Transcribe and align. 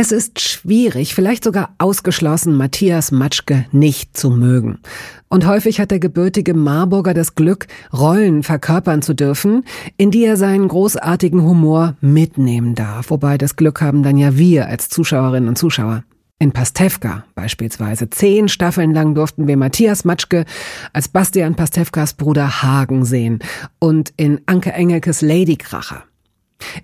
Es 0.00 0.12
ist 0.12 0.38
schwierig, 0.38 1.12
vielleicht 1.12 1.42
sogar 1.42 1.74
ausgeschlossen, 1.78 2.54
Matthias 2.54 3.10
Matschke 3.10 3.66
nicht 3.72 4.16
zu 4.16 4.30
mögen. 4.30 4.78
Und 5.26 5.44
häufig 5.44 5.80
hat 5.80 5.90
der 5.90 5.98
gebürtige 5.98 6.54
Marburger 6.54 7.14
das 7.14 7.34
Glück, 7.34 7.66
Rollen 7.92 8.44
verkörpern 8.44 9.02
zu 9.02 9.12
dürfen, 9.12 9.64
in 9.96 10.12
die 10.12 10.24
er 10.24 10.36
seinen 10.36 10.68
großartigen 10.68 11.42
Humor 11.42 11.96
mitnehmen 12.00 12.76
darf. 12.76 13.10
Wobei 13.10 13.38
das 13.38 13.56
Glück 13.56 13.80
haben 13.80 14.04
dann 14.04 14.16
ja 14.16 14.36
wir 14.38 14.68
als 14.68 14.88
Zuschauerinnen 14.88 15.48
und 15.48 15.58
Zuschauer. 15.58 16.04
In 16.38 16.52
Pastewka 16.52 17.24
beispielsweise. 17.34 18.08
Zehn 18.08 18.46
Staffeln 18.46 18.94
lang 18.94 19.16
durften 19.16 19.48
wir 19.48 19.56
Matthias 19.56 20.04
Matschke 20.04 20.44
als 20.92 21.08
Bastian 21.08 21.56
Pastewkas 21.56 22.12
Bruder 22.12 22.62
Hagen 22.62 23.04
sehen. 23.04 23.40
Und 23.80 24.12
in 24.16 24.42
Anke 24.46 24.70
Engelkes 24.70 25.22
Ladykracher 25.22 26.04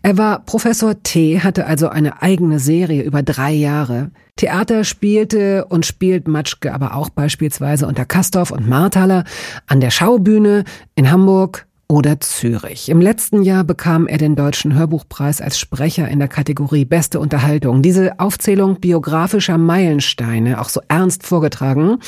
er 0.03 0.19
war 0.19 0.45
Professor 0.45 1.03
T, 1.03 1.41
hatte 1.41 1.67
also 1.67 1.89
eine 1.89 2.23
eigene 2.23 2.59
Serie 2.59 3.03
über 3.03 3.23
drei 3.23 3.53
Jahre. 3.53 4.11
Theater 4.37 4.85
spielte 4.85 5.65
und 5.67 5.87
spielt 5.87 6.29
Matschke 6.29 6.73
aber 6.73 6.95
auch 6.97 7.09
beispielsweise 7.09 7.87
unter 7.87 8.05
Kastorf 8.05 8.51
und 8.51 8.69
Marthaler 8.69 9.25
an 9.67 9.81
der 9.81 9.91
Schaubühne 9.91 10.65
in 10.95 11.11
Hamburg 11.11 11.67
oder 11.87 12.19
Zürich. 12.21 12.89
Im 12.89 13.01
letzten 13.01 13.43
Jahr 13.43 13.63
bekam 13.63 14.07
er 14.07 14.19
den 14.19 14.37
Deutschen 14.37 14.75
Hörbuchpreis 14.75 15.41
als 15.41 15.59
Sprecher 15.59 16.09
in 16.09 16.19
der 16.19 16.29
Kategorie 16.29 16.85
Beste 16.85 17.21
Unterhaltung. 17.21 17.83
Diese 17.83 18.19
Aufzählung 18.19 18.81
biografischer 18.81 19.59
Meilensteine, 19.59 20.61
auch 20.61 20.71
so 20.71 20.81
ernst 20.89 21.25
vorgetragen, 21.25 21.99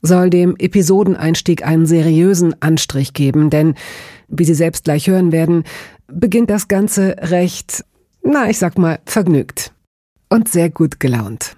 soll 0.00 0.30
dem 0.30 0.56
Episodeneinstieg 0.56 1.66
einen 1.66 1.86
seriösen 1.86 2.60
Anstrich 2.62 3.12
geben, 3.12 3.50
denn, 3.50 3.74
wie 4.28 4.44
Sie 4.44 4.54
selbst 4.54 4.84
gleich 4.84 5.06
hören 5.06 5.32
werden, 5.32 5.64
beginnt 6.08 6.50
das 6.50 6.68
Ganze 6.68 7.16
recht, 7.18 7.84
na, 8.22 8.48
ich 8.48 8.58
sag 8.58 8.78
mal, 8.78 8.98
vergnügt 9.06 9.72
und 10.28 10.48
sehr 10.48 10.70
gut 10.70 11.00
gelaunt. 11.00 11.56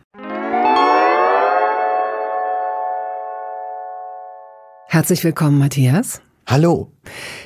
Herzlich 4.86 5.22
willkommen, 5.22 5.58
Matthias. 5.58 6.22
Hallo. 6.46 6.90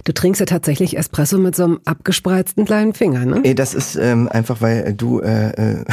Du 0.04 0.12
trinkst 0.12 0.38
ja 0.38 0.46
tatsächlich 0.46 0.96
Espresso 0.96 1.38
mit 1.38 1.56
so 1.56 1.64
einem 1.64 1.80
abgespreizten 1.84 2.64
kleinen 2.64 2.94
Finger, 2.94 3.26
ne? 3.26 3.54
Das 3.56 3.74
ist 3.74 3.96
ähm, 3.96 4.28
einfach, 4.28 4.60
weil 4.60 4.94
du 4.94 5.18
äh, 5.20 5.80
äh, 5.80 5.84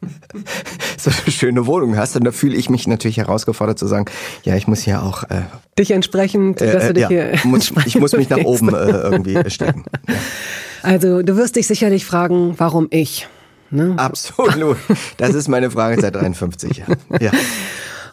so 0.98 1.10
eine 1.10 1.32
schöne 1.32 1.66
Wohnung 1.66 1.96
hast. 1.96 2.16
Und 2.16 2.24
da 2.24 2.32
fühle 2.32 2.56
ich 2.56 2.70
mich 2.70 2.86
natürlich 2.86 3.18
herausgefordert 3.18 3.78
zu 3.78 3.86
sagen, 3.86 4.06
ja, 4.44 4.56
ich 4.56 4.66
muss 4.66 4.82
hier 4.82 5.02
auch 5.02 5.24
äh, 5.24 5.42
dich 5.78 5.90
entsprechend, 5.90 6.60
äh, 6.60 6.72
dass 6.72 6.86
du 6.88 6.94
dich 6.94 7.02
ja, 7.02 7.08
hier 7.08 7.32
muss, 7.44 7.72
ich 7.86 7.98
muss 7.98 8.12
mich 8.12 8.28
nach 8.30 8.44
oben 8.44 8.74
äh, 8.74 8.90
irgendwie 8.90 9.38
stecken. 9.50 9.84
Ja. 10.08 10.14
Also 10.82 11.22
du 11.22 11.36
wirst 11.36 11.56
dich 11.56 11.66
sicherlich 11.66 12.04
fragen, 12.04 12.54
warum 12.56 12.88
ich? 12.90 13.28
Ne? 13.70 13.94
Absolut. 13.96 14.76
Das 15.18 15.34
ist 15.34 15.48
meine 15.48 15.70
Frage 15.70 16.00
seit 16.00 16.14
53 16.14 16.78
Jahren. 16.78 16.96
Ja. 17.20 17.30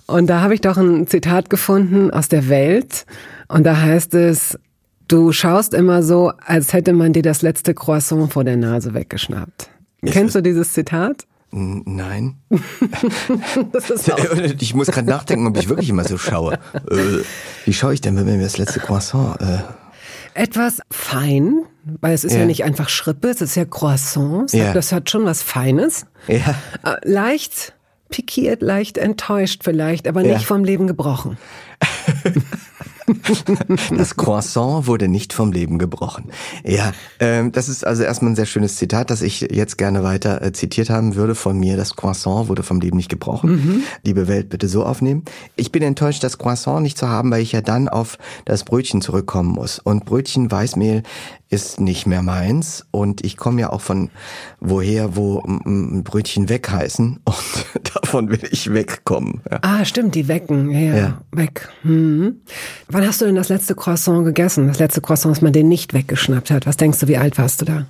Und 0.05 0.27
da 0.27 0.41
habe 0.41 0.53
ich 0.53 0.61
doch 0.61 0.77
ein 0.77 1.07
Zitat 1.07 1.49
gefunden 1.49 2.11
aus 2.11 2.29
der 2.29 2.49
Welt. 2.49 3.05
Und 3.47 3.63
da 3.65 3.79
heißt 3.79 4.13
es, 4.13 4.57
du 5.07 5.31
schaust 5.31 5.73
immer 5.73 6.03
so, 6.03 6.31
als 6.45 6.73
hätte 6.73 6.93
man 6.93 7.13
dir 7.13 7.23
das 7.23 7.41
letzte 7.41 7.73
Croissant 7.73 8.31
vor 8.31 8.43
der 8.43 8.57
Nase 8.57 8.93
weggeschnappt. 8.93 9.69
Ich 10.01 10.11
Kennst 10.11 10.35
du 10.35 10.41
dieses 10.41 10.73
Zitat? 10.73 11.25
Nein. 11.51 12.35
ich 14.59 14.73
muss 14.73 14.87
gerade 14.87 15.09
nachdenken, 15.09 15.47
ob 15.47 15.57
ich 15.57 15.69
wirklich 15.69 15.89
immer 15.89 16.03
so 16.03 16.17
schaue. 16.17 16.55
Äh, 16.89 17.23
wie 17.65 17.73
schaue 17.73 17.93
ich 17.93 18.01
denn, 18.01 18.15
wenn 18.15 18.25
mir 18.25 18.39
das 18.39 18.57
letzte 18.57 18.79
Croissant... 18.79 19.39
Äh 19.41 19.59
Etwas 20.33 20.81
fein, 20.91 21.63
weil 22.01 22.13
es 22.13 22.23
ist 22.23 22.33
ja, 22.33 22.39
ja 22.39 22.45
nicht 22.45 22.63
einfach 22.63 22.89
Schrippe, 22.89 23.29
es 23.29 23.41
ist 23.41 23.55
ja 23.55 23.65
Croissant. 23.65 24.51
Ja. 24.53 24.73
Das 24.73 24.91
hat 24.91 25.09
schon 25.09 25.25
was 25.25 25.41
Feines. 25.41 26.05
Ja. 26.27 26.55
Äh, 26.83 26.97
leicht 27.03 27.73
pikiert, 28.09 28.61
leicht 28.61 28.97
enttäuscht 28.97 29.61
vielleicht, 29.63 30.07
aber 30.07 30.21
nicht 30.21 30.31
ja. 30.31 30.39
vom 30.39 30.63
Leben 30.63 30.87
gebrochen. 30.87 31.37
Das 33.95 34.17
Croissant 34.17 34.85
wurde 34.87 35.07
nicht 35.07 35.31
vom 35.31 35.51
Leben 35.51 35.79
gebrochen. 35.79 36.25
Ja, 36.65 36.91
ähm, 37.19 37.51
das 37.51 37.69
ist 37.69 37.85
also 37.85 38.03
erstmal 38.03 38.31
ein 38.31 38.35
sehr 38.35 38.45
schönes 38.45 38.75
Zitat, 38.75 39.09
das 39.09 39.21
ich 39.21 39.41
jetzt 39.41 39.77
gerne 39.77 40.03
weiter 40.03 40.41
äh, 40.41 40.51
zitiert 40.51 40.89
haben 40.89 41.15
würde 41.15 41.33
von 41.35 41.57
mir. 41.57 41.77
Das 41.77 41.95
Croissant 41.95 42.49
wurde 42.49 42.63
vom 42.63 42.81
Leben 42.81 42.97
nicht 42.97 43.09
gebrochen. 43.09 43.51
Mhm. 43.51 43.83
Liebe 44.03 44.27
Welt, 44.27 44.49
bitte 44.49 44.67
so 44.67 44.83
aufnehmen. 44.83 45.23
Ich 45.55 45.71
bin 45.71 45.83
enttäuscht, 45.83 46.23
das 46.23 46.37
Croissant 46.37 46.81
nicht 46.81 46.97
zu 46.97 47.07
haben, 47.07 47.31
weil 47.31 47.41
ich 47.41 47.53
ja 47.53 47.61
dann 47.61 47.87
auf 47.87 48.17
das 48.45 48.65
Brötchen 48.65 49.01
zurückkommen 49.01 49.49
muss. 49.49 49.79
Und 49.79 50.05
Brötchen 50.05 50.51
Weißmehl 50.51 51.03
ist 51.49 51.79
nicht 51.79 52.07
mehr 52.07 52.21
meins 52.21 52.85
und 52.91 53.23
ich 53.23 53.37
komme 53.37 53.61
ja 53.61 53.71
auch 53.71 53.79
von 53.79 54.09
woher, 54.59 55.15
wo 55.15 55.41
Brötchen 56.03 56.49
weg 56.49 56.69
heißen 56.69 57.19
und 57.23 57.46
davon 58.07 58.29
will 58.29 58.39
ich 58.49 58.71
wegkommen. 58.73 59.41
Ja. 59.51 59.59
Ah, 59.61 59.85
stimmt, 59.85 60.15
die 60.15 60.27
wecken, 60.29 60.71
ja, 60.71 60.95
ja. 60.95 61.21
weg. 61.31 61.67
Hm. 61.81 62.41
Wann 62.87 63.05
hast 63.05 63.19
du 63.19 63.25
denn 63.25 63.35
das 63.35 63.49
letzte 63.49 63.75
Croissant 63.75 64.23
gegessen? 64.23 64.67
Das 64.69 64.79
letzte 64.79 65.01
Croissant, 65.01 65.35
das 65.35 65.41
man 65.41 65.51
dir 65.51 65.63
nicht 65.63 65.93
weggeschnappt 65.93 66.49
hat. 66.51 66.65
Was 66.65 66.77
denkst 66.77 66.99
du, 66.99 67.07
wie 67.07 67.17
alt 67.17 67.37
warst 67.37 67.61
du 67.61 67.65
da? 67.65 67.85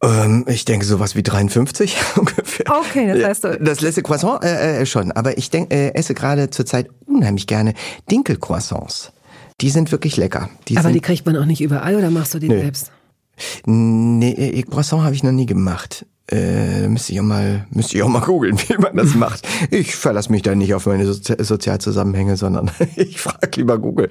Ähm, 0.00 0.44
ich 0.46 0.64
denke 0.64 0.86
sowas 0.86 1.16
wie 1.16 1.24
53 1.24 1.96
ungefähr. 2.16 2.66
Okay, 2.68 3.12
das 3.12 3.24
heißt 3.24 3.44
du. 3.44 3.58
Das 3.60 3.80
letzte 3.80 4.02
Croissant 4.02 4.44
äh, 4.44 4.82
äh, 4.82 4.86
schon, 4.86 5.10
aber 5.10 5.36
ich 5.38 5.50
denk, 5.50 5.72
äh, 5.72 5.92
esse 5.94 6.14
gerade 6.14 6.50
zurzeit 6.50 6.88
unheimlich 7.06 7.48
gerne 7.48 7.74
Dinkelcroissants. 8.10 9.12
Die 9.60 9.70
sind 9.70 9.90
wirklich 9.90 10.16
lecker. 10.16 10.50
Die 10.68 10.76
Aber 10.76 10.92
die 10.92 11.00
kriegt 11.00 11.26
man 11.26 11.36
auch 11.36 11.46
nicht 11.46 11.60
überall 11.60 11.96
oder 11.96 12.10
machst 12.10 12.32
du 12.32 12.38
die 12.38 12.48
Nö. 12.48 12.60
selbst? 12.60 12.92
Nee, 13.66 14.30
äh, 14.30 14.62
Croissant 14.62 15.02
habe 15.02 15.16
ich 15.16 15.24
noch 15.24 15.32
nie 15.32 15.46
gemacht. 15.46 16.06
Äh, 16.30 16.88
müsste 16.88 17.12
ich 17.12 17.20
auch 17.20 17.24
mal, 17.24 17.66
müsste 17.70 17.96
ich 17.96 18.02
auch 18.02 18.08
mal 18.08 18.20
googeln, 18.24 18.58
wie 18.68 18.76
man 18.76 18.96
das 18.96 19.14
macht. 19.14 19.46
Ich 19.70 19.96
verlasse 19.96 20.30
mich 20.30 20.42
da 20.42 20.54
nicht 20.54 20.74
auf 20.74 20.86
meine 20.86 21.06
Sozi 21.06 21.34
Sozialzusammenhänge, 21.38 22.36
sondern 22.36 22.70
ich 22.96 23.20
frage 23.20 23.50
lieber 23.56 23.78
Google. 23.78 24.08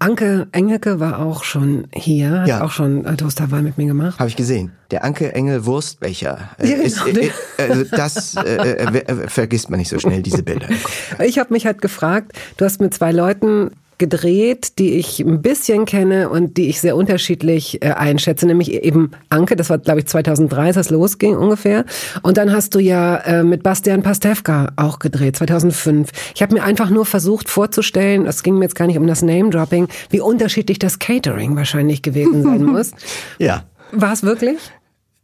Anke 0.00 0.48
Engelke 0.52 0.98
war 0.98 1.18
auch 1.18 1.44
schon 1.44 1.86
hier, 1.92 2.40
hat 2.40 2.48
ja. 2.48 2.64
auch 2.64 2.70
schon 2.70 3.04
Toasterwahl 3.18 3.60
mit 3.60 3.76
mir 3.76 3.86
gemacht. 3.86 4.18
Habe 4.18 4.30
ich 4.30 4.36
gesehen. 4.36 4.72
Der 4.90 5.04
Anke 5.04 5.34
Engel 5.34 5.66
Wurstbecher. 5.66 6.38
Äh, 6.58 6.70
ja, 6.70 6.76
genau. 6.76 6.84
ist, 6.84 7.06
äh, 7.06 7.30
äh, 7.58 7.84
das 7.90 8.34
äh, 8.34 8.86
äh, 8.86 9.28
vergisst 9.28 9.68
man 9.68 9.78
nicht 9.78 9.90
so 9.90 9.98
schnell, 9.98 10.22
diese 10.22 10.42
Bilder. 10.42 10.68
Ich 11.22 11.38
habe 11.38 11.52
mich 11.52 11.66
halt 11.66 11.82
gefragt, 11.82 12.32
du 12.56 12.64
hast 12.64 12.80
mit 12.80 12.94
zwei 12.94 13.12
Leuten 13.12 13.72
gedreht, 14.00 14.80
die 14.80 14.94
ich 14.94 15.20
ein 15.20 15.42
bisschen 15.42 15.84
kenne 15.84 16.28
und 16.28 16.56
die 16.56 16.68
ich 16.68 16.80
sehr 16.80 16.96
unterschiedlich 16.96 17.80
äh, 17.84 17.90
einschätze, 17.90 18.46
nämlich 18.46 18.72
eben 18.72 19.12
Anke, 19.28 19.54
das 19.54 19.70
war 19.70 19.78
glaube 19.78 20.00
ich 20.00 20.06
2003, 20.06 20.60
als 20.62 20.74
das 20.74 20.90
losging 20.90 21.36
ungefähr. 21.36 21.84
Und 22.22 22.36
dann 22.36 22.52
hast 22.52 22.74
du 22.74 22.80
ja 22.80 23.18
äh, 23.18 23.44
mit 23.44 23.62
Bastian 23.62 24.02
Pastewka 24.02 24.72
auch 24.74 24.98
gedreht, 24.98 25.36
2005. 25.36 26.10
Ich 26.34 26.42
habe 26.42 26.54
mir 26.54 26.64
einfach 26.64 26.90
nur 26.90 27.06
versucht 27.06 27.48
vorzustellen, 27.48 28.26
es 28.26 28.42
ging 28.42 28.56
mir 28.56 28.64
jetzt 28.64 28.74
gar 28.74 28.86
nicht 28.86 28.98
um 28.98 29.06
das 29.06 29.22
Name-Dropping, 29.22 29.86
wie 30.08 30.20
unterschiedlich 30.20 30.80
das 30.80 30.98
Catering 30.98 31.54
wahrscheinlich 31.54 32.02
gewesen 32.02 32.42
sein 32.42 32.64
muss. 32.64 32.90
ja. 33.38 33.62
War 33.92 34.12
es 34.12 34.22
wirklich? 34.22 34.58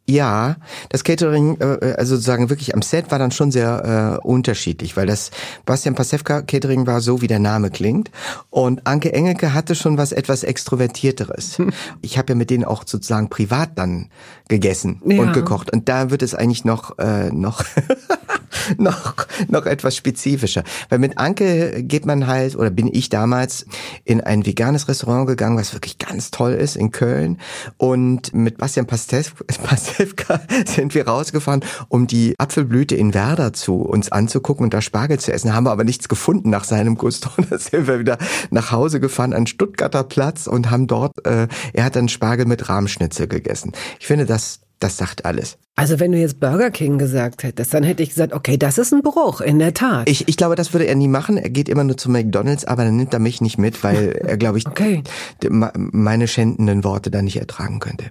Ja, 0.09 0.57
das 0.89 1.03
Catering, 1.03 1.59
äh, 1.61 1.95
also 1.99 2.15
sozusagen 2.15 2.49
wirklich 2.49 2.75
am 2.75 2.83
Set 2.83 3.11
war 3.11 3.19
dann 3.19 3.33
schon 3.33 3.51
sehr 3.51 4.21
äh, 4.23 4.27
unterschiedlich, 4.27 4.97
weil 4.97 5.07
das 5.07 5.33
Bastian 5.65 5.97
Pasewka 5.97 6.43
Catering 6.43 6.87
war 6.87 7.01
so, 7.01 7.23
wie 7.23 7.27
der 7.27 7.41
Name 7.41 7.71
klingt. 7.71 8.13
Und 8.51 8.87
Anke 8.87 9.13
Engelke 9.13 9.53
hatte 9.53 9.75
schon 9.75 9.99
was 9.99 10.13
etwas 10.13 10.45
Extrovertierteres. 10.45 11.59
Hm. 11.59 11.73
Ich 12.03 12.19
habe 12.19 12.33
ja 12.33 12.35
mit 12.37 12.51
denen 12.51 12.65
auch 12.65 12.85
sozusagen 12.87 13.29
privat 13.29 13.71
dann 13.75 14.09
gegessen 14.49 15.03
ja. 15.05 15.21
und 15.21 15.33
gekocht. 15.33 15.73
Und 15.73 15.89
da 15.89 16.11
wird 16.11 16.23
es 16.23 16.35
eigentlich 16.35 16.65
noch, 16.65 16.99
äh, 16.99 17.31
noch, 17.33 17.65
noch, 18.79 19.27
noch 19.49 19.67
etwas 19.67 19.97
spezifischer. 19.97 20.65
Weil 20.89 20.99
mit 20.99 21.19
Anke 21.19 21.83
geht 21.83 22.07
man 22.07 22.27
halt, 22.27 22.57
oder 22.57 22.71
bin 22.71 22.89
ich 22.93 23.09
damals 23.09 23.67
in 24.05 24.21
ein 24.21 24.47
veganes 24.47 24.89
Restaurant 24.89 25.27
gegangen, 25.27 25.59
was 25.59 25.73
wirklich 25.73 25.99
ganz 25.99 26.31
toll 26.31 26.53
ist 26.53 26.77
in 26.77 26.91
Köln. 26.91 27.39
Und 27.77 28.35
mit 28.35 28.59
Bastian 28.59 28.87
Pastewka 28.87 30.41
sind 30.67 30.95
wir 30.95 31.07
rausgefahren, 31.07 31.65
um 31.89 32.07
die 32.07 32.35
Apfelblüte 32.39 32.97
in 32.97 33.15
Werder 33.15 33.53
zu 33.53 33.83
uns 33.83 34.11
anzugucken 34.13 34.65
und 34.65 34.75
da 34.75 34.81
Spargel 34.81 35.19
zu 35.19 35.33
essen. 35.33 35.55
Haben 35.55 35.65
wir 35.65 35.73
aber 35.73 35.85
nichts 35.85 36.09
gefunden 36.09 36.51
nach 36.51 36.65
seinem 36.65 36.97
Gusto. 36.97 37.31
Da 37.49 37.59
sind 37.59 37.87
wir 37.87 38.01
wieder 38.01 38.19
nach 38.51 38.73
Hause 38.73 38.99
gefahren 38.99 39.33
an 39.33 39.47
Stuttgarter 39.47 40.03
Platz 40.03 40.47
und 40.47 40.71
haben 40.71 40.87
dort, 40.87 41.25
äh, 41.27 41.47
er 41.73 41.85
hat 41.85 41.97
dann 41.97 42.09
Spargel 42.09 42.47
mit 42.47 42.69
Rahmschnitzel 42.69 43.29
gegessen. 43.29 43.73
Ich 44.01 44.07
finde, 44.07 44.27
das 44.27 44.61
Das 44.79 44.97
sagt 44.99 45.25
alles. 45.25 45.57
Also 45.75 46.01
wenn 46.01 46.13
du 46.13 46.19
jetzt 46.19 46.41
Burger 46.41 46.71
King 46.71 46.99
gesagt 46.99 47.43
hättest, 47.43 47.73
dann 47.73 47.83
hätte 47.83 48.03
ich 48.03 48.11
gesagt, 48.11 48.33
okay, 48.33 48.57
das 48.57 48.79
ist 48.79 48.93
ein 48.93 49.03
Bruch, 49.03 49.41
in 49.41 49.59
der 49.59 49.75
Tat. 49.75 50.09
Ich, 50.09 50.29
ich 50.29 50.37
glaube, 50.37 50.55
das 50.55 50.73
würde 50.73 50.87
er 50.87 50.95
nie 50.95 51.09
machen. 51.09 51.37
Er 51.39 51.51
geht 51.51 51.69
immer 51.69 51.85
nur 51.85 51.97
zu 51.97 52.11
McDonalds, 52.11 52.65
aber 52.65 52.85
dann 52.85 52.97
nimmt 52.97 53.13
er 53.13 53.21
mich 53.21 53.41
nicht 53.41 53.59
mit, 53.59 53.85
weil 53.85 54.09
er, 54.27 54.37
glaube 54.37 54.59
ich, 54.59 54.67
okay. 54.67 55.03
meine 55.49 56.29
schändenden 56.29 56.85
Worte 56.85 57.11
da 57.11 57.23
nicht 57.23 57.37
ertragen 57.37 57.79
könnte. 57.79 58.07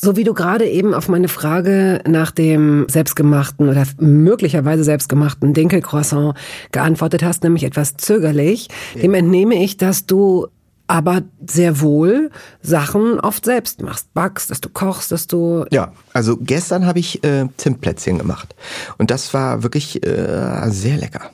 So 0.00 0.16
wie 0.16 0.22
du 0.22 0.32
gerade 0.32 0.64
eben 0.64 0.94
auf 0.94 1.08
meine 1.08 1.26
Frage 1.26 2.00
nach 2.06 2.30
dem 2.30 2.86
selbstgemachten 2.88 3.68
oder 3.68 3.84
möglicherweise 3.98 4.84
selbstgemachten 4.84 5.54
Dinkelcroissant 5.54 6.36
geantwortet 6.70 7.24
hast, 7.24 7.42
nämlich 7.42 7.64
etwas 7.64 7.96
zögerlich, 7.96 8.68
dem 8.94 9.14
entnehme 9.14 9.56
ich, 9.56 9.76
dass 9.76 10.06
du 10.06 10.46
aber 10.88 11.22
sehr 11.46 11.80
wohl 11.80 12.30
Sachen 12.60 13.20
oft 13.20 13.44
selbst 13.44 13.80
machst, 13.82 14.12
backst, 14.14 14.50
dass 14.50 14.60
du 14.60 14.68
kochst, 14.68 15.12
dass 15.12 15.28
du 15.28 15.64
ja, 15.70 15.92
also 16.12 16.36
gestern 16.36 16.86
habe 16.86 16.98
ich 16.98 17.22
äh, 17.22 17.46
Zimtplätzchen 17.56 18.18
gemacht 18.18 18.54
und 18.98 19.10
das 19.10 19.32
war 19.32 19.62
wirklich 19.62 20.04
äh, 20.04 20.68
sehr 20.70 20.96
lecker. 20.96 21.30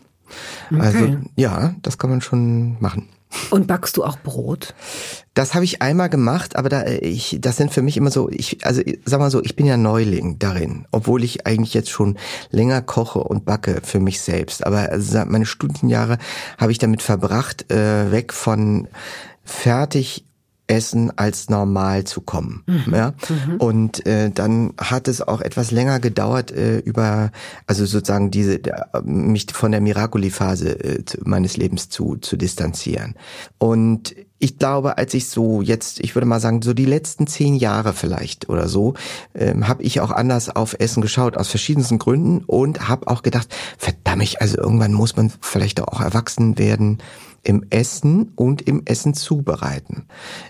Okay. 0.71 0.81
Also 0.81 1.17
ja, 1.37 1.75
das 1.83 1.97
kann 1.97 2.11
man 2.11 2.21
schon 2.21 2.77
machen. 2.81 3.09
Und 3.51 3.67
backst 3.67 3.97
du 3.97 4.05
auch 4.05 4.19
Brot? 4.19 4.75
Das 5.35 5.55
habe 5.55 5.65
ich 5.65 5.83
einmal 5.83 6.09
gemacht, 6.09 6.57
aber 6.57 6.69
da 6.69 6.83
äh, 6.83 6.99
ich, 6.99 7.39
das 7.41 7.57
sind 7.57 7.73
für 7.73 7.83
mich 7.83 7.97
immer 7.97 8.11
so, 8.11 8.29
ich, 8.31 8.65
also 8.65 8.81
sag 9.05 9.19
mal 9.19 9.31
so, 9.31 9.43
ich 9.43 9.57
bin 9.57 9.67
ja 9.67 9.77
Neuling 9.77 10.39
darin, 10.39 10.87
obwohl 10.93 11.25
ich 11.25 11.47
eigentlich 11.47 11.75
jetzt 11.75 11.91
schon 11.91 12.17
länger 12.51 12.83
koche 12.83 13.19
und 13.19 13.45
backe 13.45 13.81
für 13.83 14.01
mich 14.01 14.21
selbst. 14.21 14.65
Aber 14.67 14.91
also 14.91 15.25
meine 15.27 15.47
Studienjahre 15.47 16.19
habe 16.59 16.73
ich 16.73 16.79
damit 16.79 17.03
verbracht, 17.03 17.71
äh, 17.73 18.13
weg 18.13 18.33
von 18.33 18.89
fertig 19.45 20.25
Essen 20.67 21.17
als 21.17 21.51
normal 21.51 22.05
zu 22.05 22.23
kommen. 22.23 22.63
Mhm. 22.67 22.95
Ja? 22.95 23.15
Mhm. 23.29 23.57
Und 23.59 24.07
äh, 24.07 24.31
dann 24.31 24.73
hat 24.79 25.09
es 25.09 25.21
auch 25.21 25.43
etwas 25.43 25.71
länger 25.71 26.01
gedauert, 26.01 26.53
äh, 26.53 26.79
über, 26.79 27.33
also 27.67 27.85
sozusagen 27.85 28.31
diese, 28.31 28.65
äh, 28.65 29.03
mich 29.03 29.47
von 29.53 29.73
der 29.73 29.83
Miracoli-Phase 29.83 30.71
äh, 30.83 31.05
meines 31.25 31.59
Lebens 31.59 31.91
zu, 31.91 32.17
zu 32.17 32.37
distanzieren. 32.37 33.15
Und 33.59 34.15
ich 34.39 34.59
glaube, 34.59 34.97
als 34.97 35.13
ich 35.13 35.29
so 35.29 35.61
jetzt, 35.61 36.01
ich 36.01 36.15
würde 36.15 36.27
mal 36.27 36.41
sagen, 36.41 36.63
so 36.63 36.73
die 36.73 36.85
letzten 36.87 37.27
zehn 37.27 37.57
Jahre 37.57 37.93
vielleicht 37.93 38.49
oder 38.49 38.69
so, 38.69 38.95
ähm, 39.35 39.69
habe 39.69 39.83
ich 39.83 40.01
auch 40.01 40.11
anders 40.11 40.55
auf 40.55 40.77
Essen 40.79 41.03
geschaut, 41.03 41.37
aus 41.37 41.49
verschiedensten 41.49 41.99
Gründen 41.99 42.43
und 42.45 42.89
habe 42.89 43.09
auch 43.09 43.23
gedacht, 43.23 43.55
verdammt, 43.77 44.41
also 44.41 44.59
irgendwann 44.59 44.93
muss 44.93 45.17
man 45.17 45.33
vielleicht 45.41 45.83
auch 45.83 46.01
erwachsen 46.01 46.57
werden 46.57 46.99
im 47.45 47.65
Essen 47.71 48.33
und 48.35 48.63
im 48.63 48.83
Essen 48.87 49.15
zubereiten. 49.15 50.07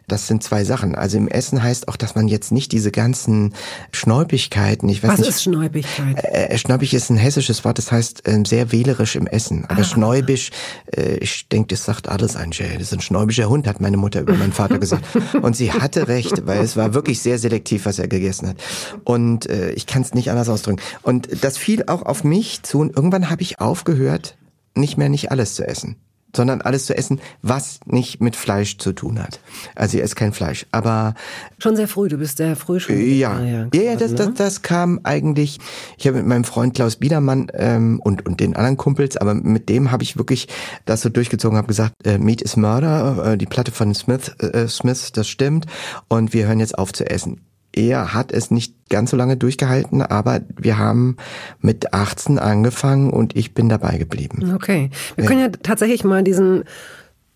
Das 0.07 0.27
sind 0.29 0.43
zwei 0.43 0.65
Sachen. 0.65 0.95
Also 0.95 1.19
im 1.19 1.29
Essen 1.29 1.63
heißt 1.63 1.89
auch, 1.89 1.97
dass 1.97 2.15
man 2.15 2.29
jetzt 2.29 2.53
nicht 2.53 2.73
diese 2.73 2.93
ganzen 2.93 3.53
Schnäubigkeiten, 3.93 4.89
ich 4.89 5.03
weiß 5.03 5.11
Was 5.11 5.19
nicht. 5.19 5.29
Was 5.29 5.37
ist 5.37 5.43
Schnäubigkeit? 5.43 6.25
Äh, 6.25 6.47
äh, 6.47 6.59
Schnäubig 6.59 6.95
ist 6.95 7.11
ein 7.11 7.17
hessisches 7.17 7.65
Wort, 7.65 7.79
das 7.79 7.91
heißt 7.91 8.27
äh, 8.29 8.43
sehr 8.47 8.71
wählerisch 8.73 9.17
im 9.17 9.27
Essen. 9.27 9.65
Aber 9.67 9.81
ah. 9.81 9.85
Schnäubisch, 9.85 10.51
äh, 10.97 11.17
ich 11.17 11.49
denke, 11.49 11.75
das 11.75 11.85
sagt 11.85 12.09
alles 12.09 12.37
ein 12.37 12.53
Jay. 12.53 12.73
Das 12.75 12.83
ist 12.83 12.95
ein 12.95 13.01
schnäubischer 13.01 13.49
Hund, 13.49 13.67
hat 13.67 13.81
meine 13.81 13.97
Mutter 13.97 14.21
über 14.21 14.35
meinen 14.35 14.53
Vater 14.53 14.79
gesagt. 14.79 15.05
Und 15.43 15.57
sie 15.57 15.73
hatte 15.73 16.07
recht, 16.07 16.47
weil 16.47 16.63
es 16.63 16.77
war 16.77 16.95
wirklich 16.95 17.21
sehr 17.21 17.39
selektiv, 17.39 17.87
was 17.87 17.99
er 17.99 18.07
gegessen 18.07 18.49
hat. 18.49 18.57
Und 19.03 19.47
äh, 19.47 19.73
ich 19.73 19.87
kann 19.87 20.03
es 20.03 20.15
nicht 20.15 20.31
anders 20.31 20.49
ausdrücken. 20.49 20.81
Und 21.03 21.43
das 21.43 21.59
fiel 21.59 21.85
auch 21.89 22.03
auf 22.03 22.23
mich 22.23 22.63
zu 22.63 22.79
und 22.79 22.97
irgendwann 22.97 23.31
habe 23.31 23.43
ich 23.43 23.61
aufgehört, 23.61 24.37
nicht 24.77 24.97
mehr 24.97 25.09
nicht 25.09 25.31
alles 25.33 25.55
zu 25.55 25.67
essen 25.67 25.97
sondern 26.37 26.61
alles 26.61 26.87
zu 26.87 26.97
essen, 26.97 27.21
was 27.43 27.81
nicht 27.87 28.21
mit 28.21 28.37
Fleisch 28.37 28.79
zu 28.79 28.93
tun 28.93 29.23
hat. 29.23 29.41
Also 29.75 29.99
ihr 29.99 30.05
esst 30.05 30.17
kein 30.17 30.33
Fleisch, 30.33 30.67
aber 30.73 31.15
schon 31.59 31.77
sehr 31.77 31.89
früh. 31.89 32.09
Du 32.09 32.19
bist 32.19 32.39
sehr 32.39 32.57
früh 32.57 32.81
schon. 32.81 32.97
Ja, 32.99 33.41
ja, 33.41 33.69
ja, 33.73 33.83
ja 33.83 33.97
das, 33.97 34.15
das, 34.15 34.29
ne? 34.29 34.35
das 34.37 34.63
kam 34.63 35.01
eigentlich. 35.05 35.59
Ich 35.97 36.07
habe 36.07 36.19
mit 36.19 36.27
meinem 36.27 36.45
Freund 36.45 36.75
Klaus 36.75 36.97
Biedermann 36.97 37.49
ähm, 37.55 38.01
und 38.03 38.27
und 38.27 38.41
den 38.41 38.57
anderen 38.57 38.77
Kumpels, 38.77 39.17
aber 39.17 39.35
mit 39.35 39.69
dem 39.69 39.91
habe 39.91 40.03
ich 40.03 40.17
wirklich 40.17 40.49
das 40.85 41.03
so 41.03 41.09
durchgezogen, 41.09 41.57
habe 41.57 41.69
gesagt, 41.69 41.95
äh, 42.05 42.19
Meat 42.19 42.43
is 42.43 42.57
Murder, 42.57 43.33
äh, 43.33 43.39
die 43.39 43.47
Platte 43.47 43.73
von 43.73 43.95
Smith, 43.95 44.29
äh, 44.39 44.69
Smith, 44.69 45.13
das 45.13 45.29
stimmt, 45.29 45.67
und 46.09 46.33
wir 46.33 46.47
hören 46.47 46.61
jetzt 46.61 46.79
auf 46.79 46.93
zu 46.93 47.09
essen 47.09 47.41
er 47.77 48.15
hat 48.15 48.33
es 48.33 48.51
nicht 48.51 48.75
ganz 48.89 49.11
so 49.11 49.17
lange 49.17 49.37
durchgehalten, 49.37 50.03
aber 50.03 50.41
wir 50.57 50.79
haben 50.79 51.17
mit 51.61 51.93
18 51.93 52.39
angefangen 52.39 53.11
und 53.11 53.37
ich 53.37 53.55
bin 53.55 53.69
dabei 53.69 53.99
geblieben. 53.99 54.55
Okay. 54.55 54.91
Wir 55.17 55.25
ja. 55.25 55.29
können 55.29 55.41
ja 55.41 55.49
tatsächlich 55.49 56.05
mal 56.05 56.23
diesen 56.23 56.65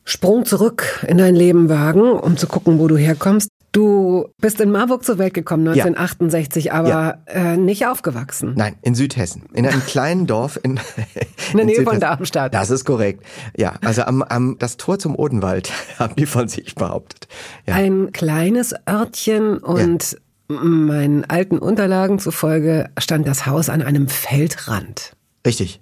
Sprung 0.05 0.45
zurück 0.47 1.05
in 1.07 1.19
dein 1.19 1.35
Leben 1.35 1.69
wagen, 1.69 2.13
um 2.13 2.37
zu 2.37 2.47
gucken, 2.47 2.79
wo 2.79 2.89
du 2.89 2.97
herkommst. 2.97 3.51
Du 3.73 4.29
bist 4.41 4.59
in 4.61 4.71
Marburg 4.71 5.05
zur 5.05 5.19
Welt 5.19 5.35
gekommen 5.35 5.69
1968, 5.69 6.65
ja. 6.67 6.73
aber 6.73 6.89
ja. 6.89 7.19
Äh, 7.27 7.57
nicht 7.59 7.87
aufgewachsen. 7.87 8.55
Nein, 8.57 8.77
in 8.81 8.95
Südhessen, 8.95 9.43
in 9.53 9.67
einem 9.67 9.85
kleinen 9.85 10.27
Dorf 10.27 10.59
in, 10.63 10.81
in 11.53 11.57
der 11.59 11.67
Nähe 11.67 11.83
von 11.83 12.01
Darmstadt. 12.01 12.55
Das 12.55 12.71
ist 12.71 12.87
korrekt. 12.87 13.23
Ja, 13.57 13.75
also 13.85 14.03
am, 14.03 14.23
am 14.23 14.57
das 14.59 14.79
Tor 14.79 14.99
zum 14.99 15.15
Odenwald 15.15 15.71
haben 15.99 16.17
die 16.17 16.25
von 16.25 16.49
sich 16.49 16.75
behauptet. 16.75 17.29
Ja. 17.67 17.75
Ein 17.75 18.11
kleines 18.13 18.75
Örtchen 18.89 19.59
und 19.59 20.17
Meinen 20.49 21.25
alten 21.27 21.59
Unterlagen 21.59 22.19
zufolge 22.19 22.91
stand 22.99 23.27
das 23.27 23.47
Haus 23.47 23.69
an 23.69 23.83
einem 23.83 24.09
Feldrand. 24.09 25.13
Richtig. 25.47 25.81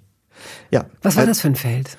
Ja. 0.71 0.85
Was 1.01 1.15
war 1.15 1.25
das 1.25 1.41
für 1.41 1.47
ein 1.47 1.55
Feld? 1.55 1.97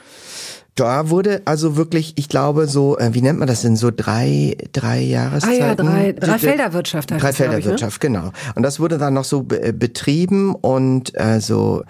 Da 0.74 1.10
wurde 1.10 1.42
also 1.44 1.76
wirklich, 1.76 2.12
ich 2.16 2.28
glaube, 2.28 2.68
so, 2.68 2.96
äh, 2.98 3.12
wie 3.12 3.20
nennt 3.20 3.40
man 3.40 3.48
das 3.48 3.62
denn, 3.62 3.74
so 3.74 3.90
drei, 3.90 4.56
drei 4.72 5.00
Jahreszeiten? 5.00 5.60
Ah 5.60 5.66
ja, 5.66 5.74
drei, 5.74 6.12
drei 6.12 6.38
Felderwirtschaft. 6.38 7.10
Drei 7.10 7.32
Felderwirtschaft, 7.32 7.96
ich, 7.96 8.10
ne? 8.10 8.18
genau. 8.20 8.32
Und 8.54 8.62
das 8.62 8.78
wurde 8.78 8.96
dann 8.96 9.14
noch 9.14 9.24
so 9.24 9.42
betrieben 9.42 10.54
und 10.54 11.18
also 11.18 11.82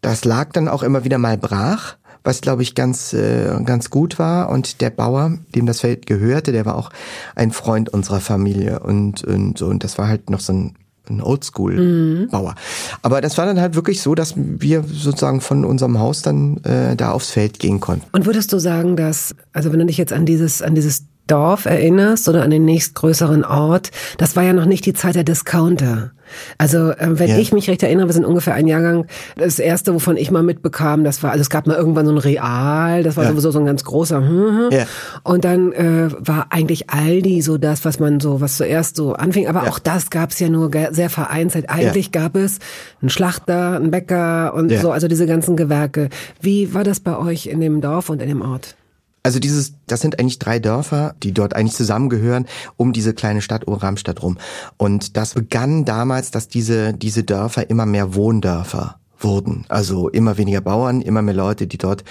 das 0.00 0.24
lag 0.24 0.50
dann 0.52 0.66
auch 0.66 0.82
immer 0.82 1.04
wieder 1.04 1.18
mal 1.18 1.38
brach 1.38 1.98
was 2.24 2.40
glaube 2.40 2.62
ich 2.62 2.74
ganz 2.74 3.12
äh, 3.12 3.60
ganz 3.64 3.90
gut 3.90 4.18
war 4.18 4.50
und 4.50 4.80
der 4.80 4.90
Bauer, 4.90 5.38
dem 5.54 5.66
das 5.66 5.80
Feld 5.80 6.06
gehörte, 6.06 6.52
der 6.52 6.66
war 6.66 6.76
auch 6.76 6.90
ein 7.34 7.52
Freund 7.52 7.88
unserer 7.88 8.20
Familie 8.20 8.80
und 8.80 9.24
und 9.24 9.58
so 9.58 9.66
und 9.66 9.84
das 9.84 9.98
war 9.98 10.08
halt 10.08 10.30
noch 10.30 10.40
so 10.40 10.52
ein 10.52 10.74
ein 11.08 11.20
Oldschool-Bauer. 11.20 12.50
Mhm. 12.50 12.56
Aber 13.02 13.20
das 13.20 13.36
war 13.36 13.46
dann 13.46 13.60
halt 13.60 13.74
wirklich 13.74 14.00
so, 14.00 14.14
dass 14.14 14.34
wir 14.36 14.84
sozusagen 14.84 15.40
von 15.40 15.64
unserem 15.64 15.98
Haus 15.98 16.22
dann 16.22 16.58
äh, 16.58 16.96
da 16.96 17.10
aufs 17.10 17.30
Feld 17.30 17.58
gehen 17.58 17.80
konnten. 17.80 18.06
Und 18.12 18.24
würdest 18.26 18.52
du 18.52 18.58
sagen, 18.58 18.96
dass, 18.96 19.34
also 19.52 19.72
wenn 19.72 19.80
du 19.80 19.86
dich 19.86 19.98
jetzt 19.98 20.12
an 20.12 20.26
dieses, 20.26 20.62
an 20.62 20.74
dieses 20.74 21.04
Dorf 21.26 21.66
erinnerst 21.66 22.28
oder 22.28 22.42
an 22.42 22.50
den 22.50 22.64
nächstgrößeren 22.64 23.44
Ort, 23.44 23.90
das 24.18 24.36
war 24.36 24.42
ja 24.42 24.52
noch 24.52 24.66
nicht 24.66 24.84
die 24.86 24.92
Zeit 24.92 25.14
der 25.14 25.24
Discounter. 25.24 26.12
Also 26.58 26.90
äh, 26.90 27.18
wenn 27.18 27.30
ja. 27.30 27.38
ich 27.38 27.52
mich 27.52 27.68
recht 27.68 27.82
erinnere, 27.82 28.08
wir 28.08 28.12
sind 28.12 28.24
ungefähr 28.24 28.54
ein 28.54 28.66
Jahrgang. 28.66 29.06
Das 29.36 29.58
erste, 29.58 29.94
wovon 29.94 30.16
ich 30.16 30.30
mal 30.30 30.42
mitbekam, 30.42 31.04
das 31.04 31.22
war, 31.22 31.30
also 31.30 31.42
es 31.42 31.50
gab 31.50 31.66
mal 31.66 31.76
irgendwann 31.76 32.06
so 32.06 32.12
ein 32.12 32.18
Real, 32.18 33.02
das 33.02 33.16
war 33.16 33.24
ja. 33.24 33.30
sowieso 33.30 33.50
so 33.50 33.58
ein 33.58 33.66
ganz 33.66 33.84
großer. 33.84 34.16
Hm, 34.16 34.58
hm. 34.58 34.68
Ja. 34.70 34.86
Und 35.22 35.44
dann 35.44 35.72
äh, 35.72 36.08
war 36.18 36.46
eigentlich 36.50 36.90
Aldi 36.90 37.42
so 37.42 37.58
das, 37.58 37.84
was 37.84 37.98
man 37.98 38.20
so, 38.20 38.40
was 38.40 38.56
zuerst 38.56 38.96
so 38.96 39.12
anfing. 39.14 39.48
Aber 39.48 39.68
auch 39.68 39.78
das 39.78 40.10
gab 40.10 40.30
es 40.30 40.38
ja 40.38 40.48
nur 40.48 40.70
sehr 40.90 41.10
vereinzelt. 41.10 41.68
Eigentlich 41.68 42.12
gab 42.12 42.36
es 42.36 42.58
einen 43.00 43.10
Schlachter, 43.10 43.76
einen 43.76 43.90
Bäcker 43.90 44.54
und 44.54 44.72
so, 44.72 44.90
also 44.90 45.08
diese 45.08 45.26
ganzen 45.26 45.56
Gewerke. 45.56 46.08
Wie 46.40 46.74
war 46.74 46.84
das 46.84 47.00
bei 47.00 47.16
euch 47.16 47.46
in 47.46 47.60
dem 47.60 47.80
Dorf 47.80 48.08
und 48.08 48.22
in 48.22 48.28
dem 48.28 48.42
Ort? 48.42 48.76
Also 49.22 49.38
dieses, 49.38 49.74
das 49.86 50.00
sind 50.00 50.18
eigentlich 50.18 50.38
drei 50.38 50.58
Dörfer, 50.58 51.14
die 51.22 51.32
dort 51.32 51.54
eigentlich 51.54 51.74
zusammengehören, 51.76 52.46
um 52.76 52.92
diese 52.92 53.14
kleine 53.14 53.40
Stadt 53.40 53.66
um 53.66 53.74
Ramstadt 53.74 54.22
rum. 54.22 54.38
Und 54.76 55.16
das 55.16 55.34
begann 55.34 55.84
damals, 55.84 56.32
dass 56.32 56.48
diese, 56.48 56.92
diese 56.92 57.22
Dörfer 57.22 57.70
immer 57.70 57.86
mehr 57.86 58.14
Wohndörfer 58.14 58.98
wurden. 59.24 59.64
Also 59.68 60.08
immer 60.08 60.36
weniger 60.38 60.60
Bauern, 60.60 61.00
immer 61.00 61.22
mehr 61.22 61.34
Leute, 61.34 61.66
die 61.66 61.78
dort, 61.78 62.04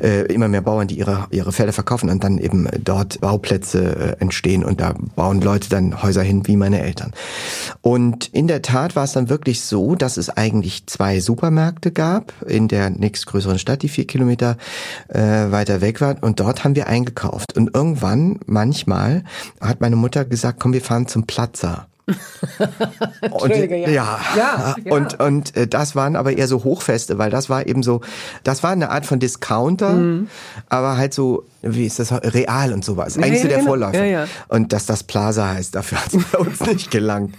äh, 0.00 0.22
immer 0.32 0.48
mehr 0.48 0.60
Bauern, 0.60 0.88
die 0.88 0.98
ihre, 0.98 1.26
ihre 1.30 1.52
Felder 1.52 1.72
verkaufen 1.72 2.10
und 2.10 2.24
dann 2.24 2.38
eben 2.38 2.68
dort 2.82 3.20
Bauplätze 3.20 4.16
äh, 4.18 4.22
entstehen 4.22 4.64
und 4.64 4.80
da 4.80 4.94
bauen 5.16 5.40
Leute 5.40 5.68
dann 5.68 6.02
Häuser 6.02 6.22
hin, 6.22 6.46
wie 6.46 6.56
meine 6.56 6.80
Eltern. 6.80 7.12
Und 7.80 8.28
in 8.32 8.48
der 8.48 8.62
Tat 8.62 8.96
war 8.96 9.04
es 9.04 9.12
dann 9.12 9.28
wirklich 9.28 9.60
so, 9.62 9.94
dass 9.94 10.16
es 10.16 10.30
eigentlich 10.30 10.86
zwei 10.86 11.20
Supermärkte 11.20 11.90
gab 11.90 12.32
in 12.46 12.68
der 12.68 12.90
nächstgrößeren 12.90 13.58
Stadt, 13.58 13.82
die 13.82 13.88
vier 13.88 14.06
Kilometer 14.06 14.56
äh, 15.08 15.20
weiter 15.20 15.80
weg 15.80 16.00
war 16.00 16.16
und 16.20 16.40
dort 16.40 16.64
haben 16.64 16.76
wir 16.76 16.86
eingekauft. 16.86 17.56
Und 17.56 17.74
irgendwann, 17.74 18.40
manchmal, 18.46 19.24
hat 19.60 19.80
meine 19.80 19.96
Mutter 19.96 20.24
gesagt, 20.24 20.60
komm, 20.60 20.72
wir 20.72 20.80
fahren 20.80 21.06
zum 21.06 21.26
Platzer. 21.26 21.86
und, 23.30 23.54
ja. 23.54 23.88
Ja, 23.88 24.20
ja, 24.36 24.76
und 24.90 25.20
und 25.20 25.56
äh, 25.56 25.66
das 25.66 25.94
waren 25.94 26.16
aber 26.16 26.36
eher 26.36 26.48
so 26.48 26.64
Hochfeste, 26.64 27.18
weil 27.18 27.30
das 27.30 27.50
war 27.50 27.66
eben 27.66 27.82
so, 27.82 28.00
das 28.44 28.62
war 28.62 28.70
eine 28.70 28.90
Art 28.90 29.06
von 29.06 29.18
Discounter, 29.18 29.92
mhm. 29.92 30.28
aber 30.68 30.96
halt 30.96 31.12
so 31.14 31.44
wie 31.62 31.86
ist 31.86 31.98
das, 31.98 32.12
Real 32.12 32.72
und 32.72 32.84
sowas. 32.84 33.16
Eigentlich 33.16 33.34
ja, 33.34 33.42
so 33.42 33.48
der 33.48 33.56
genau. 33.58 33.68
Vorläufer. 33.70 33.98
Ja, 34.04 34.20
ja. 34.22 34.26
Und 34.48 34.72
dass 34.72 34.86
das 34.86 35.02
Plaza 35.02 35.48
heißt, 35.54 35.74
dafür 35.74 35.98
hat 36.04 36.14
es 36.14 36.24
bei 36.32 36.38
uns 36.38 36.60
nicht 36.60 36.90
gelangt. 36.90 37.34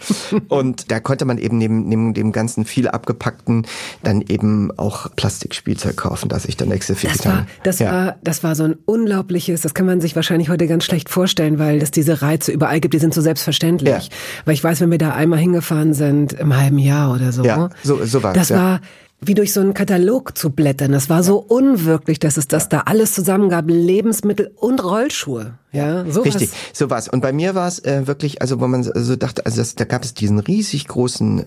Und 0.49 0.91
da 0.91 0.99
konnte 0.99 1.23
man 1.25 1.37
eben 1.37 1.57
neben, 1.57 1.87
neben 1.87 2.13
dem 2.13 2.31
ganzen 2.31 2.65
viel 2.65 2.87
abgepackten 2.89 3.65
dann 4.03 4.21
eben 4.21 4.71
auch 4.77 5.07
Plastikspielzeug 5.15 5.95
kaufen, 5.95 6.27
das 6.29 6.45
ich 6.45 6.57
dann 6.57 6.71
extra 6.71 6.95
viel 6.95 7.09
Das 7.09 7.25
war, 7.25 7.33
habe. 7.37 7.47
das 7.63 7.79
ja. 7.79 7.91
war, 7.91 8.15
das 8.23 8.43
war 8.43 8.55
so 8.55 8.63
ein 8.65 8.75
unglaubliches, 8.85 9.61
das 9.61 9.73
kann 9.73 9.85
man 9.85 10.01
sich 10.01 10.15
wahrscheinlich 10.15 10.49
heute 10.49 10.67
ganz 10.67 10.83
schlecht 10.83 11.09
vorstellen, 11.09 11.57
weil 11.59 11.81
es 11.81 11.91
diese 11.91 12.21
Reize 12.21 12.51
überall 12.51 12.79
gibt, 12.81 12.93
die 12.93 12.99
sind 12.99 13.13
so 13.13 13.21
selbstverständlich. 13.21 14.09
Weil 14.45 14.53
ich 14.53 14.63
weiß, 14.63 14.81
wenn 14.81 14.91
wir 14.91 14.97
da 14.97 15.11
einmal 15.11 15.39
hingefahren 15.39 15.93
sind, 15.93 16.33
im 16.33 16.55
halben 16.55 16.77
Jahr 16.79 17.13
oder 17.13 17.31
so. 17.31 17.43
Ja, 17.43 17.69
so- 17.83 18.03
so 18.05 18.21
war's, 18.23 18.35
Das 18.35 18.51
war 18.51 18.81
wie 19.21 19.33
durch 19.33 19.53
so 19.53 19.59
einen 19.59 19.73
Katalog 19.73 20.37
zu 20.37 20.49
blättern. 20.49 20.91
Das 20.91 21.09
war 21.09 21.23
so 21.23 21.37
unwirklich, 21.37 22.19
dass 22.19 22.37
es 22.37 22.47
das 22.47 22.69
da 22.69 22.81
alles 22.81 23.13
zusammen 23.13 23.49
gab. 23.49 23.65
Lebensmittel 23.67 24.51
und 24.55 24.83
Rollschuhe. 24.83 25.53
Ja, 25.71 26.03
so 26.09 26.21
Richtig, 26.21 26.49
so 26.73 26.89
war's. 26.89 27.07
Und 27.07 27.21
bei 27.21 27.31
mir 27.31 27.53
war 27.53 27.67
es 27.67 27.77
äh, 27.79 28.07
wirklich, 28.07 28.41
also 28.41 28.59
wo 28.59 28.67
man 28.67 28.81
so 28.83 29.15
dachte, 29.15 29.45
also 29.45 29.57
das, 29.57 29.75
da 29.75 29.85
gab 29.85 30.03
es 30.03 30.15
diesen 30.15 30.39
riesig 30.39 30.87
großen 30.87 31.45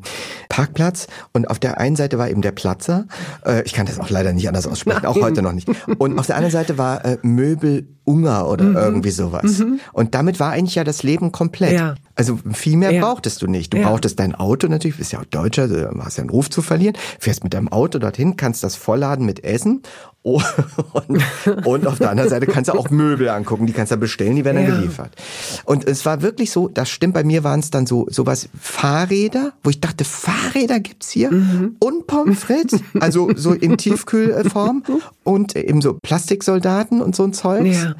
Parkplatz 0.48 1.08
und 1.32 1.50
auf 1.50 1.58
der 1.58 1.78
einen 1.78 1.96
Seite 1.96 2.18
war 2.18 2.28
eben 2.30 2.42
der 2.42 2.52
Platzer. 2.52 3.06
Äh, 3.44 3.62
ich 3.64 3.72
kann 3.72 3.86
das 3.86 3.98
auch 3.98 4.10
leider 4.10 4.32
nicht 4.32 4.46
anders 4.48 4.66
aussprechen, 4.66 5.06
auch 5.06 5.16
heute 5.20 5.42
noch 5.42 5.52
nicht. 5.52 5.68
Und 5.98 6.18
auf 6.18 6.26
der 6.26 6.36
anderen 6.36 6.52
Seite 6.52 6.78
war 6.78 7.04
äh, 7.04 7.18
Möbel 7.22 7.88
Unger 8.04 8.48
oder 8.48 8.64
Mhm. 8.64 8.76
irgendwie 8.76 9.10
sowas. 9.10 9.62
Und 9.92 10.14
damit 10.16 10.40
war 10.40 10.50
eigentlich 10.50 10.74
ja 10.74 10.82
das 10.82 11.04
Leben 11.04 11.30
komplett. 11.30 11.72
Ja. 11.72 11.94
Also 12.16 12.36
viel 12.52 12.76
mehr 12.76 12.90
Ja. 12.90 13.00
brauchtest 13.00 13.40
du 13.42 13.46
nicht. 13.46 13.72
Du 13.72 13.76
Ja. 13.78 13.88
brauchtest 13.88 14.18
dein 14.18 14.34
Auto 14.34 14.66
natürlich, 14.66 14.96
bist 14.98 15.12
ja 15.12 15.20
auch 15.20 15.24
Deutscher, 15.24 15.68
du 15.68 15.88
hast 16.04 16.16
ja 16.16 16.22
einen 16.22 16.30
Ruf 16.30 16.50
zu 16.50 16.62
verlieren, 16.62 16.96
fährst 17.20 17.44
mit 17.44 17.54
deinem 17.54 17.68
Auto 17.68 18.00
dorthin, 18.00 18.36
kannst 18.36 18.64
das 18.64 18.74
vollladen 18.74 19.24
mit 19.24 19.44
Essen 19.44 19.82
und, 20.22 21.66
und 21.66 21.86
auf 21.86 21.98
der 21.98 22.10
anderen 22.10 22.30
Seite 22.30 22.46
kannst 22.46 22.68
du 22.68 22.74
auch 22.78 22.90
Möbel 22.90 23.28
angucken, 23.28 23.66
die 23.66 23.72
kannst 23.72 23.90
du 23.92 23.96
bestellen, 23.96 24.36
die 24.36 24.44
werden 24.44 24.58
dann 24.58 24.68
Ja. 24.68 24.76
geliefert. 24.76 25.10
Und 25.64 25.86
es 25.86 26.06
war 26.06 26.22
wirklich 26.22 26.50
so, 26.52 26.68
das 26.68 26.90
stimmt, 26.90 27.14
bei 27.14 27.24
mir 27.24 27.42
waren 27.44 27.60
es 27.60 27.70
dann 27.70 27.86
so 27.86 28.06
sowas 28.08 28.48
Fahrräder, 28.60 29.52
wo 29.64 29.70
ich 29.70 29.80
dachte, 29.80 30.04
Fahrräder 30.04 30.80
gibt's 30.80 31.10
hier 31.10 31.32
Mhm. 31.32 31.76
und 31.80 32.06
Pommes 32.06 32.40
frites, 32.40 32.80
also 33.00 33.30
so 33.34 33.52
in 33.52 33.76
Tiefkühlform 33.76 34.84
und 35.24 35.56
eben 35.56 35.80
so 35.82 35.98
Plastiksoldaten 36.02 37.00
und 37.02 37.16
so 37.16 37.24
ein 37.24 37.32
Zeugs. 37.32 37.82
Ja. 37.82 37.94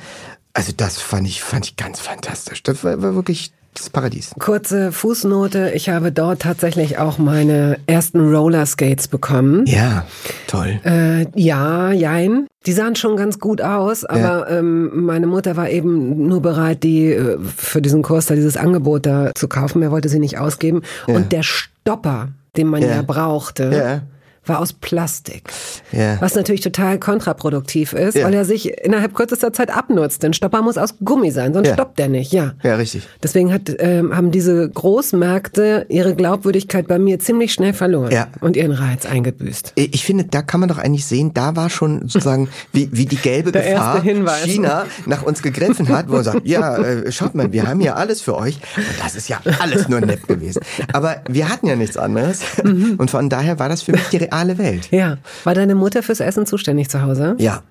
Also 0.54 0.72
das 0.76 0.98
fand 0.98 1.26
ich, 1.26 1.42
fand 1.42 1.66
ich 1.66 1.76
ganz 1.76 1.98
fantastisch. 2.00 2.62
Das 2.62 2.84
war, 2.84 3.00
war 3.02 3.14
wirklich 3.14 3.52
das 3.74 3.88
Paradies. 3.90 4.32
Kurze 4.38 4.92
Fußnote. 4.92 5.72
Ich 5.74 5.88
habe 5.88 6.12
dort 6.12 6.42
tatsächlich 6.42 6.98
auch 6.98 7.18
meine 7.18 7.78
ersten 7.86 8.20
Rollerskates 8.34 9.08
bekommen. 9.08 9.64
Ja, 9.66 10.04
toll. 10.46 10.78
Äh, 10.84 11.26
ja, 11.34 11.90
jein. 11.92 12.46
Die 12.66 12.72
sahen 12.72 12.94
schon 12.96 13.16
ganz 13.16 13.38
gut 13.38 13.60
aus, 13.60 14.04
aber 14.04 14.48
ähm, 14.50 15.04
meine 15.06 15.26
Mutter 15.26 15.56
war 15.56 15.68
eben 15.70 16.28
nur 16.28 16.40
bereit, 16.42 16.82
die 16.82 17.06
äh, 17.12 17.38
für 17.56 17.82
diesen 17.82 18.02
Kurs 18.02 18.26
da 18.26 18.34
dieses 18.34 18.56
Angebot 18.56 19.06
da 19.06 19.32
zu 19.34 19.48
kaufen. 19.48 19.80
Mehr 19.80 19.90
wollte 19.90 20.08
sie 20.08 20.18
nicht 20.20 20.38
ausgeben. 20.38 20.82
Und 21.06 21.32
der 21.32 21.42
Stopper, 21.42 22.28
den 22.56 22.68
man 22.68 22.82
ja, 22.82 22.88
Ja. 22.96 23.02
brauchte, 23.02 23.70
Ja. 23.72 24.02
War 24.44 24.58
aus 24.60 24.72
Plastik. 24.72 25.44
Ja. 25.92 26.20
Was 26.20 26.34
natürlich 26.34 26.62
total 26.62 26.98
kontraproduktiv 26.98 27.92
ist, 27.92 28.16
Ja. 28.16 28.26
weil 28.26 28.34
er 28.34 28.44
sich 28.44 28.76
innerhalb 28.84 29.14
kürzester 29.14 29.52
Zeit 29.52 29.70
abnutzt. 29.74 30.22
Denn 30.22 30.32
Stopper 30.32 30.62
muss 30.62 30.76
aus 30.78 30.94
Gummi 31.04 31.30
sein, 31.30 31.54
sonst 31.54 31.68
Ja. 31.68 31.74
stoppt 31.74 32.00
er 32.00 32.08
nicht, 32.08 32.32
ja. 32.32 32.52
Ja, 32.62 32.74
richtig. 32.76 33.06
Deswegen 33.22 33.52
hat, 33.52 33.62
ähm, 33.78 34.16
haben 34.16 34.30
diese 34.32 34.68
Großmärkte 35.12 35.86
ihre 35.88 36.14
Glaubwürdigkeit 36.14 36.88
bei 36.88 36.98
mir 36.98 37.18
ziemlich 37.18 37.52
schnell 37.52 37.72
verloren 37.72 38.10
Ja. 38.10 38.28
und 38.40 38.56
ihren 38.56 38.72
Reiz 38.72 39.06
eingebüßt. 39.06 39.72
Ich 39.76 40.04
finde, 40.04 40.24
da 40.24 40.42
kann 40.42 40.60
man 40.60 40.68
doch 40.68 40.78
eigentlich 40.78 41.06
sehen, 41.06 41.32
da 41.34 41.54
war 41.54 41.70
schon 41.70 42.00
sozusagen, 42.08 42.48
wie, 42.72 42.88
wie 42.92 43.06
die 43.06 43.16
gelbe 43.16 43.52
Der 43.52 43.62
Gefahr. 43.62 44.02
China 44.44 44.86
nach 45.06 45.22
uns 45.22 45.42
gegriffen 45.42 45.88
hat, 45.88 46.08
wo 46.08 46.16
er 46.16 46.24
sagt, 46.24 46.46
ja, 46.46 46.78
äh, 46.78 47.12
schaut 47.12 47.34
mal, 47.34 47.52
wir 47.52 47.66
haben 47.68 47.80
hier 47.80 47.96
alles 47.96 48.20
für 48.22 48.36
euch. 48.36 48.56
Und 48.76 48.84
das 49.04 49.14
ist 49.14 49.28
ja 49.28 49.40
alles 49.60 49.88
nur 49.88 50.00
nett 50.00 50.26
gewesen. 50.26 50.62
Aber 50.92 51.16
wir 51.28 51.48
hatten 51.48 51.66
ja 51.66 51.76
nichts 51.76 51.96
anderes. 51.96 52.40
Mhm. 52.64 52.94
Und 52.98 53.10
von 53.10 53.28
daher 53.28 53.58
war 53.58 53.68
das 53.68 53.82
für 53.82 53.92
mich 53.92 54.08
die 54.10 54.31
reale 54.32 54.58
Welt. 54.58 54.88
Ja. 54.90 55.18
War 55.44 55.54
deine 55.54 55.74
Mutter 55.74 56.02
fürs 56.02 56.20
Essen 56.20 56.46
zuständig 56.46 56.88
zu 56.88 57.02
Hause? 57.02 57.36
Ja. 57.38 57.62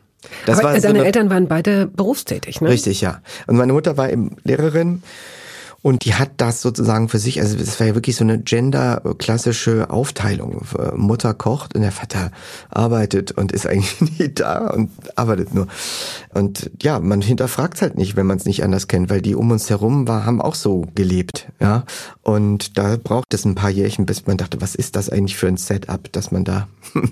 Das 0.45 0.59
Aber 0.59 0.69
war 0.69 0.75
äh, 0.75 0.81
so 0.81 0.87
deine 0.87 0.99
eine- 0.99 1.07
Eltern 1.07 1.29
waren 1.29 1.47
beide 1.47 1.87
berufstätig, 1.87 2.61
ne? 2.61 2.69
Richtig, 2.69 3.01
ja. 3.01 3.21
Und 3.47 3.57
meine 3.57 3.73
Mutter 3.73 3.97
war 3.97 4.09
eben 4.11 4.37
Lehrerin 4.43 5.01
und 5.81 6.05
die 6.05 6.13
hat 6.13 6.31
das 6.37 6.61
sozusagen 6.61 7.09
für 7.09 7.17
sich, 7.17 7.41
also 7.41 7.57
es 7.57 7.79
war 7.79 7.87
ja 7.87 7.95
wirklich 7.95 8.15
so 8.15 8.23
eine 8.23 8.39
gender-klassische 8.39 9.89
Aufteilung. 9.89 10.65
Mutter 10.95 11.33
kocht 11.33 11.75
und 11.75 11.81
der 11.81 11.91
Vater 11.91 12.31
arbeitet 12.69 13.31
und 13.31 13.51
ist 13.51 13.65
eigentlich 13.65 13.99
nie 14.19 14.29
da 14.33 14.67
und 14.67 14.91
arbeitet 15.15 15.53
nur. 15.53 15.67
Und 16.33 16.69
ja, 16.81 16.99
man 16.99 17.21
hinterfragt 17.21 17.81
halt 17.81 17.97
nicht, 17.97 18.15
wenn 18.15 18.27
man 18.27 18.37
es 18.37 18.45
nicht 18.45 18.63
anders 18.63 18.87
kennt, 18.87 19.09
weil 19.09 19.21
die 19.21 19.35
um 19.35 19.49
uns 19.49 19.69
herum 19.69 20.07
war, 20.07 20.25
haben 20.25 20.41
auch 20.41 20.55
so 20.55 20.85
gelebt, 20.93 21.51
ja. 21.59 21.85
Und 22.21 22.77
da 22.77 22.97
braucht 22.97 23.33
es 23.33 23.45
ein 23.45 23.55
paar 23.55 23.71
Jährchen, 23.71 24.05
bis 24.05 24.27
man 24.27 24.37
dachte, 24.37 24.61
was 24.61 24.75
ist 24.75 24.95
das 24.95 25.09
eigentlich 25.09 25.37
für 25.37 25.47
ein 25.47 25.57
Setup, 25.57 26.11
das 26.11 26.31
man 26.31 26.43
da 26.43 26.67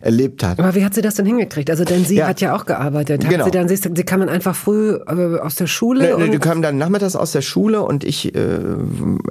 erlebt 0.00 0.42
hat. 0.42 0.58
Aber 0.58 0.74
wie 0.74 0.84
hat 0.84 0.94
sie 0.94 1.02
das 1.02 1.14
denn 1.14 1.26
hingekriegt? 1.26 1.70
Also 1.70 1.84
denn 1.84 2.04
sie 2.04 2.16
Ja. 2.16 2.28
hat 2.28 2.40
ja 2.40 2.54
auch 2.56 2.64
gearbeitet. 2.66 3.24
Hat 3.24 3.30
Genau. 3.30 3.44
sie 3.44 3.50
dann, 3.50 3.68
sie, 3.68 3.76
sie 3.76 4.04
kam 4.04 4.20
dann 4.20 4.28
einfach 4.28 4.54
früh 4.56 4.94
äh, 4.94 5.38
aus 5.38 5.54
der 5.56 5.66
Schule 5.66 6.00
Nee, 6.02 6.14
nee, 6.16 6.24
und 6.24 6.32
die 6.32 6.38
kamen 6.38 6.62
dann 6.62 6.78
nachmittags 6.78 7.16
aus 7.16 7.32
der 7.32 7.42
Schule 7.42 7.82
und 7.82 8.04
ich, 8.04 8.34
äh, 8.34 8.58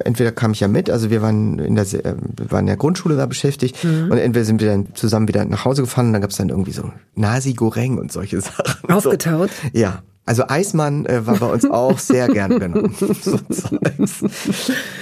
entweder 0.04 0.32
kam 0.32 0.52
ich 0.52 0.60
ja 0.60 0.68
mit, 0.68 0.90
also 0.90 1.10
wir 1.10 1.22
waren 1.22 1.60
in 1.60 1.76
der, 1.76 1.84
äh, 1.94 2.16
waren 2.50 2.62
in 2.62 2.68
der 2.68 2.78
Grundschule 2.78 3.16
da 3.16 3.26
beschäftigt 3.26 3.84
Mhm. 3.84 4.12
und 4.12 4.18
entweder 4.18 4.46
sind 4.46 4.62
wir 4.62 4.70
dann 4.70 4.88
zusammen 4.94 5.28
wieder 5.28 5.46
nach 5.46 5.66
Hause 5.66 5.82
gefahren 5.84 6.08
und 6.08 6.14
dann 6.14 6.22
gab's 6.22 6.38
dann 6.38 6.50
irgendwie 6.50 6.72
so 6.72 6.92
Nasi 7.16 7.54
Goreng 7.54 7.98
und 7.98 8.12
solche 8.12 8.40
Sachen. 8.42 8.90
Aufgetaut? 8.90 9.50
So. 9.74 9.80
Ja. 9.80 10.04
Also 10.28 10.44
Eismann 10.48 11.06
äh, 11.06 11.26
war 11.28 11.36
bei 11.38 11.46
uns 11.46 11.66
auch 11.70 12.00
sehr 12.00 12.28
gern 12.28 12.60
genommen. 12.60 12.96
so. 13.22 13.40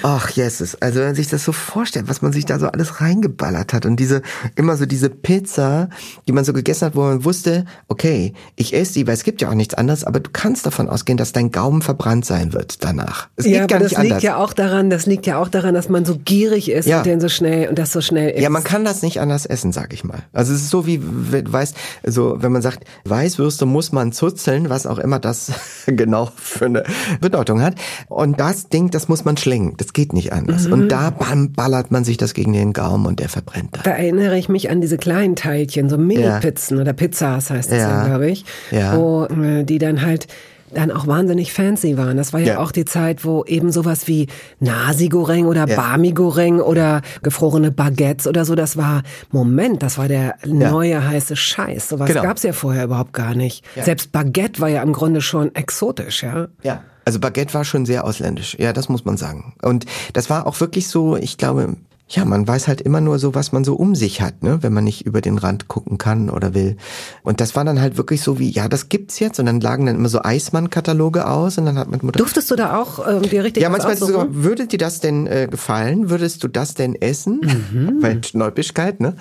Ach, 0.03 0.29
Jesus. 0.29 0.75
Also 0.81 0.99
wenn 0.99 1.07
man 1.07 1.15
sich 1.15 1.27
das 1.29 1.43
so 1.43 1.51
vorstellt, 1.51 2.07
was 2.09 2.21
man 2.21 2.33
sich 2.33 2.45
da 2.45 2.59
so 2.59 2.67
alles 2.67 3.01
reingeballert 3.01 3.73
hat 3.73 3.85
und 3.85 3.97
diese, 3.99 4.21
immer 4.55 4.75
so 4.75 4.85
diese 4.85 5.09
Pizza, 5.09 5.89
die 6.27 6.31
man 6.33 6.43
so 6.43 6.53
gegessen 6.53 6.85
hat, 6.87 6.95
wo 6.95 7.01
man 7.01 7.23
wusste, 7.23 7.65
okay, 7.87 8.33
ich 8.55 8.73
esse 8.73 8.93
die, 8.93 9.07
weil 9.07 9.13
es 9.13 9.23
gibt 9.23 9.41
ja 9.41 9.49
auch 9.49 9.53
nichts 9.53 9.73
anderes, 9.73 10.03
aber 10.03 10.19
du 10.19 10.29
kannst 10.31 10.65
davon 10.65 10.89
ausgehen, 10.89 11.17
dass 11.17 11.31
dein 11.31 11.51
Gaumen 11.51 11.81
verbrannt 11.81 12.25
sein 12.25 12.53
wird 12.53 12.83
danach. 12.83 13.29
Es 13.35 13.45
ja, 13.45 13.61
geht 13.61 13.69
gar 13.69 13.75
aber 13.77 13.83
nicht 13.85 13.95
das 13.95 14.01
liegt 14.03 14.11
anders. 14.13 14.23
ja 14.23 14.37
auch 14.37 14.53
daran, 14.53 14.89
das 14.89 15.05
liegt 15.05 15.25
ja 15.25 15.37
auch 15.37 15.47
daran, 15.47 15.73
dass 15.73 15.89
man 15.89 16.05
so 16.05 16.17
gierig 16.17 16.69
ist 16.69 16.85
Ja. 16.85 16.97
und 16.97 17.05
den 17.05 17.19
so 17.21 17.29
schnell 17.29 17.69
und 17.69 17.79
das 17.79 17.91
so 17.91 18.01
schnell 18.01 18.31
ist. 18.31 18.41
Ja, 18.41 18.49
man 18.49 18.63
kann 18.63 18.83
das 18.85 19.01
nicht 19.01 19.19
anders 19.21 19.45
essen, 19.45 19.71
sag 19.71 19.93
ich 19.93 20.03
mal. 20.03 20.19
Also 20.33 20.53
es 20.53 20.61
ist 20.61 20.69
so 20.69 20.85
wie, 20.85 20.99
weißt, 21.01 21.75
so 22.07 22.37
wenn 22.39 22.51
man 22.51 22.61
sagt, 22.61 22.83
Weißwürste 23.05 23.65
muss 23.65 23.91
man 23.91 24.11
zuzeln, 24.11 24.69
was 24.69 24.85
auch 24.85 24.97
immer 24.97 25.12
das 25.19 25.51
genau 25.85 26.29
für 26.35 26.65
eine 26.65 26.83
Bedeutung 27.21 27.61
hat. 27.61 27.75
Und 28.07 28.39
das 28.39 28.69
Ding, 28.69 28.89
das 28.91 29.07
muss 29.07 29.25
man 29.25 29.37
schlingen. 29.37 29.75
Das 29.77 29.93
geht 29.93 30.13
nicht 30.13 30.33
anders. 30.33 30.67
Mhm. 30.67 30.73
Und 30.73 30.89
da 30.89 31.09
bam, 31.09 31.51
ballert 31.53 31.91
man 31.91 32.03
sich 32.03 32.17
das 32.17 32.33
gegen 32.33 32.53
den 32.53 32.73
Gaumen 32.73 33.05
und 33.05 33.19
der 33.19 33.29
verbrennt 33.29 33.69
Da 33.77 33.81
dann. 33.83 33.93
erinnere 33.93 34.37
ich 34.37 34.49
mich 34.49 34.69
an 34.69 34.81
diese 34.81 34.97
kleinen 34.97 35.35
Teilchen, 35.35 35.89
so 35.89 35.97
Mini-Pizzen 35.97 36.79
oder 36.79 36.93
Pizzas 36.93 37.49
heißt 37.49 37.71
es 37.71 37.77
ja, 37.77 37.89
Ja. 38.01 38.05
glaube 38.07 38.29
ich. 38.29 38.45
Ja. 38.71 38.97
Wo 38.97 39.25
äh, 39.25 39.63
die 39.63 39.77
dann 39.77 40.01
halt 40.01 40.27
dann 40.73 40.91
auch 40.91 41.07
wahnsinnig 41.07 41.53
fancy 41.53 41.97
waren. 41.97 42.17
Das 42.17 42.33
war 42.33 42.39
ja, 42.39 42.53
Ja. 42.53 42.59
auch 42.59 42.71
die 42.71 42.85
Zeit, 42.85 43.23
wo 43.25 43.43
eben 43.45 43.71
sowas 43.71 44.07
wie 44.07 44.27
Nasi-Goreng 44.59 45.45
oder 45.45 45.67
Ja. 45.67 45.75
Bami-Goreng 45.75 46.59
oder 46.59 47.01
gefrorene 47.21 47.71
Baguettes 47.71 48.27
oder 48.27 48.45
so, 48.45 48.55
das 48.55 48.77
war, 48.77 49.03
Moment, 49.31 49.83
das 49.83 49.97
war 49.97 50.07
der 50.07 50.35
neue 50.45 51.07
heiße 51.07 51.35
Scheiß. 51.35 51.89
Sowas 51.89 52.07
Genau. 52.09 52.23
gab's 52.23 52.43
ja 52.43 52.53
vorher 52.53 52.85
überhaupt 52.85 53.13
gar 53.13 53.35
nicht. 53.35 53.63
Ja. 53.75 53.83
Selbst 53.83 54.11
Baguette 54.11 54.59
war 54.61 54.69
ja 54.69 54.81
im 54.81 54.93
Grunde 54.93 55.21
schon 55.21 55.53
exotisch, 55.55 56.23
ja. 56.23 56.47
Ja. 56.63 56.83
Also 57.05 57.19
Baguette 57.19 57.53
war 57.53 57.65
schon 57.65 57.85
sehr 57.85 58.05
ausländisch. 58.05 58.55
Ja, 58.59 58.71
das 58.71 58.87
muss 58.87 59.03
man 59.03 59.17
sagen. 59.17 59.53
Und 59.61 59.85
das 60.13 60.29
war 60.29 60.47
auch 60.47 60.59
wirklich 60.61 60.87
so, 60.87 61.17
ich 61.17 61.37
glaube, 61.37 61.75
ja, 62.09 62.25
man 62.25 62.47
weiß 62.47 62.67
halt 62.67 62.81
immer 62.81 63.01
nur 63.01 63.17
so, 63.17 63.33
was 63.33 63.53
man 63.53 63.63
so 63.63 63.75
um 63.75 63.95
sich 63.95 64.21
hat, 64.21 64.43
ne, 64.43 64.59
wenn 64.61 64.73
man 64.73 64.83
nicht 64.83 65.05
über 65.05 65.21
den 65.21 65.37
Rand 65.37 65.67
gucken 65.67 65.97
kann 65.97 66.29
oder 66.29 66.53
will. 66.53 66.75
Und 67.23 67.39
das 67.39 67.55
war 67.55 67.63
dann 67.63 67.79
halt 67.79 67.97
wirklich 67.97 68.21
so 68.21 68.39
wie, 68.39 68.49
ja, 68.49 68.67
das 68.67 68.89
gibt's 68.89 69.19
jetzt. 69.19 69.39
Und 69.39 69.45
dann 69.45 69.61
lagen 69.61 69.85
dann 69.85 69.95
immer 69.95 70.09
so 70.09 70.21
Eismann-Kataloge 70.21 71.27
aus 71.27 71.57
und 71.57 71.65
dann 71.65 71.77
hat 71.79 71.89
man 71.89 72.01
Mutter 72.03 72.17
Durftest 72.17 72.51
du 72.51 72.55
da 72.55 72.79
auch 72.81 73.07
ähm, 73.07 73.21
dir 73.23 73.43
richtig 73.43 73.63
ja, 73.63 73.69
manchmal 73.69 73.95
sogar, 73.95 74.27
würde 74.35 74.67
dir 74.67 74.77
das 74.77 74.99
denn 74.99 75.27
äh, 75.27 75.47
gefallen? 75.49 76.09
Würdest 76.09 76.43
du 76.43 76.49
das 76.49 76.73
denn 76.73 76.93
essen? 76.95 77.41
Mhm. 77.71 77.97
Weil 78.01 78.23
Schnäupischkeit, 78.23 78.99
ne? 78.99 79.15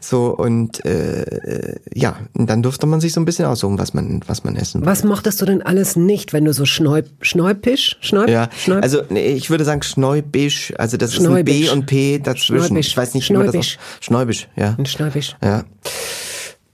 So, 0.00 0.34
und 0.36 0.84
äh, 0.84 1.74
ja, 1.92 2.16
und 2.34 2.48
dann 2.48 2.62
durfte 2.62 2.86
man 2.86 3.00
sich 3.00 3.12
so 3.12 3.20
ein 3.20 3.24
bisschen 3.24 3.46
aussuchen, 3.46 3.78
was 3.78 3.94
man, 3.94 4.20
was 4.26 4.44
man 4.44 4.54
essen 4.54 4.86
Was 4.86 5.02
mochtest 5.02 5.40
du 5.42 5.44
denn 5.44 5.60
alles 5.60 5.96
nicht, 5.96 6.32
wenn 6.32 6.44
du 6.44 6.52
so 6.52 6.64
schnäub, 6.64 7.06
schnäupisch, 7.20 7.96
schnäub, 8.00 8.28
Ja, 8.28 8.48
schnäub, 8.56 8.82
also 8.82 9.02
nee, 9.10 9.32
ich 9.32 9.50
würde 9.50 9.64
sagen 9.64 9.82
Schnäubisch, 9.82 10.72
also 10.78 10.96
das 10.96 11.14
ist 11.14 11.26
ein 11.26 11.44
B 11.44 11.68
und 11.68 11.86
P 11.86 12.20
dazwischen. 12.28 12.66
Schnäubisch. 12.66 12.86
Ich 12.88 12.96
weiß 12.96 13.14
nicht, 13.14 13.28
wie 13.28 13.32
man 13.34 13.46
das 13.46 13.52
Schnäubisch. 13.52 13.78
auch, 13.78 14.02
Schnäubisch, 14.02 14.48
ja. 14.56 14.74
ein 14.78 14.86
schnäubisch. 14.86 15.36
Ja. 15.42 15.64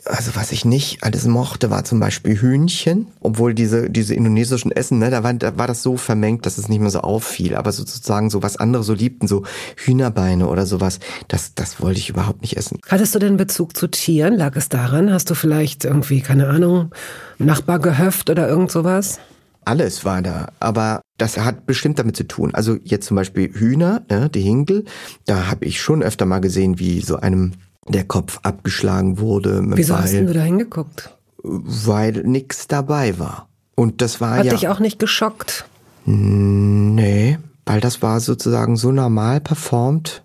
also 0.04 0.32
was 0.34 0.52
ich 0.52 0.64
nicht 0.64 1.02
alles 1.02 1.26
mochte, 1.26 1.70
war 1.70 1.84
zum 1.84 2.00
Beispiel 2.00 2.40
Hühnchen, 2.40 3.06
obwohl 3.20 3.54
diese 3.54 3.88
diese 3.88 4.14
indonesischen 4.14 4.70
Essen, 4.70 4.99
ne, 4.99 5.11
da 5.11 5.23
war, 5.23 5.32
da 5.34 5.56
war 5.56 5.66
das 5.66 5.82
so 5.82 5.96
vermengt, 5.96 6.44
dass 6.46 6.58
es 6.58 6.68
nicht 6.68 6.80
mehr 6.80 6.90
so 6.90 7.00
auffiel. 7.00 7.56
Aber 7.56 7.73
sozusagen 7.73 8.30
so 8.30 8.42
was 8.42 8.56
andere 8.56 8.82
so 8.84 8.92
liebten, 8.92 9.26
so 9.28 9.44
Hühnerbeine 9.76 10.49
oder 10.49 10.66
sowas, 10.66 11.00
das 11.28 11.54
das 11.54 11.80
wollte 11.80 12.00
ich 12.00 12.11
überhaupt 12.11 12.42
nicht 12.42 12.56
essen. 12.56 12.78
Hattest 12.88 13.14
du 13.14 13.18
denn 13.18 13.37
Bezug 13.37 13.76
zu 13.76 13.88
Tieren? 13.88 14.34
Lag 14.34 14.56
es 14.56 14.68
daran? 14.68 15.12
Hast 15.12 15.30
du 15.30 15.34
vielleicht 15.34 15.84
irgendwie 15.84 16.20
keine 16.20 16.49
Ahnung 16.49 16.90
Nachbargehöft 17.38 18.30
oder 18.30 18.49
irgend 18.49 18.70
sowas? 18.70 19.18
Alles 19.64 20.04
war 20.04 20.23
da, 20.23 20.49
aber 20.61 21.00
das 21.16 21.38
hat 21.38 21.66
bestimmt 21.66 21.99
damit 21.99 22.16
zu 22.16 22.25
tun. 22.25 22.54
Also 22.54 22.76
jetzt 22.83 23.06
zum 23.06 23.16
Beispiel 23.16 23.52
Hühner, 23.52 24.02
ne, 24.11 24.28
die 24.28 24.42
Hinkel, 24.42 24.85
da 25.26 25.47
habe 25.47 25.64
ich 25.64 25.80
schon 25.80 26.02
öfter 26.02 26.26
mal 26.26 26.40
gesehen, 26.40 26.78
wie 26.78 27.00
so 27.00 27.16
einem 27.16 27.52
der 27.88 28.04
Kopf 28.04 28.40
abgeschlagen 28.42 29.18
wurde. 29.18 29.62
Wieso 29.64 29.99
hast 29.99 30.14
du 30.14 30.33
da 30.33 30.42
hingeguckt? 30.42 31.16
Weil 31.42 32.23
nix 32.25 32.66
dabei 32.66 33.18
war. 33.18 33.49
Und 33.75 34.00
das 34.00 34.21
war 34.21 34.38
Hat 34.38 34.47
ja. 34.47 34.52
dich 34.52 34.68
auch 34.68 34.80
nicht 34.80 34.99
geschockt? 34.99 35.66
Nee, 36.06 37.38
weil 37.66 37.80
das 37.80 38.02
war 38.02 38.21
sozusagen 38.21 38.76
so 38.76 38.92
normal 38.92 39.40
performt, 39.40 40.23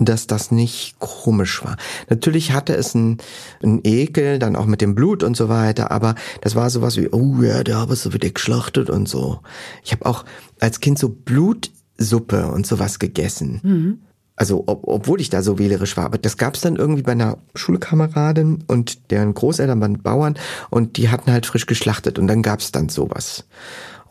dass 0.00 0.26
das 0.26 0.50
nicht 0.50 0.98
komisch 0.98 1.62
war. 1.64 1.76
Natürlich 2.08 2.52
hatte 2.52 2.74
es 2.74 2.94
einen, 2.94 3.18
einen 3.62 3.80
Ekel, 3.84 4.38
dann 4.38 4.56
auch 4.56 4.66
mit 4.66 4.80
dem 4.80 4.94
Blut 4.94 5.22
und 5.22 5.36
so 5.36 5.48
weiter, 5.48 5.90
aber 5.90 6.14
das 6.40 6.54
war 6.54 6.70
sowas 6.70 6.96
wie, 6.96 7.08
oh 7.10 7.42
ja, 7.42 7.62
da 7.62 7.76
haben 7.76 7.94
sie 7.94 8.12
wieder 8.12 8.30
geschlachtet 8.30 8.90
und 8.90 9.08
so. 9.08 9.40
Ich 9.84 9.92
habe 9.92 10.06
auch 10.06 10.24
als 10.58 10.80
Kind 10.80 10.98
so 10.98 11.08
Blutsuppe 11.08 12.46
und 12.46 12.66
sowas 12.66 12.98
gegessen. 12.98 13.60
Mhm. 13.62 13.98
Also 14.36 14.64
ob, 14.66 14.88
obwohl 14.88 15.20
ich 15.20 15.28
da 15.28 15.42
so 15.42 15.58
wählerisch 15.58 15.98
war, 15.98 16.06
aber 16.06 16.16
das 16.16 16.38
gab's 16.38 16.62
dann 16.62 16.76
irgendwie 16.76 17.02
bei 17.02 17.12
einer 17.12 17.36
Schulkameradin 17.54 18.64
und 18.66 19.10
deren 19.10 19.34
Großeltern 19.34 19.82
waren 19.82 20.00
Bauern 20.00 20.38
und 20.70 20.96
die 20.96 21.10
hatten 21.10 21.30
halt 21.30 21.44
frisch 21.44 21.66
geschlachtet 21.66 22.18
und 22.18 22.26
dann 22.26 22.40
gab's 22.40 22.72
dann 22.72 22.88
sowas. 22.88 23.44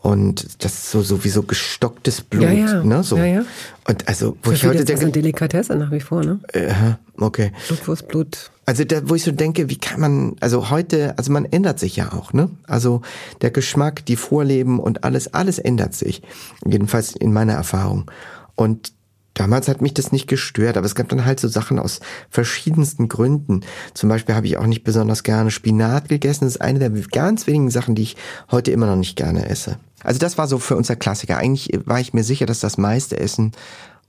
Und 0.02 0.64
das 0.64 0.72
ist 0.72 0.90
so 0.92 1.02
sowieso 1.02 1.42
gestocktes 1.42 2.22
Blut, 2.22 2.44
Ja, 2.44 2.52
ja. 2.52 2.84
ne? 2.84 3.02
So. 3.02 3.18
Ja, 3.18 3.24
ja. 3.26 3.42
Und 3.86 4.08
also, 4.08 4.36
wo 4.42 4.50
Für 4.50 4.56
ich 4.56 4.64
heute 4.64 4.78
ist 4.78 4.88
das 4.88 5.00
eine 5.00 5.10
denke, 5.10 5.20
Delikatesse 5.20 5.76
nach 5.76 5.90
wie 5.90 6.00
vor, 6.00 6.24
ne? 6.24 6.40
äh, 6.52 6.72
okay. 7.18 7.52
Blutwurst, 7.68 8.08
Blut. 8.08 8.50
Also 8.64 8.84
da, 8.84 9.08
wo 9.08 9.14
ich 9.14 9.24
so 9.24 9.32
denke, 9.32 9.68
wie 9.68 9.76
kann 9.76 10.00
man, 10.00 10.36
also 10.40 10.70
heute, 10.70 11.18
also 11.18 11.32
man 11.32 11.44
ändert 11.44 11.78
sich 11.78 11.96
ja 11.96 12.12
auch, 12.12 12.32
ne? 12.32 12.48
Also 12.66 13.02
der 13.42 13.50
Geschmack, 13.50 14.06
die 14.06 14.16
Vorleben 14.16 14.78
und 14.80 15.04
alles, 15.04 15.34
alles 15.34 15.58
ändert 15.58 15.92
sich. 15.94 16.22
Jedenfalls 16.64 17.14
in 17.14 17.32
meiner 17.32 17.54
Erfahrung. 17.54 18.10
Und 18.54 18.92
damals 19.34 19.68
hat 19.68 19.82
mich 19.82 19.94
das 19.94 20.12
nicht 20.12 20.28
gestört, 20.28 20.76
aber 20.76 20.86
es 20.86 20.94
gab 20.94 21.08
dann 21.08 21.24
halt 21.24 21.40
so 21.40 21.48
Sachen 21.48 21.78
aus 21.78 22.00
verschiedensten 22.30 23.08
Gründen. 23.08 23.62
Zum 23.94 24.08
Beispiel 24.08 24.34
habe 24.34 24.46
ich 24.46 24.56
auch 24.56 24.66
nicht 24.66 24.84
besonders 24.84 25.24
gerne 25.24 25.50
Spinat 25.50 26.08
gegessen. 26.08 26.44
Das 26.44 26.54
ist 26.54 26.60
eine 26.60 26.78
der 26.78 26.90
ganz 26.90 27.46
wenigen 27.46 27.70
Sachen, 27.70 27.94
die 27.94 28.02
ich 28.02 28.16
heute 28.50 28.70
immer 28.70 28.86
noch 28.86 28.96
nicht 28.96 29.16
gerne 29.16 29.48
esse. 29.48 29.78
Also 30.04 30.18
das 30.18 30.38
war 30.38 30.46
so 30.46 30.58
für 30.58 30.76
uns 30.76 30.86
der 30.88 30.96
Klassiker. 30.96 31.36
Eigentlich 31.38 31.70
war 31.84 32.00
ich 32.00 32.12
mir 32.14 32.24
sicher, 32.24 32.46
dass 32.46 32.60
das 32.60 32.78
meiste 32.78 33.18
Essen 33.18 33.52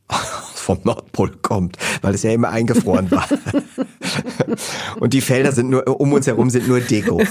vom 0.55 0.79
Nordpol 0.83 1.31
kommt, 1.41 1.77
weil 2.01 2.13
es 2.15 2.23
ja 2.23 2.31
immer 2.31 2.49
eingefroren 2.49 3.09
war. 3.11 3.27
Und 4.99 5.13
die 5.13 5.21
Felder 5.21 5.51
sind 5.51 5.69
nur, 5.69 5.87
um 5.99 6.13
uns 6.13 6.27
herum 6.27 6.49
sind 6.49 6.67
nur 6.67 6.79
Deko. 6.81 7.21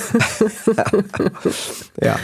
ja. 2.02 2.18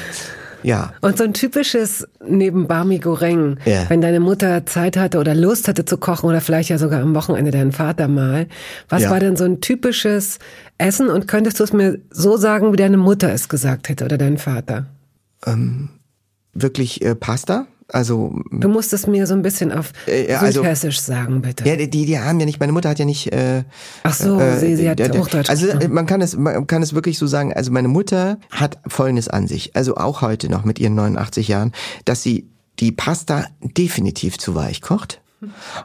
Ja. 0.63 0.95
Und 1.01 1.17
so 1.19 1.25
ein 1.25 1.33
typisches 1.35 2.09
neben 2.27 2.67
Barmi 2.67 2.99
Goreng, 2.99 3.59
Ja. 3.67 3.89
wenn 3.89 4.01
deine 4.01 4.19
Mutter 4.19 4.67
Zeit 4.67 4.97
hatte 4.97 5.19
oder 5.19 5.35
Lust 5.35 5.69
hatte 5.69 5.85
zu 5.85 5.97
kochen 5.97 6.29
oder 6.29 6.41
vielleicht 6.41 6.71
ja 6.71 6.79
sogar 6.79 7.03
am 7.03 7.15
Wochenende 7.15 7.51
dein 7.53 7.71
Vater 7.73 8.09
mal. 8.09 8.47
Was 8.89 9.03
Ja. 9.03 9.11
war 9.11 9.21
denn 9.21 9.37
so 9.37 9.45
ein 9.45 9.61
typisches 9.61 10.39
Essen 10.79 11.09
und 11.09 11.29
könntest 11.29 11.61
du 11.61 11.65
es 11.65 11.73
mir 11.73 11.99
so 12.11 12.37
sagen, 12.37 12.73
wie 12.73 12.77
deine 12.79 12.97
Mutter 12.97 13.31
es 13.33 13.49
gesagt 13.49 13.89
hätte 13.89 14.05
oder 14.07 14.19
dein 14.19 14.39
Vater? 14.39 14.87
Wirklich 16.61 17.03
äh, 17.05 17.15
Pasta? 17.15 17.67
Also 17.89 18.41
Du 18.51 18.69
musst 18.69 18.93
es 18.93 19.07
mir 19.07 19.29
so 19.29 19.35
ein 19.35 19.43
bisschen 19.43 19.71
auf 19.71 19.93
Äh, 20.09 20.29
ja, 20.33 20.41
also- 20.41 20.61
Südhessisch 20.63 21.01
sagen, 21.01 21.41
bitte. 21.43 21.65
Ja, 21.69 21.77
die, 21.77 21.89
die 21.89 22.19
haben 22.19 22.41
ja 22.41 22.47
nicht, 22.47 22.59
meine 22.59 22.73
Mutter 22.73 22.89
hat 22.89 22.99
ja 22.99 23.05
nicht. 23.05 23.33
Äh, 23.33 23.63
Ach 24.03 24.13
so, 24.15 24.41
äh, 24.41 24.59
sie, 24.59 24.75
sie 24.75 24.91
hat 24.91 24.99
der- 24.99 25.09
der- 25.11 25.21
Hochdeutsch 25.21 25.49
Also 25.49 25.67
gesprochen. 25.67 25.85
äh, 25.85 25.95
man 25.95 26.07
kann 26.07 26.21
es, 26.21 26.37
man 26.37 26.67
kann 26.67 26.83
es 26.83 26.95
wirklich 26.95 27.17
so 27.17 27.29
sagen. 27.29 27.53
Also 27.53 27.71
meine 27.71 27.87
Mutter 27.87 28.39
hat 28.51 28.79
Folgendes 28.89 29.29
an 29.29 29.47
sich, 29.47 29.77
also 29.77 29.95
auch 29.97 30.21
heute 30.21 30.49
noch 30.49 30.65
mit 30.65 30.81
ihren 30.81 30.97
89 30.97 31.47
Jahren, 31.47 31.71
dass 32.05 32.25
sie 32.25 32.49
die 32.81 32.91
Pasta 32.91 33.45
definitiv 33.63 34.37
zu 34.39 34.55
weich 34.57 34.81
kocht 34.83 35.21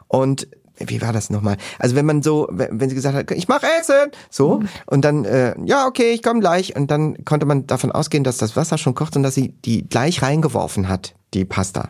und 0.08 0.48
wie 0.86 1.00
war 1.00 1.12
das 1.12 1.30
nochmal? 1.30 1.56
Also 1.78 1.96
wenn 1.96 2.06
man 2.06 2.22
so, 2.22 2.48
wenn 2.50 2.88
sie 2.88 2.94
gesagt 2.94 3.16
hat, 3.16 3.30
ich 3.30 3.48
mache 3.48 3.66
Essen, 3.80 4.10
so 4.30 4.62
und 4.86 5.04
dann 5.04 5.24
äh, 5.24 5.54
ja 5.64 5.86
okay, 5.86 6.12
ich 6.12 6.22
komme 6.22 6.40
gleich 6.40 6.76
und 6.76 6.90
dann 6.90 7.24
konnte 7.24 7.46
man 7.46 7.66
davon 7.66 7.92
ausgehen, 7.92 8.24
dass 8.24 8.36
das 8.36 8.56
Wasser 8.56 8.78
schon 8.78 8.94
kocht 8.94 9.16
und 9.16 9.22
dass 9.22 9.34
sie 9.34 9.54
die 9.64 9.88
gleich 9.88 10.22
reingeworfen 10.22 10.88
hat, 10.88 11.14
die 11.34 11.44
Pasta. 11.44 11.88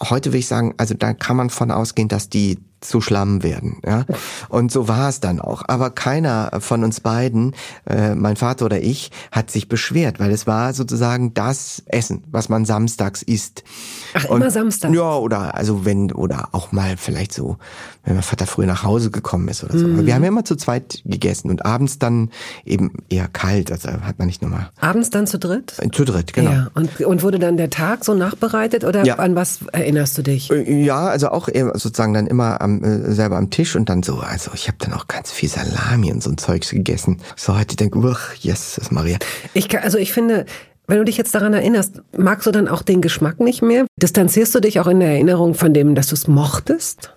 Heute 0.00 0.32
will 0.32 0.40
ich 0.40 0.46
sagen, 0.46 0.74
also 0.76 0.94
da 0.94 1.12
kann 1.14 1.36
man 1.36 1.50
von 1.50 1.70
ausgehen, 1.70 2.08
dass 2.08 2.28
die 2.28 2.58
zu 2.84 3.00
Schlamm 3.00 3.42
werden. 3.42 3.78
Ja? 3.84 4.04
Und 4.48 4.70
so 4.70 4.88
war 4.88 5.08
es 5.08 5.20
dann 5.20 5.40
auch. 5.40 5.62
Aber 5.66 5.90
keiner 5.90 6.50
von 6.60 6.84
uns 6.84 7.00
beiden, 7.00 7.54
äh, 7.86 8.14
mein 8.14 8.36
Vater 8.36 8.66
oder 8.66 8.80
ich, 8.80 9.10
hat 9.32 9.50
sich 9.50 9.68
beschwert, 9.68 10.20
weil 10.20 10.30
es 10.30 10.46
war 10.46 10.72
sozusagen 10.74 11.34
das 11.34 11.82
Essen, 11.86 12.24
was 12.30 12.48
man 12.48 12.64
samstags 12.64 13.22
isst. 13.22 13.64
Ach, 14.14 14.26
immer 14.26 14.50
samstags? 14.50 14.94
Ja, 14.94 15.16
oder 15.16 15.54
also 15.54 15.84
wenn, 15.84 16.12
oder 16.12 16.50
auch 16.52 16.72
mal 16.72 16.96
vielleicht 16.96 17.32
so, 17.32 17.56
wenn 18.04 18.14
mein 18.14 18.22
Vater 18.22 18.46
früh 18.46 18.66
nach 18.66 18.82
Hause 18.82 19.10
gekommen 19.10 19.48
ist 19.48 19.64
oder 19.64 19.78
so. 19.78 19.86
Mhm. 19.86 20.06
Wir 20.06 20.14
haben 20.14 20.22
ja 20.22 20.28
immer 20.28 20.44
zu 20.44 20.56
zweit 20.56 21.02
gegessen 21.04 21.50
und 21.50 21.64
abends 21.64 21.98
dann 21.98 22.30
eben 22.64 22.92
eher 23.08 23.28
kalt, 23.28 23.72
also 23.72 23.88
hat 23.90 24.18
man 24.18 24.26
nicht 24.26 24.42
nochmal. 24.42 24.70
Abends 24.80 25.10
dann 25.10 25.26
zu 25.26 25.38
dritt? 25.38 25.74
Zu 25.92 26.04
dritt, 26.04 26.32
genau. 26.32 26.50
Ja, 26.50 26.70
und, 26.74 27.00
und 27.00 27.22
wurde 27.22 27.38
dann 27.38 27.56
der 27.56 27.70
Tag 27.70 28.04
so 28.04 28.14
nachbereitet 28.14 28.84
oder 28.84 29.04
Ja. 29.04 29.16
an 29.16 29.34
was 29.34 29.60
erinnerst 29.72 30.18
du 30.18 30.22
dich? 30.22 30.50
Äh, 30.50 30.84
Ja, 30.84 31.06
also 31.06 31.28
auch 31.30 31.48
sozusagen 31.74 32.14
dann 32.14 32.26
immer 32.26 32.60
am, 32.60 32.82
äh, 32.84 33.12
selber 33.12 33.36
am 33.36 33.50
Tisch 33.50 33.74
und 33.76 33.88
dann 33.88 34.02
so, 34.02 34.18
also 34.18 34.50
ich 34.54 34.68
habe 34.68 34.76
dann 34.80 34.92
auch 34.92 35.08
ganz 35.08 35.30
viel 35.30 35.48
Salami 35.48 36.12
und 36.12 36.22
so 36.22 36.30
ein 36.30 36.38
Zeugs 36.38 36.70
gegessen. 36.70 37.18
So 37.36 37.56
heute 37.58 37.76
denke 37.76 37.98
ich, 37.98 38.04
uch, 38.04 38.18
Jesus 38.38 38.90
Maria. 38.90 39.18
Ich, 39.54 39.68
kann- 39.68 39.82
also 39.82 39.98
ich 39.98 40.12
finde, 40.12 40.44
wenn 40.86 40.98
du 40.98 41.04
dich 41.04 41.16
jetzt 41.16 41.34
daran 41.34 41.54
erinnerst, 41.54 42.02
magst 42.16 42.46
du 42.46 42.50
dann 42.50 42.68
auch 42.68 42.82
den 42.82 43.00
Geschmack 43.00 43.40
nicht 43.40 43.62
mehr? 43.62 43.86
Distanzierst 43.96 44.54
du 44.54 44.60
dich 44.60 44.80
auch 44.80 44.86
in 44.86 45.00
der 45.00 45.08
Erinnerung 45.08 45.54
von 45.54 45.72
dem, 45.72 45.94
dass 45.94 46.08
du 46.08 46.14
es 46.14 46.28
mochtest? 46.28 47.14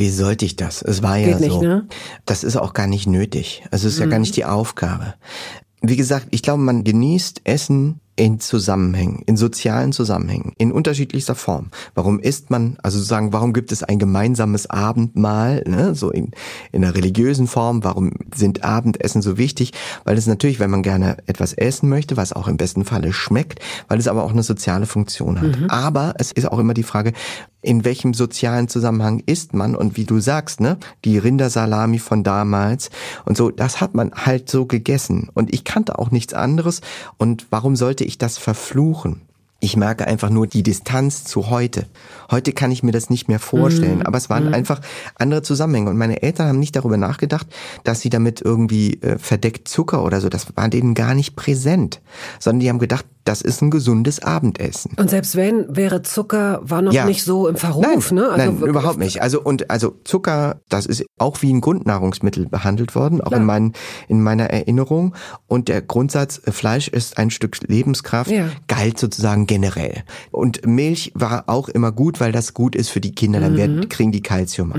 Wie 0.00 0.08
sollte 0.08 0.46
ich 0.46 0.56
das? 0.56 0.80
Es 0.80 1.02
war 1.02 1.18
ja 1.18 1.26
Geht 1.28 1.40
nicht, 1.40 1.52
so. 1.52 1.60
ne? 1.60 1.86
Das 2.24 2.42
ist 2.42 2.56
auch 2.56 2.72
gar 2.72 2.86
nicht 2.86 3.06
nötig. 3.06 3.64
Also 3.70 3.86
es 3.86 3.94
ist 3.94 4.00
ja 4.00 4.06
gar 4.06 4.18
nicht 4.18 4.34
die 4.34 4.46
Aufgabe. 4.46 5.12
Wie 5.82 5.96
gesagt, 5.96 6.28
ich 6.30 6.40
glaube, 6.40 6.62
man 6.62 6.84
genießt 6.84 7.42
Essen 7.44 8.00
in 8.20 8.38
Zusammenhängen, 8.38 9.22
in 9.24 9.38
sozialen 9.38 9.92
Zusammenhängen, 9.92 10.52
in 10.58 10.72
unterschiedlichster 10.72 11.34
Form. 11.34 11.70
Warum 11.94 12.20
isst 12.20 12.50
man, 12.50 12.76
also 12.82 12.98
sozusagen, 12.98 13.32
warum 13.32 13.54
gibt 13.54 13.72
es 13.72 13.82
ein 13.82 13.98
gemeinsames 13.98 14.68
Abendmahl, 14.68 15.64
ne, 15.66 15.94
so 15.94 16.10
in, 16.10 16.32
in 16.70 16.84
einer 16.84 16.94
religiösen 16.94 17.46
Form? 17.46 17.82
Warum 17.82 18.12
sind 18.34 18.62
Abendessen 18.62 19.22
so 19.22 19.38
wichtig? 19.38 19.72
Weil 20.04 20.18
es 20.18 20.26
natürlich, 20.26 20.60
wenn 20.60 20.68
man 20.68 20.82
gerne 20.82 21.16
etwas 21.24 21.54
essen 21.54 21.88
möchte, 21.88 22.18
was 22.18 22.34
auch 22.34 22.46
im 22.46 22.58
besten 22.58 22.84
Falle 22.84 23.14
schmeckt, 23.14 23.60
weil 23.88 23.98
es 23.98 24.06
aber 24.06 24.22
auch 24.22 24.32
eine 24.32 24.42
soziale 24.42 24.84
Funktion 24.84 25.40
hat. 25.40 25.70
Aber 25.70 26.12
es 26.18 26.30
ist 26.30 26.44
auch 26.46 26.58
immer 26.58 26.74
die 26.74 26.82
Frage, 26.82 27.14
in 27.62 27.84
welchem 27.84 28.14
sozialen 28.14 28.68
Zusammenhang 28.68 29.22
isst 29.26 29.52
man 29.54 29.74
und 29.76 29.96
wie 29.96 30.04
du 30.04 30.18
sagst, 30.20 30.60
ne, 30.60 30.78
die 31.04 31.18
Rindersalami 31.18 31.98
von 31.98 32.24
damals 32.24 32.90
und 33.26 33.36
so, 33.36 33.50
das 33.50 33.80
hat 33.80 33.94
man 33.94 34.12
halt 34.12 34.48
so 34.48 34.64
gegessen 34.64 35.28
und 35.34 35.52
ich 35.52 35.64
kannte 35.64 35.98
auch 35.98 36.10
nichts 36.10 36.32
anderes 36.32 36.80
und 37.18 37.46
warum 37.50 37.76
sollte 37.76 38.04
ich 38.04 38.09
das 38.18 38.38
verfluchen? 38.38 39.29
Ich 39.62 39.76
merke 39.76 40.06
einfach 40.06 40.30
nur 40.30 40.46
die 40.46 40.62
Distanz 40.62 41.24
zu 41.24 41.50
heute. 41.50 41.84
Heute 42.30 42.52
kann 42.52 42.72
ich 42.72 42.82
mir 42.82 42.92
das 42.92 43.10
nicht 43.10 43.28
mehr 43.28 43.38
vorstellen, 43.38 44.02
aber 44.06 44.16
es 44.16 44.30
waren 44.30 44.54
einfach 44.54 44.80
andere 45.16 45.42
Zusammenhänge 45.42 45.90
und 45.90 45.98
meine 45.98 46.22
Eltern 46.22 46.48
haben 46.48 46.58
nicht 46.60 46.76
darüber 46.76 46.96
nachgedacht, 46.96 47.46
dass 47.84 48.00
sie 48.00 48.08
damit 48.08 48.40
irgendwie 48.40 48.94
äh, 49.02 49.18
verdeckt 49.18 49.68
Zucker 49.68 50.02
oder 50.04 50.20
so, 50.22 50.28
das 50.30 50.46
war 50.56 50.68
denen 50.68 50.94
gar 50.94 51.14
nicht 51.14 51.36
präsent, 51.36 52.00
sondern 52.38 52.60
die 52.60 52.68
haben 52.70 52.78
gedacht, 52.78 53.04
das 53.24 53.42
ist 53.42 53.60
ein 53.60 53.70
gesundes 53.70 54.22
Abendessen. 54.22 54.92
Und 54.96 55.10
selbst 55.10 55.36
wenn, 55.36 55.76
wäre 55.76 56.00
Zucker, 56.02 56.60
war 56.62 56.80
noch 56.80 56.92
Ja. 56.92 57.04
nicht 57.04 57.22
so 57.22 57.46
im 57.48 57.56
Verruf, 57.56 58.10
Nein, 58.12 58.24
ne? 58.24 58.30
nein, 58.36 58.48
wirklich- 58.60 58.70
überhaupt 58.70 58.98
nicht. 58.98 59.20
Also 59.20 59.42
und 59.42 59.70
also 59.70 59.94
Zucker, 60.04 60.60
das 60.70 60.86
ist 60.86 61.04
auch 61.18 61.42
wie 61.42 61.52
ein 61.52 61.60
Grundnahrungsmittel 61.60 62.46
behandelt 62.48 62.94
worden, 62.94 63.20
auch 63.20 63.26
Klar. 63.28 63.40
in, 63.40 63.46
meinen, 63.46 63.72
in 64.08 64.22
meiner 64.22 64.44
Erinnerung. 64.50 65.14
Und 65.48 65.68
der 65.68 65.82
Grundsatz, 65.82 66.40
äh, 66.46 66.50
Fleisch 66.50 66.88
ist 66.88 67.18
ein 67.18 67.30
Stück 67.30 67.58
Lebenskraft, 67.68 68.30
Ja. 68.30 68.48
galt 68.68 68.98
sozusagen 68.98 69.46
generell. 69.50 70.04
Und 70.30 70.64
Milch 70.64 71.10
war 71.16 71.48
auch 71.48 71.68
immer 71.68 71.90
gut, 71.90 72.20
weil 72.20 72.30
das 72.30 72.54
gut 72.54 72.76
ist 72.76 72.88
für 72.90 73.00
die 73.00 73.12
Kinder, 73.12 73.40
dann 73.40 73.54
Mhm. 73.54 73.56
werden, 73.58 73.88
kriegen 73.88 74.12
die 74.12 74.22
Kalzium 74.22 74.72
ab. 74.72 74.78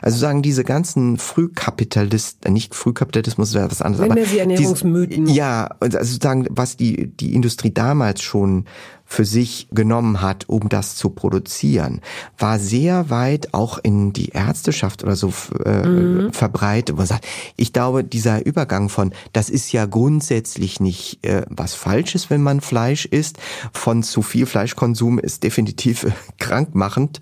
Also 0.00 0.16
sagen 0.18 0.40
diese 0.40 0.64
ganzen 0.64 1.18
Frühkapitalisten, 1.18 2.50
nicht 2.52 2.74
Frühkapitalismus 2.74 3.52
wäre 3.52 3.70
was 3.70 3.82
anderes, 3.82 4.00
Nennen 4.00 4.12
aber 4.12 4.20
wir 4.20 4.26
sie 4.26 4.32
dies- 4.32 4.40
Ernährungsmythen. 4.40 5.26
ja, 5.26 5.68
also 5.80 5.98
sozusagen, 5.98 6.46
was 6.50 6.76
die, 6.78 7.08
die 7.08 7.34
Industrie 7.34 7.70
damals 7.72 8.22
schon 8.22 8.64
für 9.06 9.24
sich 9.24 9.68
genommen 9.70 10.20
hat, 10.20 10.48
um 10.48 10.68
das 10.68 10.96
zu 10.96 11.10
produzieren, 11.10 12.00
war 12.38 12.58
sehr 12.58 13.08
weit 13.08 13.54
auch 13.54 13.78
in 13.78 14.12
die 14.12 14.30
Ärzteschaft 14.30 15.04
oder 15.04 15.16
so 15.16 15.32
äh, 15.64 15.86
mhm. 15.86 16.32
verbreitet. 16.32 16.96
Man 16.96 17.06
sagt, 17.06 17.26
ich 17.56 17.72
glaube, 17.72 18.04
dieser 18.04 18.44
Übergang 18.44 18.88
von, 18.88 19.12
das 19.32 19.48
ist 19.48 19.72
ja 19.72 19.86
grundsätzlich 19.86 20.80
nicht 20.80 21.24
äh, 21.24 21.42
was 21.48 21.74
Falsches, 21.74 22.30
wenn 22.30 22.42
man 22.42 22.60
Fleisch 22.60 23.06
isst, 23.06 23.38
von 23.72 24.02
zu 24.02 24.22
viel 24.22 24.44
Fleischkonsum 24.46 25.18
ist 25.18 25.44
definitiv 25.44 26.04
äh, 26.04 26.10
krankmachend. 26.38 27.20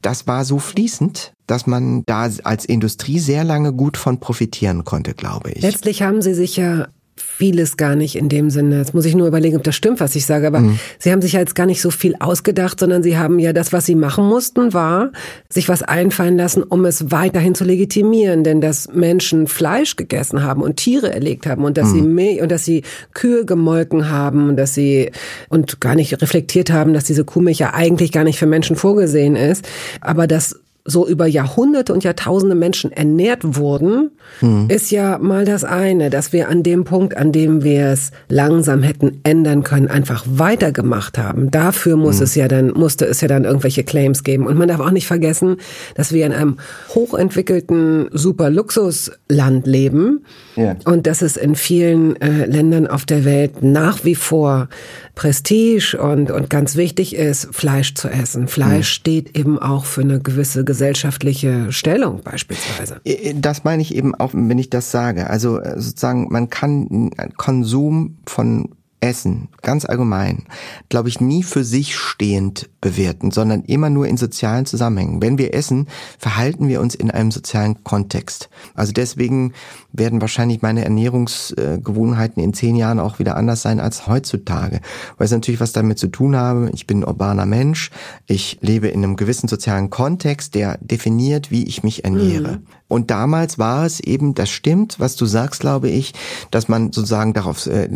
Das 0.00 0.26
war 0.26 0.44
so 0.44 0.58
fließend, 0.58 1.34
dass 1.46 1.66
man 1.66 2.02
da 2.06 2.28
als 2.44 2.64
Industrie 2.64 3.18
sehr 3.18 3.44
lange 3.44 3.72
gut 3.72 3.96
von 3.96 4.18
profitieren 4.18 4.84
konnte, 4.84 5.14
glaube 5.14 5.50
ich. 5.52 5.62
Letztlich 5.62 6.02
haben 6.02 6.22
sie 6.22 6.34
sich 6.34 6.56
ja 6.56 6.88
vieles 7.36 7.76
gar 7.76 7.96
nicht 7.96 8.16
in 8.16 8.28
dem 8.28 8.50
Sinne. 8.50 8.78
Jetzt 8.78 8.94
muss 8.94 9.04
ich 9.04 9.14
nur 9.14 9.26
überlegen, 9.26 9.56
ob 9.56 9.62
das 9.62 9.74
stimmt, 9.74 10.00
was 10.00 10.16
ich 10.16 10.24
sage. 10.24 10.46
Aber 10.46 10.60
mhm. 10.60 10.78
sie 10.98 11.12
haben 11.12 11.20
sich 11.20 11.34
ja 11.34 11.40
jetzt 11.40 11.54
gar 11.54 11.66
nicht 11.66 11.82
so 11.82 11.90
viel 11.90 12.16
ausgedacht, 12.18 12.80
sondern 12.80 13.02
sie 13.02 13.18
haben 13.18 13.38
ja 13.38 13.52
das, 13.52 13.72
was 13.72 13.84
sie 13.84 13.94
machen 13.94 14.26
mussten, 14.26 14.72
war 14.72 15.10
sich 15.50 15.68
was 15.68 15.82
einfallen 15.82 16.36
lassen, 16.36 16.62
um 16.62 16.84
es 16.84 17.10
weiterhin 17.10 17.54
zu 17.54 17.64
legitimieren. 17.64 18.42
Denn 18.42 18.60
dass 18.60 18.92
Menschen 18.92 19.46
Fleisch 19.46 19.96
gegessen 19.96 20.42
haben 20.42 20.62
und 20.62 20.76
Tiere 20.76 21.12
erlegt 21.12 21.46
haben 21.46 21.64
und 21.64 21.76
dass 21.76 21.88
mhm. 21.88 21.94
sie 21.94 22.02
Milch 22.02 22.40
und 22.40 22.50
dass 22.50 22.64
sie 22.64 22.82
Kühe 23.12 23.44
gemolken 23.44 24.08
haben 24.08 24.48
und 24.48 24.56
dass 24.56 24.74
sie 24.74 25.10
und 25.48 25.80
gar 25.80 25.94
nicht 25.94 26.20
reflektiert 26.22 26.70
haben, 26.70 26.94
dass 26.94 27.04
diese 27.04 27.24
Kuhmilch 27.24 27.58
ja 27.58 27.74
eigentlich 27.74 28.12
gar 28.12 28.24
nicht 28.24 28.38
für 28.38 28.46
Menschen 28.46 28.76
vorgesehen 28.76 29.36
ist. 29.36 29.68
Aber 30.00 30.26
dass 30.26 30.58
so 30.86 31.06
über 31.06 31.26
Jahrhunderte 31.26 31.92
und 31.92 32.04
Jahrtausende 32.04 32.54
Menschen 32.54 32.92
ernährt 32.92 33.56
wurden, 33.56 34.10
mhm. 34.40 34.66
ist 34.68 34.90
ja 34.90 35.18
mal 35.18 35.44
das 35.44 35.64
eine, 35.64 36.10
dass 36.10 36.32
wir 36.32 36.48
an 36.48 36.62
dem 36.62 36.84
Punkt, 36.84 37.16
an 37.16 37.32
dem 37.32 37.62
wir 37.62 37.86
es 37.86 38.12
langsam 38.28 38.82
hätten 38.82 39.20
ändern 39.24 39.62
können, 39.62 39.88
einfach 39.88 40.24
weitergemacht 40.26 41.18
haben. 41.18 41.50
Dafür 41.50 41.96
muss 41.96 42.18
mhm. 42.18 42.22
es 42.22 42.34
ja 42.34 42.48
dann, 42.48 42.72
musste 42.72 43.06
es 43.06 43.20
ja 43.20 43.28
dann 43.28 43.44
irgendwelche 43.44 43.84
Claims 43.84 44.22
geben. 44.22 44.46
Und 44.46 44.56
man 44.56 44.68
darf 44.68 44.80
auch 44.80 44.90
nicht 44.90 45.06
vergessen, 45.06 45.56
dass 45.94 46.12
wir 46.12 46.24
in 46.24 46.32
einem 46.32 46.56
hochentwickelten 46.94 48.08
Super-Luxusland 48.12 49.66
leben 49.66 50.24
ja. 50.56 50.76
und 50.84 51.06
dass 51.06 51.22
es 51.22 51.36
in 51.36 51.54
vielen 51.54 52.20
äh, 52.20 52.46
Ländern 52.46 52.86
auf 52.86 53.04
der 53.04 53.24
Welt 53.24 53.62
nach 53.62 54.04
wie 54.04 54.14
vor 54.14 54.68
Prestige 55.14 55.98
und, 56.00 56.30
und 56.30 56.50
ganz 56.50 56.76
wichtig 56.76 57.14
ist, 57.14 57.48
Fleisch 57.52 57.94
zu 57.94 58.08
essen. 58.08 58.48
Fleisch 58.48 58.90
mhm. 58.90 59.00
steht 59.00 59.38
eben 59.38 59.58
auch 59.58 59.84
für 59.84 60.02
eine 60.02 60.20
gewisse 60.20 60.64
gesellschaftliche 60.64 61.72
Stellung 61.72 62.22
beispielsweise. 62.22 63.00
Äh, 63.04 63.34
das 63.34 63.64
meine 63.64 63.82
ich 63.82 63.94
eben 63.94 64.14
auch, 64.14 64.32
wenn 64.34 64.58
ich 64.58 64.70
das 64.70 64.90
sage. 64.90 65.30
Also 65.30 65.58
äh, 65.58 65.80
sozusagen, 65.80 66.28
man 66.30 66.50
kann 66.50 67.10
Konsum 67.36 68.16
von 68.26 68.70
Essen, 69.06 69.48
ganz 69.62 69.84
allgemein, 69.84 70.44
glaube 70.88 71.08
ich, 71.08 71.20
nie 71.20 71.42
für 71.42 71.64
sich 71.64 71.96
stehend 71.96 72.68
bewerten, 72.80 73.30
sondern 73.30 73.62
immer 73.62 73.90
nur 73.90 74.06
in 74.06 74.16
sozialen 74.16 74.66
Zusammenhängen. 74.66 75.22
Wenn 75.22 75.38
wir 75.38 75.54
essen, 75.54 75.86
verhalten 76.18 76.68
wir 76.68 76.80
uns 76.80 76.94
in 76.94 77.10
einem 77.10 77.30
sozialen 77.30 77.84
Kontext. 77.84 78.48
Also 78.74 78.92
deswegen 78.92 79.52
werden 79.92 80.20
wahrscheinlich 80.20 80.62
meine 80.62 80.84
Ernährungsgewohnheiten 80.84 82.42
in 82.42 82.54
zehn 82.54 82.76
Jahren 82.76 82.98
auch 82.98 83.18
wieder 83.18 83.36
anders 83.36 83.62
sein 83.62 83.80
als 83.80 84.06
heutzutage. 84.06 84.80
Weil 85.16 85.24
es 85.26 85.30
natürlich 85.30 85.60
was 85.60 85.72
damit 85.72 85.98
zu 85.98 86.08
tun 86.08 86.36
habe, 86.36 86.70
ich 86.74 86.86
bin 86.86 87.00
ein 87.00 87.04
urbaner 87.04 87.46
Mensch, 87.46 87.90
ich 88.26 88.58
lebe 88.60 88.88
in 88.88 89.04
einem 89.04 89.16
gewissen 89.16 89.48
sozialen 89.48 89.90
Kontext, 89.90 90.54
der 90.54 90.78
definiert, 90.78 91.50
wie 91.50 91.64
ich 91.64 91.82
mich 91.82 92.04
ernähre. 92.04 92.58
Mhm. 92.58 92.66
Und 92.88 93.10
damals 93.10 93.58
war 93.58 93.84
es 93.84 94.00
eben, 94.00 94.34
das 94.34 94.48
stimmt, 94.48 95.00
was 95.00 95.16
du 95.16 95.26
sagst, 95.26 95.60
glaube 95.60 95.88
ich, 95.88 96.14
dass 96.50 96.68
man 96.68 96.92
sozusagen 96.92 97.32
darauf 97.32 97.66
äh, 97.66 97.88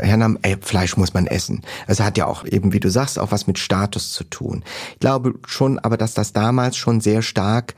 hernahm, 0.00 0.38
ey, 0.42 0.56
Fleisch 0.60 0.96
muss 0.96 1.14
man 1.14 1.26
essen. 1.26 1.62
Es 1.86 2.00
hat 2.00 2.18
ja 2.18 2.26
auch 2.26 2.44
eben, 2.44 2.72
wie 2.72 2.80
du 2.80 2.90
sagst, 2.90 3.18
auch 3.18 3.32
was 3.32 3.46
mit 3.46 3.58
Status 3.58 4.12
zu 4.12 4.24
tun. 4.24 4.62
Ich 4.92 5.00
glaube 5.00 5.34
schon 5.46 5.78
aber, 5.78 5.96
dass 5.96 6.14
das 6.14 6.32
damals 6.32 6.76
schon 6.76 7.00
sehr 7.00 7.22
stark 7.22 7.74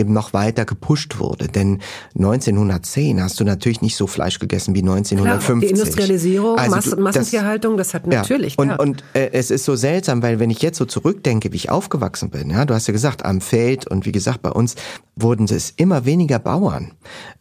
eben 0.00 0.12
noch 0.12 0.32
weiter 0.32 0.64
gepusht 0.64 1.18
wurde. 1.18 1.48
Denn 1.48 1.78
1910 2.16 3.22
hast 3.22 3.38
du 3.38 3.44
natürlich 3.44 3.82
nicht 3.82 3.96
so 3.96 4.06
Fleisch 4.06 4.38
gegessen 4.38 4.74
wie 4.74 4.80
1950. 4.80 5.46
Klar, 5.46 5.60
die 5.60 5.66
Industrialisierung, 5.66 6.58
also 6.58 6.74
Mass 6.74 6.84
du, 6.90 6.96
Massentierhaltung, 7.00 7.76
das, 7.76 7.88
das 7.88 7.94
hat 7.94 8.06
natürlich. 8.06 8.56
Ja. 8.56 8.62
Und, 8.62 8.78
und 8.78 9.04
äh, 9.14 9.30
es 9.32 9.50
ist 9.50 9.64
so 9.64 9.76
seltsam, 9.76 10.22
weil 10.22 10.40
wenn 10.40 10.50
ich 10.50 10.62
jetzt 10.62 10.78
so 10.78 10.84
zurückdenke, 10.84 11.52
wie 11.52 11.56
ich 11.56 11.70
aufgewachsen 11.70 12.30
bin, 12.30 12.50
ja, 12.50 12.64
du 12.64 12.74
hast 12.74 12.86
ja 12.86 12.92
gesagt, 12.92 13.24
am 13.24 13.40
Feld 13.40 13.86
und 13.86 14.06
wie 14.06 14.12
gesagt, 14.12 14.42
bei 14.42 14.50
uns 14.50 14.74
wurden 15.16 15.44
es 15.44 15.70
immer 15.76 16.04
weniger 16.04 16.38
Bauern. 16.38 16.92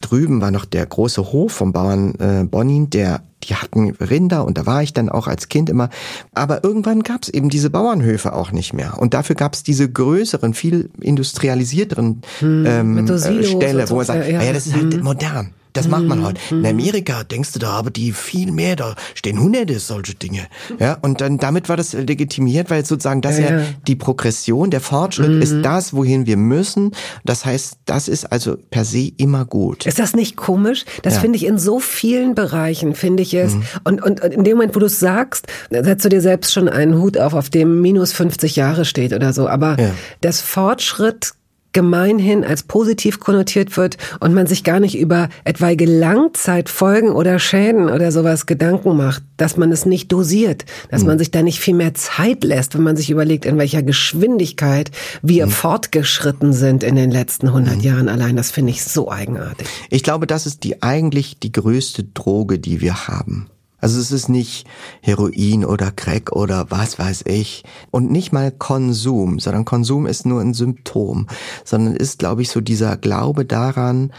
Drüben 0.01 0.41
war 0.41 0.51
noch 0.51 0.65
der 0.65 0.85
große 0.85 1.31
Hof 1.31 1.53
vom 1.53 1.73
Bauern 1.73 2.15
äh, 2.15 2.43
Bonin, 2.43 2.89
der 2.89 3.23
die 3.49 3.55
hatten 3.55 3.91
Rinder 3.91 4.45
und 4.45 4.57
da 4.57 4.65
war 4.65 4.83
ich 4.83 4.93
dann 4.93 5.09
auch 5.09 5.27
als 5.27 5.49
Kind 5.49 5.69
immer. 5.69 5.89
Aber 6.33 6.63
irgendwann 6.63 7.03
gab 7.03 7.23
es 7.23 7.29
eben 7.29 7.49
diese 7.49 7.69
Bauernhöfe 7.69 8.33
auch 8.33 8.51
nicht 8.51 8.73
mehr. 8.73 8.97
Und 8.99 9.13
dafür 9.13 9.35
gab 9.35 9.53
es 9.53 9.63
diese 9.63 9.89
größeren, 9.89 10.53
viel 10.53 10.89
industrialisierteren 11.01 12.21
hm, 12.39 12.65
ähm, 12.65 13.07
äh, 13.07 13.43
Ställe, 13.43 13.89
wo 13.89 13.95
man 13.95 14.05
sagt, 14.05 14.27
ja, 14.27 14.41
ja, 14.41 14.53
das 14.53 14.67
ist 14.67 14.75
halt 14.75 14.93
hm. 14.93 15.03
modern. 15.03 15.53
Das 15.73 15.87
macht 15.87 16.03
man 16.03 16.19
mhm. 16.19 16.25
heute. 16.25 16.41
In 16.51 16.59
mhm. 16.59 16.65
Amerika 16.65 17.23
denkst 17.23 17.51
du, 17.53 17.59
da 17.59 17.71
aber 17.71 17.91
die 17.91 18.11
viel 18.11 18.51
mehr, 18.51 18.75
da 18.75 18.95
stehen 19.13 19.39
hunderte 19.39 19.79
solche 19.79 20.15
Dinge. 20.15 20.47
Ja, 20.79 20.97
und 21.01 21.21
dann 21.21 21.37
damit 21.37 21.69
war 21.69 21.77
das 21.77 21.93
legitimiert, 21.93 22.69
weil 22.69 22.85
sozusagen 22.85 23.21
das 23.21 23.37
ja, 23.37 23.59
ja 23.59 23.65
die 23.87 23.95
Progression, 23.95 24.71
der 24.71 24.81
Fortschritt 24.81 25.31
mhm. 25.31 25.41
ist 25.41 25.61
das, 25.61 25.93
wohin 25.93 26.25
wir 26.25 26.37
müssen. 26.37 26.91
Das 27.23 27.45
heißt, 27.45 27.77
das 27.85 28.07
ist 28.07 28.31
also 28.31 28.57
per 28.71 28.85
se 28.85 29.11
immer 29.17 29.45
gut. 29.45 29.85
Ist 29.85 29.99
das 29.99 30.15
nicht 30.15 30.35
komisch? 30.35 30.85
Das 31.03 31.15
ja. 31.15 31.19
finde 31.21 31.37
ich 31.37 31.45
in 31.45 31.57
so 31.57 31.79
vielen 31.79 32.35
Bereichen, 32.35 32.95
finde 32.95 33.23
ich 33.23 33.33
es. 33.33 33.53
Mhm. 33.53 33.63
Und, 33.83 34.03
und, 34.03 34.21
und 34.21 34.33
in 34.33 34.43
dem 34.43 34.57
Moment, 34.57 34.75
wo 34.75 34.79
du 34.79 34.87
es 34.87 34.99
sagst, 34.99 35.47
setzt 35.69 36.05
du 36.05 36.09
dir 36.09 36.21
selbst 36.21 36.51
schon 36.51 36.67
einen 36.67 36.99
Hut 36.99 37.17
auf, 37.17 37.33
auf 37.33 37.49
dem 37.49 37.81
minus 37.81 38.11
50 38.13 38.55
Jahre 38.55 38.85
steht 38.85 39.13
oder 39.13 39.33
so. 39.33 39.47
Aber 39.47 39.79
ja. 39.79 39.91
das 40.21 40.41
Fortschritt 40.41 41.33
gemeinhin 41.73 42.43
als 42.43 42.63
positiv 42.63 43.19
konnotiert 43.19 43.77
wird 43.77 43.97
und 44.19 44.33
man 44.33 44.47
sich 44.47 44.63
gar 44.63 44.79
nicht 44.79 44.97
über 44.97 45.29
etwaige 45.43 45.85
Langzeitfolgen 45.85 47.11
oder 47.11 47.39
Schäden 47.39 47.89
oder 47.89 48.11
sowas 48.11 48.45
Gedanken 48.45 48.97
macht, 48.97 49.23
dass 49.37 49.57
man 49.57 49.71
es 49.71 49.85
nicht 49.85 50.11
dosiert, 50.11 50.65
dass 50.89 51.01
mhm. 51.01 51.07
man 51.07 51.19
sich 51.19 51.31
da 51.31 51.43
nicht 51.43 51.59
viel 51.59 51.75
mehr 51.75 51.93
Zeit 51.93 52.43
lässt, 52.43 52.75
wenn 52.75 52.83
man 52.83 52.97
sich 52.97 53.09
überlegt, 53.09 53.45
in 53.45 53.57
welcher 53.57 53.83
Geschwindigkeit 53.83 54.91
wir 55.21 55.45
mhm. 55.45 55.51
fortgeschritten 55.51 56.53
sind 56.53 56.83
in 56.83 56.95
den 56.95 57.11
letzten 57.11 57.47
100 57.47 57.75
mhm. 57.75 57.81
Jahren 57.81 58.09
allein. 58.09 58.35
Das 58.35 58.51
finde 58.51 58.71
ich 58.71 58.83
so 58.83 59.11
eigenartig. 59.11 59.67
Ich 59.89 60.03
glaube, 60.03 60.27
das 60.27 60.45
ist 60.45 60.63
die 60.63 60.81
eigentlich 60.81 61.39
die 61.39 61.51
größte 61.51 62.03
Droge, 62.03 62.59
die 62.59 62.81
wir 62.81 63.07
haben. 63.07 63.47
Also 63.81 63.99
es 63.99 64.11
ist 64.11 64.29
nicht 64.29 64.67
Heroin 65.01 65.65
oder 65.65 65.91
Crack 65.91 66.31
oder 66.31 66.69
was 66.69 66.99
weiß 66.99 67.23
ich. 67.25 67.63
Und 67.91 68.11
nicht 68.11 68.31
mal 68.31 68.51
Konsum, 68.51 69.39
sondern 69.39 69.65
Konsum 69.65 70.05
ist 70.05 70.25
nur 70.25 70.41
ein 70.41 70.53
Symptom, 70.53 71.27
sondern 71.63 71.95
ist, 71.95 72.19
glaube 72.19 72.41
ich, 72.41 72.49
so 72.49 72.61
dieser 72.61 72.97
Glaube 72.97 73.45
daran, 73.45 74.11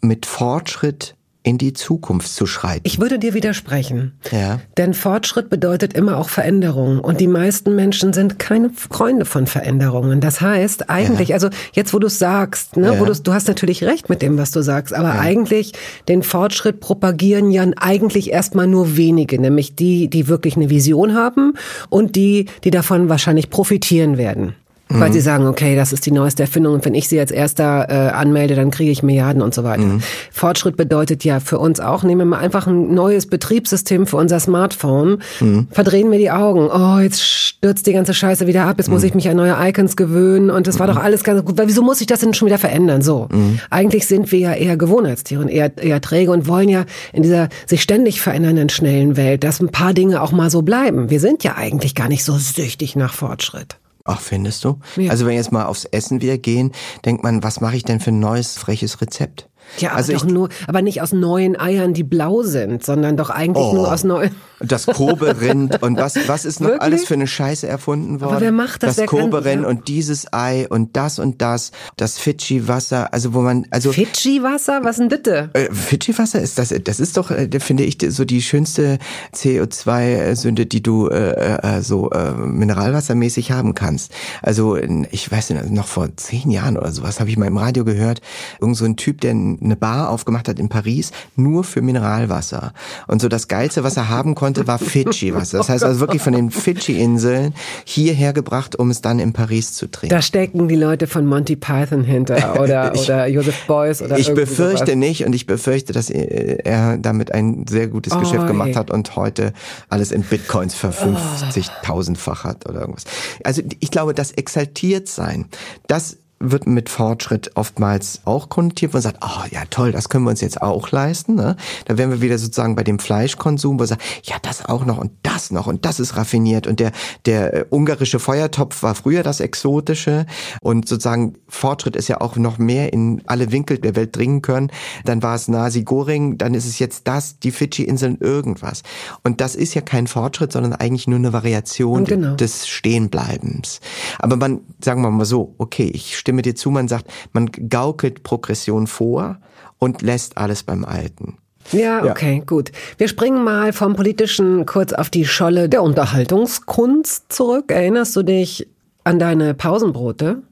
mit 0.00 0.26
Fortschritt 0.26 1.16
in 1.48 1.58
die 1.58 1.72
Zukunft 1.72 2.28
zu 2.28 2.46
schreiten. 2.46 2.82
Ich 2.84 3.00
würde 3.00 3.18
dir 3.18 3.34
widersprechen. 3.34 4.12
Ja. 4.30 4.60
Denn 4.76 4.94
Fortschritt 4.94 5.48
bedeutet 5.48 5.94
immer 5.94 6.18
auch 6.18 6.28
Veränderung. 6.28 7.00
Und 7.00 7.20
die 7.20 7.26
meisten 7.26 7.74
Menschen 7.74 8.12
sind 8.12 8.38
keine 8.38 8.70
Freunde 8.70 9.24
von 9.24 9.46
Veränderungen. 9.46 10.20
Das 10.20 10.40
heißt, 10.40 10.90
eigentlich, 10.90 11.30
ja. 11.30 11.34
also 11.36 11.48
jetzt, 11.72 11.94
wo 11.94 11.98
du 11.98 12.06
es 12.06 12.18
sagst, 12.18 12.76
ne, 12.76 12.94
ja. 12.94 13.00
wo 13.00 13.04
du 13.04 13.32
hast 13.32 13.48
natürlich 13.48 13.84
recht 13.84 14.08
mit 14.08 14.22
dem, 14.22 14.36
was 14.38 14.50
du 14.50 14.62
sagst, 14.62 14.94
aber 14.94 15.14
ja. 15.14 15.20
eigentlich 15.20 15.72
den 16.08 16.22
Fortschritt 16.22 16.80
propagieren 16.80 17.50
ja 17.50 17.58
eigentlich 17.76 18.30
erstmal 18.30 18.66
nur 18.66 18.96
wenige, 18.96 19.40
nämlich 19.40 19.74
die, 19.74 20.08
die 20.08 20.28
wirklich 20.28 20.56
eine 20.56 20.70
Vision 20.70 21.14
haben 21.14 21.54
und 21.88 22.14
die, 22.14 22.46
die 22.64 22.70
davon 22.70 23.08
wahrscheinlich 23.08 23.50
profitieren 23.50 24.18
werden. 24.18 24.54
Mhm. 24.88 25.00
Weil 25.00 25.12
sie 25.12 25.20
sagen, 25.20 25.46
okay, 25.46 25.76
das 25.76 25.92
ist 25.92 26.06
die 26.06 26.12
neueste 26.12 26.44
Erfindung 26.44 26.74
und 26.74 26.84
wenn 26.84 26.94
ich 26.94 27.08
sie 27.08 27.20
als 27.20 27.30
erster 27.30 27.88
äh, 27.88 28.10
anmelde, 28.10 28.54
dann 28.54 28.70
kriege 28.70 28.90
ich 28.90 29.02
Milliarden 29.02 29.42
und 29.42 29.54
so 29.54 29.64
weiter. 29.64 29.82
Mhm. 29.82 30.00
Fortschritt 30.32 30.76
bedeutet 30.76 31.24
ja 31.24 31.40
für 31.40 31.58
uns 31.58 31.80
auch, 31.80 32.02
nehmen 32.02 32.20
wir 32.20 32.24
mal 32.24 32.38
einfach 32.38 32.66
ein 32.66 32.94
neues 32.94 33.26
Betriebssystem 33.26 34.06
für 34.06 34.16
unser 34.16 34.40
Smartphone, 34.40 35.18
mhm. 35.40 35.68
verdrehen 35.70 36.10
wir 36.10 36.18
die 36.18 36.30
Augen, 36.30 36.68
oh, 36.72 37.00
jetzt 37.00 37.22
stürzt 37.22 37.86
die 37.86 37.92
ganze 37.92 38.14
Scheiße 38.14 38.46
wieder 38.46 38.64
ab, 38.64 38.76
jetzt 38.78 38.88
muss 38.88 39.02
mhm. 39.02 39.08
ich 39.08 39.14
mich 39.14 39.28
an 39.28 39.36
neue 39.36 39.56
Icons 39.60 39.96
gewöhnen 39.96 40.50
und 40.50 40.66
das 40.66 40.78
war 40.78 40.86
mhm. 40.86 40.94
doch 40.94 41.02
alles 41.02 41.22
ganz 41.22 41.44
gut, 41.44 41.58
weil 41.58 41.68
wieso 41.68 41.82
muss 41.82 42.00
ich 42.00 42.06
das 42.06 42.20
denn 42.20 42.32
schon 42.34 42.46
wieder 42.46 42.58
verändern? 42.58 43.02
So, 43.02 43.28
mhm. 43.30 43.60
eigentlich 43.70 44.06
sind 44.06 44.32
wir 44.32 44.38
ja 44.38 44.54
eher 44.54 44.76
Gewohnheitstiere 44.76 45.42
und 45.42 45.48
eher, 45.48 45.76
eher 45.76 46.00
träge 46.00 46.30
und 46.30 46.46
wollen 46.48 46.68
ja 46.68 46.84
in 47.12 47.22
dieser 47.22 47.48
sich 47.66 47.82
ständig 47.82 48.20
verändernden 48.20 48.68
schnellen 48.68 49.16
Welt, 49.16 49.44
dass 49.44 49.60
ein 49.60 49.68
paar 49.68 49.92
Dinge 49.92 50.22
auch 50.22 50.32
mal 50.32 50.50
so 50.50 50.62
bleiben. 50.62 51.10
Wir 51.10 51.20
sind 51.20 51.44
ja 51.44 51.56
eigentlich 51.56 51.94
gar 51.94 52.08
nicht 52.08 52.24
so 52.24 52.36
süchtig 52.38 52.96
nach 52.96 53.12
Fortschritt. 53.12 53.76
Ach, 54.08 54.22
findest 54.22 54.64
du? 54.64 54.78
Ja. 54.96 55.10
Also 55.10 55.26
wenn 55.26 55.32
wir 55.32 55.36
jetzt 55.36 55.52
mal 55.52 55.66
aufs 55.66 55.84
Essen 55.84 56.22
wieder 56.22 56.38
gehen, 56.38 56.72
denkt 57.04 57.22
man, 57.22 57.42
was 57.42 57.60
mache 57.60 57.76
ich 57.76 57.84
denn 57.84 58.00
für 58.00 58.10
ein 58.10 58.20
neues, 58.20 58.56
freches 58.56 59.02
Rezept? 59.02 59.50
Ja, 59.78 59.90
aber 59.90 59.98
also 59.98 60.12
doch 60.14 60.24
ich, 60.24 60.32
nur, 60.32 60.48
aber 60.66 60.82
nicht 60.82 61.02
aus 61.02 61.12
neuen 61.12 61.58
Eiern, 61.58 61.94
die 61.94 62.04
blau 62.04 62.42
sind, 62.42 62.84
sondern 62.84 63.16
doch 63.16 63.30
eigentlich 63.30 63.64
Oh. 63.66 63.74
nur 63.74 63.92
aus 63.92 64.04
neuen. 64.04 64.30
das 64.60 64.86
Koberind 64.86 65.82
und 65.82 65.98
was, 65.98 66.16
was 66.26 66.44
ist 66.44 66.60
noch 66.60 66.68
Wirklich? 66.70 66.82
alles 66.82 67.04
für 67.04 67.14
eine 67.14 67.26
Scheiße 67.26 67.66
erfunden 67.66 68.20
worden? 68.20 68.40
wer 68.40 68.52
macht 68.52 68.82
das? 68.82 68.96
Das 68.96 69.06
Koberind 69.06 69.62
ja. 69.62 69.68
und 69.68 69.88
dieses 69.88 70.32
Ei 70.32 70.66
und 70.68 70.96
das 70.96 71.18
und 71.18 71.40
das, 71.42 71.70
das 71.96 72.18
Fidschi-Wasser, 72.18 73.12
also 73.12 73.34
wo 73.34 73.40
man, 73.40 73.66
also 73.70 73.92
Fidschi-Wasser? 73.92 74.80
Was 74.84 74.96
denn 74.96 75.08
bitte? 75.08 75.50
Äh, 75.52 75.72
Fidschi-Wasser 75.72 76.40
ist 76.40 76.58
das, 76.58 76.74
das 76.82 76.98
ist 77.00 77.16
doch, 77.16 77.30
äh, 77.30 77.48
finde 77.60 77.84
ich, 77.84 77.98
so 78.08 78.24
die 78.24 78.42
schönste 78.42 78.98
CO2-Sünde, 79.34 80.66
die 80.66 80.82
du 80.82 81.08
äh, 81.08 81.58
äh, 81.78 81.82
so 81.82 82.10
äh, 82.10 82.32
mineralwassermäßig 82.32 83.52
haben 83.52 83.74
kannst. 83.74 84.12
Also 84.42 84.76
ich 85.10 85.30
weiß 85.30 85.50
nicht, 85.50 85.70
noch 85.70 85.86
vor 85.86 86.08
zehn 86.16 86.50
Jahren 86.50 86.76
oder 86.76 86.92
sowas 86.92 87.20
habe 87.20 87.30
ich 87.30 87.36
mal 87.36 87.46
im 87.46 87.56
Radio 87.56 87.84
gehört, 87.84 88.20
irgend 88.60 88.76
so 88.76 88.84
ein 88.84 88.96
Typ, 88.96 89.20
der 89.20 89.34
eine 89.62 89.76
Bar 89.76 90.10
aufgemacht 90.10 90.48
hat 90.48 90.58
in 90.58 90.68
Paris, 90.68 91.10
nur 91.36 91.64
für 91.64 91.82
Mineralwasser. 91.82 92.72
Und 93.06 93.20
so 93.22 93.28
das 93.28 93.48
Geilste, 93.48 93.84
was 93.84 93.96
er 93.96 94.08
haben 94.08 94.34
konnte, 94.34 94.66
war 94.66 94.78
Fidschi-Wasser. 94.78 95.58
Das 95.58 95.68
heißt 95.68 95.84
also 95.84 96.00
wirklich 96.00 96.22
von 96.22 96.32
den 96.32 96.50
Fidschi-Inseln 96.50 97.54
hierher 97.84 98.32
gebracht, 98.32 98.76
um 98.76 98.90
es 98.90 99.00
dann 99.02 99.18
in 99.18 99.32
Paris 99.32 99.74
zu 99.74 99.90
trinken. 99.90 100.14
Da 100.14 100.22
stecken 100.22 100.68
die 100.68 100.76
Leute 100.76 101.06
von 101.06 101.26
Monty 101.26 101.56
Python 101.56 102.04
hinter 102.04 102.60
oder, 102.60 102.92
oder 102.94 103.26
Joseph 103.28 103.66
Beuys 103.66 104.02
oder 104.02 104.18
Ich 104.18 104.32
befürchte 104.34 104.86
sowas. 104.86 104.96
nicht 104.96 105.24
und 105.24 105.32
ich 105.34 105.46
befürchte, 105.46 105.92
dass 105.92 106.10
er 106.10 106.96
damit 106.98 107.32
ein 107.32 107.66
sehr 107.68 107.88
gutes 107.88 108.12
Oh, 108.14 108.18
Geschäft 108.20 108.46
gemacht 108.46 108.68
ey. 108.68 108.74
hat 108.74 108.90
und 108.90 109.16
heute 109.16 109.52
alles 109.88 110.12
in 110.12 110.22
Bitcoins 110.22 110.74
Oh. 110.74 110.90
verfünfzigtausendfach 110.90 112.44
hat 112.44 112.68
oder 112.68 112.80
irgendwas. 112.80 113.04
Also 113.44 113.62
ich 113.80 113.90
glaube, 113.90 114.14
das 114.14 114.32
exaltiert 114.32 115.08
sein, 115.08 115.46
das 115.86 116.18
wird 116.40 116.66
mit 116.66 116.88
Fortschritt 116.88 117.50
oftmals 117.56 118.20
auch 118.24 118.48
konnotiert, 118.48 118.92
wo 118.92 118.96
man 118.96 119.02
sagt, 119.02 119.18
oh 119.22 119.44
ja 119.50 119.62
toll, 119.70 119.92
das 119.92 120.08
können 120.08 120.24
wir 120.24 120.30
uns 120.30 120.40
jetzt 120.40 120.62
auch 120.62 120.90
leisten. 120.90 121.34
Ne? 121.34 121.56
Da 121.86 121.98
wären 121.98 122.10
wir 122.10 122.20
wieder 122.20 122.38
sozusagen 122.38 122.76
bei 122.76 122.84
dem 122.84 122.98
Fleischkonsum, 122.98 123.74
wo 123.74 123.78
man 123.78 123.86
sagt, 123.88 124.02
ja 124.22 124.36
das 124.42 124.64
auch 124.64 124.84
noch 124.84 124.98
und 124.98 125.12
das 125.22 125.50
noch 125.50 125.66
und 125.66 125.84
das 125.84 126.00
ist 126.00 126.16
raffiniert 126.16 126.66
und 126.66 126.80
der 126.80 126.92
der 127.26 127.54
äh, 127.54 127.64
ungarische 127.70 128.18
Feuertopf 128.18 128.82
war 128.82 128.94
früher 128.94 129.22
das 129.22 129.40
Exotische 129.40 130.26
und 130.60 130.88
sozusagen 130.88 131.34
Fortschritt 131.48 131.96
ist 131.96 132.08
ja 132.08 132.20
auch 132.20 132.36
noch 132.36 132.58
mehr 132.58 132.92
in 132.92 133.22
alle 133.26 133.52
Winkel 133.52 133.78
der 133.78 133.96
Welt 133.96 134.16
dringen 134.16 134.42
können. 134.42 134.70
Dann 135.04 135.22
war 135.22 135.34
es 135.34 135.48
Nasi 135.48 135.82
Goring, 135.82 136.38
dann 136.38 136.54
ist 136.54 136.66
es 136.66 136.78
jetzt 136.78 137.06
das, 137.08 137.38
die 137.38 137.50
Fidschi-Inseln 137.50 138.18
irgendwas. 138.20 138.82
Und 139.24 139.40
das 139.40 139.54
ist 139.54 139.74
ja 139.74 139.80
kein 139.80 140.06
Fortschritt, 140.06 140.52
sondern 140.52 140.72
eigentlich 140.74 141.06
nur 141.06 141.18
eine 141.18 141.32
Variation 141.32 142.04
Genau. 142.04 142.34
des 142.36 142.66
Stehenbleibens. 142.68 143.80
Aber 144.18 144.36
man, 144.36 144.60
sagen 144.82 145.02
wir 145.02 145.10
mal 145.10 145.24
so, 145.24 145.54
okay, 145.58 145.90
ich 145.92 146.16
stimme 146.28 146.42
dir 146.42 146.54
zu, 146.54 146.70
man 146.70 146.88
sagt, 146.88 147.06
man 147.32 147.50
gaukelt 147.70 148.22
Progression 148.22 148.86
vor 148.86 149.38
und 149.78 150.02
lässt 150.02 150.36
alles 150.36 150.62
beim 150.62 150.84
Alten. 150.84 151.38
Ja, 151.72 152.04
Ja. 152.04 152.10
okay, 152.10 152.42
gut. 152.46 152.70
Wir 152.98 153.08
springen 153.08 153.42
mal 153.42 153.72
vom 153.72 153.96
Politischen 153.96 154.66
kurz 154.66 154.92
auf 154.92 155.08
die 155.08 155.24
Scholle 155.24 155.70
der 155.70 155.82
Unterhaltungskunst 155.82 157.32
zurück. 157.32 157.70
Erinnerst 157.72 158.14
du 158.14 158.22
dich 158.22 158.68
an 159.04 159.18
deine 159.18 159.54
Pausenbrote? 159.54 160.42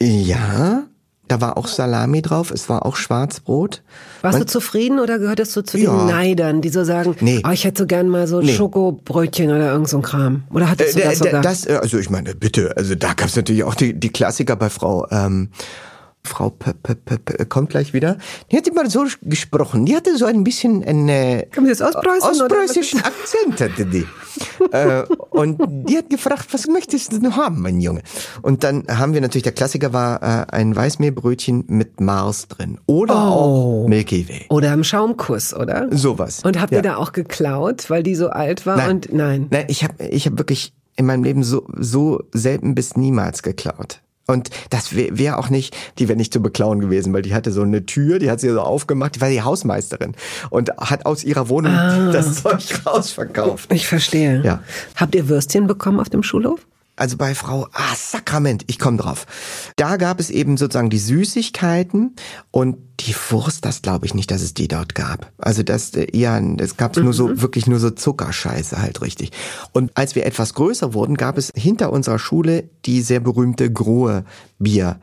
Ja, 0.00 0.84
da 1.28 1.40
war 1.40 1.56
auch 1.56 1.66
Salami 1.68 2.20
drauf, 2.22 2.50
es 2.50 2.68
war 2.68 2.84
auch 2.84 2.96
Schwarzbrot. 2.96 3.82
Warst 4.22 4.34
Man- 4.38 4.46
du 4.46 4.52
zufrieden 4.52 4.98
oder 5.00 5.18
gehörtest 5.18 5.56
du 5.56 5.62
zu 5.62 5.76
den 5.78 5.86
Ja. 5.86 6.04
Neidern, 6.04 6.60
die 6.60 6.68
so 6.68 6.84
sagen, 6.84 7.16
Nee. 7.20 7.42
oh, 7.46 7.50
ich 7.50 7.64
hätte 7.64 7.82
so 7.82 7.86
gern 7.86 8.08
mal 8.08 8.26
so 8.26 8.40
Nee. 8.40 8.52
Schoko-Brötchen 8.54 9.48
oder 9.50 9.72
irgend 9.72 9.88
so 9.88 9.96
ein 9.98 10.02
Kram? 10.02 10.44
Oder 10.52 10.68
hattest 10.70 10.96
du 10.96 11.00
Äh, 11.00 11.04
das 11.04 11.18
d- 11.18 11.24
sogar? 11.24 11.40
das, 11.42 11.66
äh, 11.66 11.78
also 11.80 11.98
ich 11.98 12.10
meine, 12.10 12.34
bitte, 12.34 12.76
also 12.76 12.94
da 12.94 13.14
gab 13.14 13.28
es 13.28 13.36
natürlich 13.36 13.64
auch 13.64 13.74
die, 13.74 13.94
die 13.98 14.10
Klassiker 14.10 14.56
bei 14.56 14.68
Frau, 14.68 15.06
ähm, 15.10 15.48
Frau 16.26 16.50
P 16.50 16.70
-P 16.70 16.94
-P 17.04 17.18
-P 17.18 17.44
kommt 17.46 17.70
gleich 17.70 17.92
wieder. 17.92 18.16
Die 18.50 18.56
hat 18.56 18.66
immer 18.66 18.88
so 18.88 19.04
gesprochen. 19.22 19.84
Die 19.86 19.94
hatte 19.94 20.16
so 20.16 20.24
ein 20.24 20.42
bisschen 20.42 20.82
einen 20.82 21.08
äh, 21.08 21.46
Kommt 21.54 21.70
aus 21.70 21.80
Ostpreußen, 21.82 22.30
ostpreußischen 22.42 23.00
Akzent 23.04 23.60
hatte 23.60 23.86
die. 23.86 24.06
äh, 24.72 25.02
und 25.30 25.60
die 25.88 25.96
hat 25.98 26.08
gefragt, 26.10 26.46
was 26.52 26.66
möchtest 26.66 27.12
du 27.12 27.18
denn 27.18 27.36
haben, 27.36 27.60
mein 27.60 27.80
Junge? 27.80 28.02
Und 28.42 28.64
dann 28.64 28.84
haben 28.88 29.12
wir 29.14 29.20
natürlich, 29.20 29.42
der 29.42 29.52
Klassiker 29.52 29.92
war 29.92 30.22
äh, 30.22 30.46
ein 30.50 30.74
Weißmehlbrötchen 30.74 31.64
mit 31.68 32.00
Mars 32.00 32.48
drin. 32.48 32.78
Oder 32.86 33.14
Oh. 33.14 33.84
auch 33.84 33.88
Milky 33.88 34.28
Way. 34.28 34.46
Oder 34.48 34.72
im 34.72 34.82
Schaumkuss, 34.82 35.54
oder? 35.54 35.88
Sowas. 35.96 36.42
Und 36.42 36.60
habt 36.60 36.72
Ja. 36.72 36.78
ihr 36.78 36.82
da 36.82 36.96
auch 36.96 37.12
geklaut, 37.12 37.90
weil 37.90 38.02
die 38.02 38.14
so 38.14 38.28
alt 38.30 38.64
war? 38.66 38.76
Nein. 38.76 38.90
Und 38.90 39.12
nein. 39.12 39.46
Nein, 39.50 39.66
ich 39.68 39.84
habe 39.84 40.02
ich 40.04 40.26
hab 40.26 40.38
wirklich 40.38 40.72
in 40.96 41.06
meinem 41.06 41.22
Leben 41.24 41.42
so, 41.44 41.66
so 41.76 42.22
selten 42.32 42.74
bis 42.74 42.96
niemals 42.96 43.42
geklaut. 43.42 44.00
Und 44.26 44.50
das 44.70 44.94
wäre 44.96 45.18
wär 45.18 45.38
auch 45.38 45.50
nicht, 45.50 45.76
die 45.98 46.08
wäre 46.08 46.16
nicht 46.16 46.32
zu 46.32 46.40
beklauen 46.40 46.80
gewesen, 46.80 47.12
weil 47.12 47.22
die 47.22 47.34
hatte 47.34 47.52
so 47.52 47.62
eine 47.62 47.84
Tür, 47.84 48.18
die 48.18 48.30
hat 48.30 48.40
sie 48.40 48.48
so 48.48 48.60
aufgemacht, 48.60 49.16
die 49.16 49.20
war 49.20 49.28
die 49.28 49.42
Hausmeisterin 49.42 50.14
und 50.50 50.70
hat 50.78 51.06
aus 51.06 51.24
ihrer 51.24 51.48
Wohnung 51.48 51.72
Ah. 51.72 52.10
das 52.12 52.42
Zeug 52.42 52.86
rausverkauft. 52.86 53.72
Ich 53.72 53.86
verstehe. 53.86 54.42
Ja. 54.44 54.60
Habt 54.96 55.14
ihr 55.14 55.28
Würstchen 55.28 55.66
bekommen 55.66 56.00
auf 56.00 56.08
dem 56.08 56.22
Schulhof? 56.22 56.60
Also 56.96 57.16
bei 57.16 57.34
Frau, 57.34 57.66
ah, 57.72 57.94
Sakrament, 57.96 58.64
ich 58.68 58.78
komme 58.78 58.98
drauf. 58.98 59.26
Da 59.76 59.96
gab 59.96 60.20
es 60.20 60.30
eben 60.30 60.56
sozusagen 60.56 60.90
die 60.90 60.98
Süßigkeiten 60.98 62.14
und 62.52 62.76
die 63.00 63.14
Wurst, 63.30 63.64
das 63.64 63.82
glaube 63.82 64.06
ich 64.06 64.14
nicht, 64.14 64.30
dass 64.30 64.42
es 64.42 64.54
die 64.54 64.68
dort 64.68 64.94
gab. 64.94 65.32
Also 65.38 65.64
das, 65.64 65.90
äh, 65.94 66.06
ja, 66.16 66.38
es 66.38 66.76
gab 66.76 66.96
nur 66.96 67.12
so, 67.12 67.40
wirklich 67.40 67.66
nur 67.66 67.80
so 67.80 67.90
Zuckerscheiße 67.90 68.80
halt 68.80 69.02
richtig. 69.02 69.32
Und 69.72 69.90
als 69.96 70.14
wir 70.14 70.24
etwas 70.24 70.54
größer 70.54 70.94
wurden, 70.94 71.16
gab 71.16 71.36
es 71.36 71.50
hinter 71.56 71.92
unserer 71.92 72.20
Schule 72.20 72.70
die 72.84 73.02
sehr 73.02 73.20
berühmte 73.20 73.72
Grohe 73.72 74.24
Bier. 74.60 75.00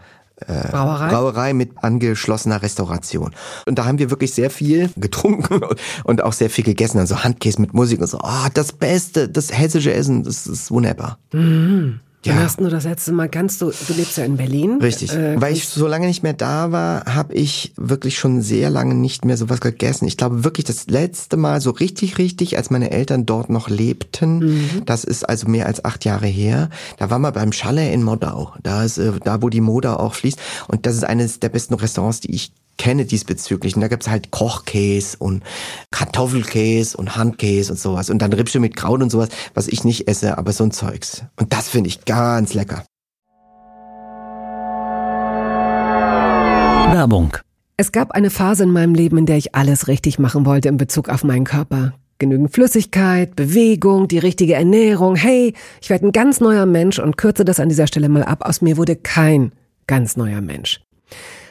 Äh, 0.47 0.67
Brauerei? 0.71 1.09
Brauerei 1.09 1.53
mit 1.53 1.71
angeschlossener 1.83 2.61
Restauration. 2.61 3.31
Und 3.65 3.77
da 3.77 3.85
haben 3.85 3.99
wir 3.99 4.09
wirklich 4.09 4.33
sehr 4.33 4.49
viel 4.49 4.89
getrunken 4.97 5.61
und- 6.03 6.21
auch 6.23 6.33
sehr 6.33 6.49
viel 6.49 6.63
gegessen. 6.63 6.99
Also 6.99 7.23
Handkäse 7.23 7.59
mit 7.61 7.73
Musik 7.73 7.99
und 8.01 8.07
so. 8.07 8.19
Ah, 8.19 8.49
das 8.53 8.71
Beste, 8.73 9.27
das 9.29 9.51
hessische 9.51 9.93
Essen, 9.93 10.23
das 10.23 10.45
ist 10.47 10.69
wunderbar. 10.71 11.17
Wann 12.25 12.39
hast 12.39 12.59
du 12.59 12.69
das 12.69 12.83
letzte 12.83 13.11
Mal 13.13 13.29
ganz 13.29 13.57
du, 13.57 13.71
du 13.71 13.93
lebst 13.93 14.17
ja 14.17 14.25
in 14.25 14.37
Berlin. 14.37 14.79
Richtig. 14.81 15.11
Äh, 15.13 15.41
Weil 15.41 15.53
ich 15.53 15.67
so 15.67 15.87
lange 15.87 16.05
nicht 16.07 16.21
mehr 16.21 16.33
da 16.33 16.71
war, 16.71 17.05
habe 17.05 17.33
ich 17.33 17.73
wirklich 17.77 18.17
schon 18.19 18.41
sehr 18.41 18.69
lange 18.69 18.93
nicht 18.93 19.25
mehr 19.25 19.37
sowas 19.37 19.59
gegessen. 19.59 20.05
Ich 20.07 20.17
glaube 20.17 20.43
wirklich 20.43 20.65
das 20.65 20.87
letzte 20.87 21.37
Mal 21.37 21.61
so 21.61 21.71
richtig, 21.71 22.17
richtig, 22.19 22.57
als 22.57 22.69
meine 22.69 22.91
Eltern 22.91 23.25
dort 23.25 23.49
noch 23.49 23.69
lebten, 23.69 24.39
Mhm. 24.39 24.85
das 24.85 25.03
ist 25.03 25.27
also 25.27 25.47
mehr 25.47 25.65
als 25.65 25.83
acht 25.83 26.05
Jahre 26.05 26.27
her, 26.27 26.69
da 26.97 27.09
waren 27.09 27.21
wir 27.21 27.31
beim 27.31 27.51
Schalle 27.51 27.91
in 27.91 28.03
Modau. 28.03 28.53
Da 28.61 28.83
ist, 28.83 28.97
äh, 28.99 29.11
da 29.23 29.41
wo 29.41 29.49
die 29.49 29.61
Moda 29.61 29.95
auch 29.95 30.13
fließt. 30.13 30.39
Und 30.67 30.85
das 30.85 30.95
ist 30.95 31.03
eines 31.03 31.39
der 31.39 31.49
besten 31.49 31.73
Restaurants, 31.73 32.19
die 32.19 32.31
ich 32.35 32.51
kenne 32.81 33.05
diesbezüglich. 33.05 33.75
Und 33.75 33.81
da 33.81 33.87
gibt's 33.89 34.09
halt 34.09 34.31
Kochkäse 34.31 35.17
und 35.19 35.43
Kartoffelkäse 35.91 36.97
und 36.97 37.15
Handkäse 37.15 37.73
und 37.73 37.77
sowas. 37.77 38.09
Und 38.09 38.23
dann 38.23 38.33
Rippsche 38.33 38.59
mit 38.59 38.75
Kraut 38.75 39.03
und 39.03 39.11
sowas, 39.11 39.29
was 39.53 39.67
ich 39.67 39.83
nicht 39.83 40.07
esse, 40.07 40.39
aber 40.39 40.51
so 40.51 40.63
ein 40.63 40.71
Zeugs. 40.71 41.23
Und 41.39 41.53
das 41.53 41.69
finde 41.69 41.89
ich 41.89 42.05
ganz 42.05 42.55
lecker. 42.55 42.83
Werbung. 46.91 47.37
Es 47.77 47.91
gab 47.91 48.11
eine 48.11 48.31
Phase 48.31 48.63
in 48.63 48.71
meinem 48.71 48.95
Leben, 48.95 49.19
in 49.19 49.25
der 49.27 49.37
ich 49.37 49.53
alles 49.53 49.87
richtig 49.87 50.17
machen 50.17 50.47
wollte 50.47 50.67
in 50.67 50.77
Bezug 50.77 51.07
auf 51.07 51.23
meinen 51.23 51.45
Körper. 51.45 51.93
Genügend 52.17 52.51
Flüssigkeit, 52.51 53.35
Bewegung, 53.35 54.07
die 54.07 54.17
richtige 54.17 54.55
Ernährung. 54.55 55.15
Hey, 55.15 55.53
ich 55.81 55.91
werde 55.91 56.07
ein 56.07 56.11
ganz 56.11 56.39
neuer 56.39 56.65
Mensch 56.65 56.97
und 56.97 57.15
kürze 57.15 57.45
das 57.45 57.59
an 57.59 57.69
dieser 57.69 57.85
Stelle 57.85 58.09
mal 58.09 58.23
ab. 58.23 58.43
Aus 58.43 58.61
mir 58.61 58.77
wurde 58.77 58.95
kein 58.95 59.51
ganz 59.85 60.17
neuer 60.17 60.41
Mensch. 60.41 60.81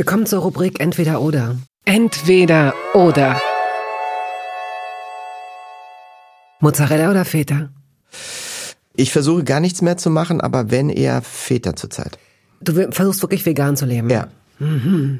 Willkommen 0.00 0.24
zur 0.24 0.40
Rubrik 0.40 0.80
Entweder 0.80 1.20
oder. 1.20 1.58
Entweder 1.84 2.72
oder. 2.94 3.38
Mozzarella 6.58 7.10
oder 7.10 7.26
Feta? 7.26 7.68
Ich 8.96 9.12
versuche 9.12 9.44
gar 9.44 9.60
nichts 9.60 9.82
mehr 9.82 9.98
zu 9.98 10.08
machen, 10.08 10.40
aber 10.40 10.70
wenn 10.70 10.88
eher 10.88 11.20
Feta 11.20 11.76
zurzeit. 11.76 12.18
Du 12.62 12.90
versuchst 12.90 13.20
wirklich 13.20 13.44
vegan 13.44 13.76
zu 13.76 13.84
leben? 13.84 14.08
Ja. 14.08 14.28
Mhm. 14.58 15.18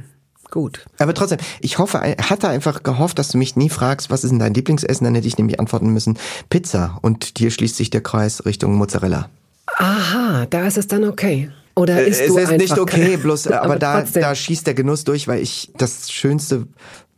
Gut. 0.50 0.86
Aber 0.98 1.12
trotzdem, 1.12 1.40
ich 1.60 1.76
hoffe, 1.76 1.98
hatte 2.00 2.48
einfach 2.48 2.82
gehofft, 2.82 3.18
dass 3.18 3.28
du 3.28 3.36
mich 3.36 3.56
nie 3.56 3.68
fragst, 3.68 4.08
was 4.08 4.24
ist 4.24 4.30
denn 4.30 4.38
dein 4.38 4.54
Lieblingsessen? 4.54 5.04
Dann 5.04 5.14
hätte 5.14 5.28
ich 5.28 5.36
nämlich 5.36 5.60
antworten 5.60 5.90
müssen, 5.90 6.16
Pizza. 6.48 6.98
Und 7.02 7.34
hier 7.36 7.50
schließt 7.50 7.76
sich 7.76 7.90
der 7.90 8.00
Kreis 8.00 8.46
Richtung 8.46 8.76
Mozzarella. 8.76 9.28
Aha, 9.76 10.46
da 10.46 10.66
ist 10.66 10.78
es 10.78 10.86
dann 10.86 11.04
okay. 11.04 11.50
Oder 11.74 12.04
ist 12.04 12.20
es 12.20 12.28
du 12.28 12.38
ist 12.38 12.50
nicht 12.52 12.78
okay, 12.78 13.16
bloß, 13.22 13.46
aber, 13.46 13.62
aber 13.62 13.78
da, 13.78 14.00
trotzdem. 14.00 14.22
da 14.22 14.34
schießt 14.34 14.66
der 14.66 14.74
Genuss 14.74 15.04
durch, 15.04 15.28
weil 15.28 15.40
ich 15.40 15.70
das 15.76 16.10
Schönste 16.10 16.66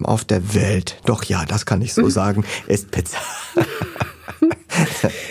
auf 0.02 0.24
der 0.24 0.54
Welt, 0.54 0.96
doch 1.04 1.24
ja, 1.24 1.44
das 1.46 1.66
kann 1.66 1.80
ich 1.82 1.94
so 1.94 2.08
sagen, 2.10 2.44
ist 2.66 2.90
Pizza. 2.90 3.18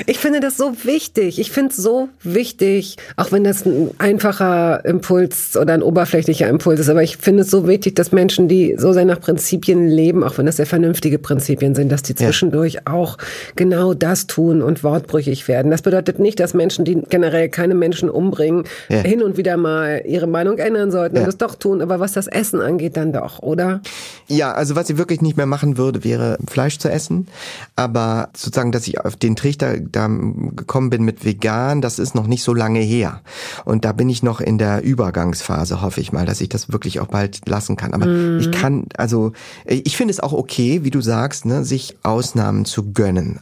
Ich 0.05 0.19
finde 0.19 0.39
das 0.39 0.57
so 0.57 0.73
wichtig. 0.83 1.39
Ich 1.39 1.51
finde 1.51 1.71
es 1.71 1.77
so 1.77 2.09
wichtig, 2.23 2.97
auch 3.15 3.31
wenn 3.31 3.43
das 3.43 3.65
ein 3.65 3.91
einfacher 3.97 4.83
Impuls 4.85 5.57
oder 5.57 5.73
ein 5.73 5.83
oberflächlicher 5.83 6.47
Impuls 6.47 6.79
ist. 6.79 6.89
Aber 6.89 7.03
ich 7.03 7.17
finde 7.17 7.43
es 7.43 7.49
so 7.49 7.67
wichtig, 7.67 7.95
dass 7.95 8.11
Menschen, 8.11 8.47
die 8.47 8.75
so 8.77 8.93
sehr 8.93 9.05
nach 9.05 9.19
Prinzipien 9.19 9.87
leben, 9.87 10.23
auch 10.23 10.37
wenn 10.37 10.45
das 10.45 10.57
sehr 10.57 10.65
vernünftige 10.65 11.19
Prinzipien 11.19 11.75
sind, 11.75 11.91
dass 11.91 12.03
die 12.03 12.15
zwischendurch 12.15 12.73
ja. 12.73 12.81
auch 12.85 13.17
genau 13.55 13.93
das 13.93 14.27
tun 14.27 14.61
und 14.61 14.83
wortbrüchig 14.83 15.47
werden. 15.47 15.71
Das 15.71 15.81
bedeutet 15.81 16.19
nicht, 16.19 16.39
dass 16.39 16.53
Menschen, 16.53 16.85
die 16.85 17.01
generell 17.09 17.49
keine 17.49 17.75
Menschen 17.75 18.09
umbringen, 18.09 18.65
ja. 18.89 18.99
hin 18.99 19.21
und 19.21 19.37
wieder 19.37 19.57
mal 19.57 20.03
ihre 20.05 20.27
Meinung 20.27 20.57
ändern 20.57 20.91
sollten 20.91 21.15
ja. 21.15 21.21
und 21.21 21.27
das 21.27 21.37
doch 21.37 21.55
tun. 21.55 21.81
Aber 21.81 21.99
was 21.99 22.13
das 22.13 22.27
Essen 22.27 22.61
angeht, 22.61 22.97
dann 22.97 23.13
doch, 23.13 23.39
oder? 23.39 23.81
Ja, 24.27 24.53
also 24.53 24.75
was 24.75 24.89
ich 24.89 24.97
wirklich 24.97 25.21
nicht 25.21 25.37
mehr 25.37 25.45
machen 25.45 25.77
würde, 25.77 26.03
wäre 26.03 26.37
Fleisch 26.47 26.79
zu 26.79 26.89
essen. 26.89 27.27
Aber 27.75 28.29
sozusagen, 28.35 28.71
dass 28.71 28.87
ich 28.87 28.99
auf 28.99 29.15
den 29.15 29.35
Trichter 29.35 29.60
da 29.61 30.07
gekommen 30.07 30.89
bin 30.89 31.03
mit 31.03 31.23
vegan, 31.25 31.81
das 31.81 31.99
ist 31.99 32.15
noch 32.15 32.27
nicht 32.27 32.43
so 32.43 32.53
lange 32.53 32.79
her. 32.79 33.21
Und 33.65 33.85
da 33.85 33.91
bin 33.91 34.09
ich 34.09 34.23
noch 34.23 34.41
in 34.41 34.57
der 34.57 34.83
Übergangsphase, 34.83 35.81
hoffe 35.81 36.01
ich 36.01 36.11
mal, 36.11 36.25
dass 36.25 36.41
ich 36.41 36.49
das 36.49 36.71
wirklich 36.71 36.99
auch 36.99 37.07
bald 37.07 37.47
lassen 37.47 37.75
kann. 37.75 37.93
Aber 37.93 38.05
mm. 38.05 38.39
ich 38.39 38.51
kann, 38.51 38.85
also 38.97 39.33
ich 39.65 39.97
finde 39.97 40.11
es 40.11 40.19
auch 40.19 40.33
okay, 40.33 40.83
wie 40.83 40.91
du 40.91 41.01
sagst, 41.01 41.45
ne, 41.45 41.63
sich 41.63 41.97
Ausnahmen 42.03 42.65
zu 42.65 42.91
gönnen. 42.93 43.39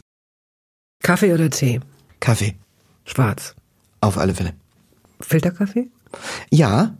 Kaffee 1.02 1.32
oder 1.32 1.50
Tee? 1.50 1.80
Kaffee. 2.20 2.54
Schwarz. 3.04 3.54
Auf 4.00 4.18
alle 4.18 4.34
Fälle. 4.34 4.52
Filterkaffee? 5.20 5.88
Ja, 6.50 6.94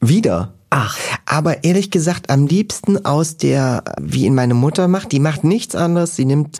wieder. 0.00 0.54
Ach. 0.70 0.98
Aber 1.24 1.62
ehrlich 1.64 1.90
gesagt, 1.90 2.30
am 2.30 2.46
liebsten 2.46 3.04
aus 3.04 3.36
der, 3.36 3.84
wie 4.00 4.26
ihn 4.26 4.34
meine 4.34 4.54
Mutter 4.54 4.88
macht, 4.88 5.12
die 5.12 5.20
macht 5.20 5.44
nichts 5.44 5.74
anderes, 5.74 6.16
sie 6.16 6.24
nimmt 6.24 6.58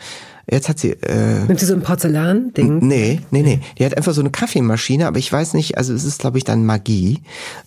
Jetzt 0.50 0.68
hat 0.68 0.78
sie. 0.78 0.90
Äh, 0.90 1.44
Nimmt 1.46 1.58
sie 1.58 1.66
so 1.66 1.74
ein 1.74 1.82
Porzellan-Ding? 1.82 2.86
Nee, 2.86 3.20
nee, 3.30 3.42
nee. 3.42 3.60
Die 3.78 3.84
hat 3.84 3.96
einfach 3.96 4.12
so 4.12 4.20
eine 4.20 4.30
Kaffeemaschine, 4.30 5.06
aber 5.06 5.18
ich 5.18 5.32
weiß 5.32 5.54
nicht, 5.54 5.78
also 5.78 5.94
es 5.94 6.04
ist, 6.04 6.20
glaube 6.20 6.38
ich, 6.38 6.44
dann 6.44 6.66
Magie, 6.66 7.20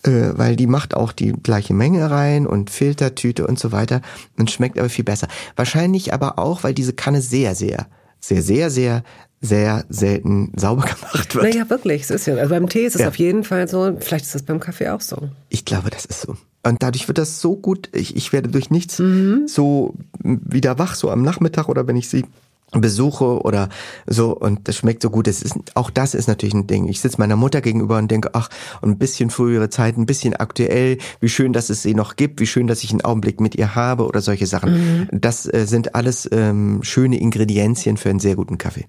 äh, 0.04 0.30
weil 0.34 0.56
die 0.56 0.66
macht 0.66 0.94
auch 0.94 1.12
die 1.12 1.32
gleiche 1.32 1.74
Menge 1.74 2.10
rein 2.10 2.46
und 2.46 2.70
Filtertüte 2.70 3.46
und 3.46 3.58
so 3.58 3.72
weiter 3.72 4.00
und 4.38 4.50
schmeckt 4.50 4.78
aber 4.78 4.88
viel 4.88 5.04
besser. 5.04 5.28
Wahrscheinlich 5.56 6.12
aber 6.12 6.38
auch, 6.38 6.64
weil 6.64 6.74
diese 6.74 6.92
Kanne 6.92 7.20
sehr, 7.20 7.54
sehr, 7.54 7.86
sehr, 8.20 8.42
sehr, 8.42 8.70
sehr, 8.70 9.04
sehr 9.40 9.84
selten 9.88 10.52
sauber 10.56 10.82
gemacht 11.00 11.34
wird. 11.34 11.44
Naja, 11.54 11.68
wirklich, 11.70 12.02
es 12.02 12.10
ist 12.10 12.26
ja. 12.26 12.36
Also 12.36 12.50
beim 12.50 12.68
Tee 12.68 12.86
ist 12.86 12.94
es 12.94 13.02
ja. 13.02 13.08
auf 13.08 13.16
jeden 13.16 13.44
Fall 13.44 13.68
so, 13.68 13.96
vielleicht 13.98 14.24
ist 14.24 14.34
es 14.34 14.42
beim 14.42 14.60
Kaffee 14.60 14.88
auch 14.88 15.00
so. 15.00 15.28
Ich 15.48 15.64
glaube, 15.64 15.90
das 15.90 16.04
ist 16.04 16.22
so. 16.22 16.36
Und 16.64 16.82
dadurch 16.82 17.08
wird 17.08 17.18
das 17.18 17.40
so 17.40 17.56
gut, 17.56 17.88
ich, 17.92 18.16
ich 18.16 18.32
werde 18.32 18.48
durch 18.48 18.70
nichts 18.70 18.98
mhm. 18.98 19.46
so 19.46 19.94
wieder 20.22 20.78
wach, 20.78 20.94
so 20.96 21.10
am 21.10 21.22
Nachmittag 21.22 21.68
oder 21.68 21.86
wenn 21.86 21.96
ich 21.96 22.08
sie 22.08 22.24
besuche 22.72 23.40
oder 23.42 23.68
so 24.06 24.36
und 24.36 24.68
das 24.68 24.76
schmeckt 24.76 25.02
so 25.02 25.10
gut. 25.10 25.26
Das 25.26 25.42
ist, 25.42 25.56
auch 25.74 25.90
das 25.90 26.14
ist 26.14 26.28
natürlich 26.28 26.54
ein 26.54 26.66
Ding. 26.66 26.86
Ich 26.88 27.00
sitze 27.00 27.18
meiner 27.18 27.36
Mutter 27.36 27.60
gegenüber 27.60 27.98
und 27.98 28.10
denke, 28.10 28.30
ach, 28.34 28.50
und 28.80 28.90
ein 28.90 28.98
bisschen 28.98 29.30
frühere 29.30 29.70
Zeit, 29.70 29.96
ein 29.96 30.06
bisschen 30.06 30.34
aktuell, 30.36 30.98
wie 31.20 31.28
schön, 31.28 31.52
dass 31.52 31.70
es 31.70 31.82
sie 31.82 31.94
noch 31.94 32.16
gibt, 32.16 32.40
wie 32.40 32.46
schön, 32.46 32.66
dass 32.66 32.84
ich 32.84 32.90
einen 32.90 33.00
Augenblick 33.00 33.40
mit 33.40 33.54
ihr 33.54 33.74
habe 33.74 34.06
oder 34.06 34.20
solche 34.20 34.46
Sachen. 34.46 34.72
Mhm. 34.72 35.08
Das 35.12 35.52
äh, 35.52 35.66
sind 35.66 35.94
alles 35.94 36.28
ähm, 36.30 36.80
schöne 36.82 37.18
Ingredienzien 37.18 37.96
für 37.96 38.10
einen 38.10 38.20
sehr 38.20 38.36
guten 38.36 38.58
Kaffee. 38.58 38.86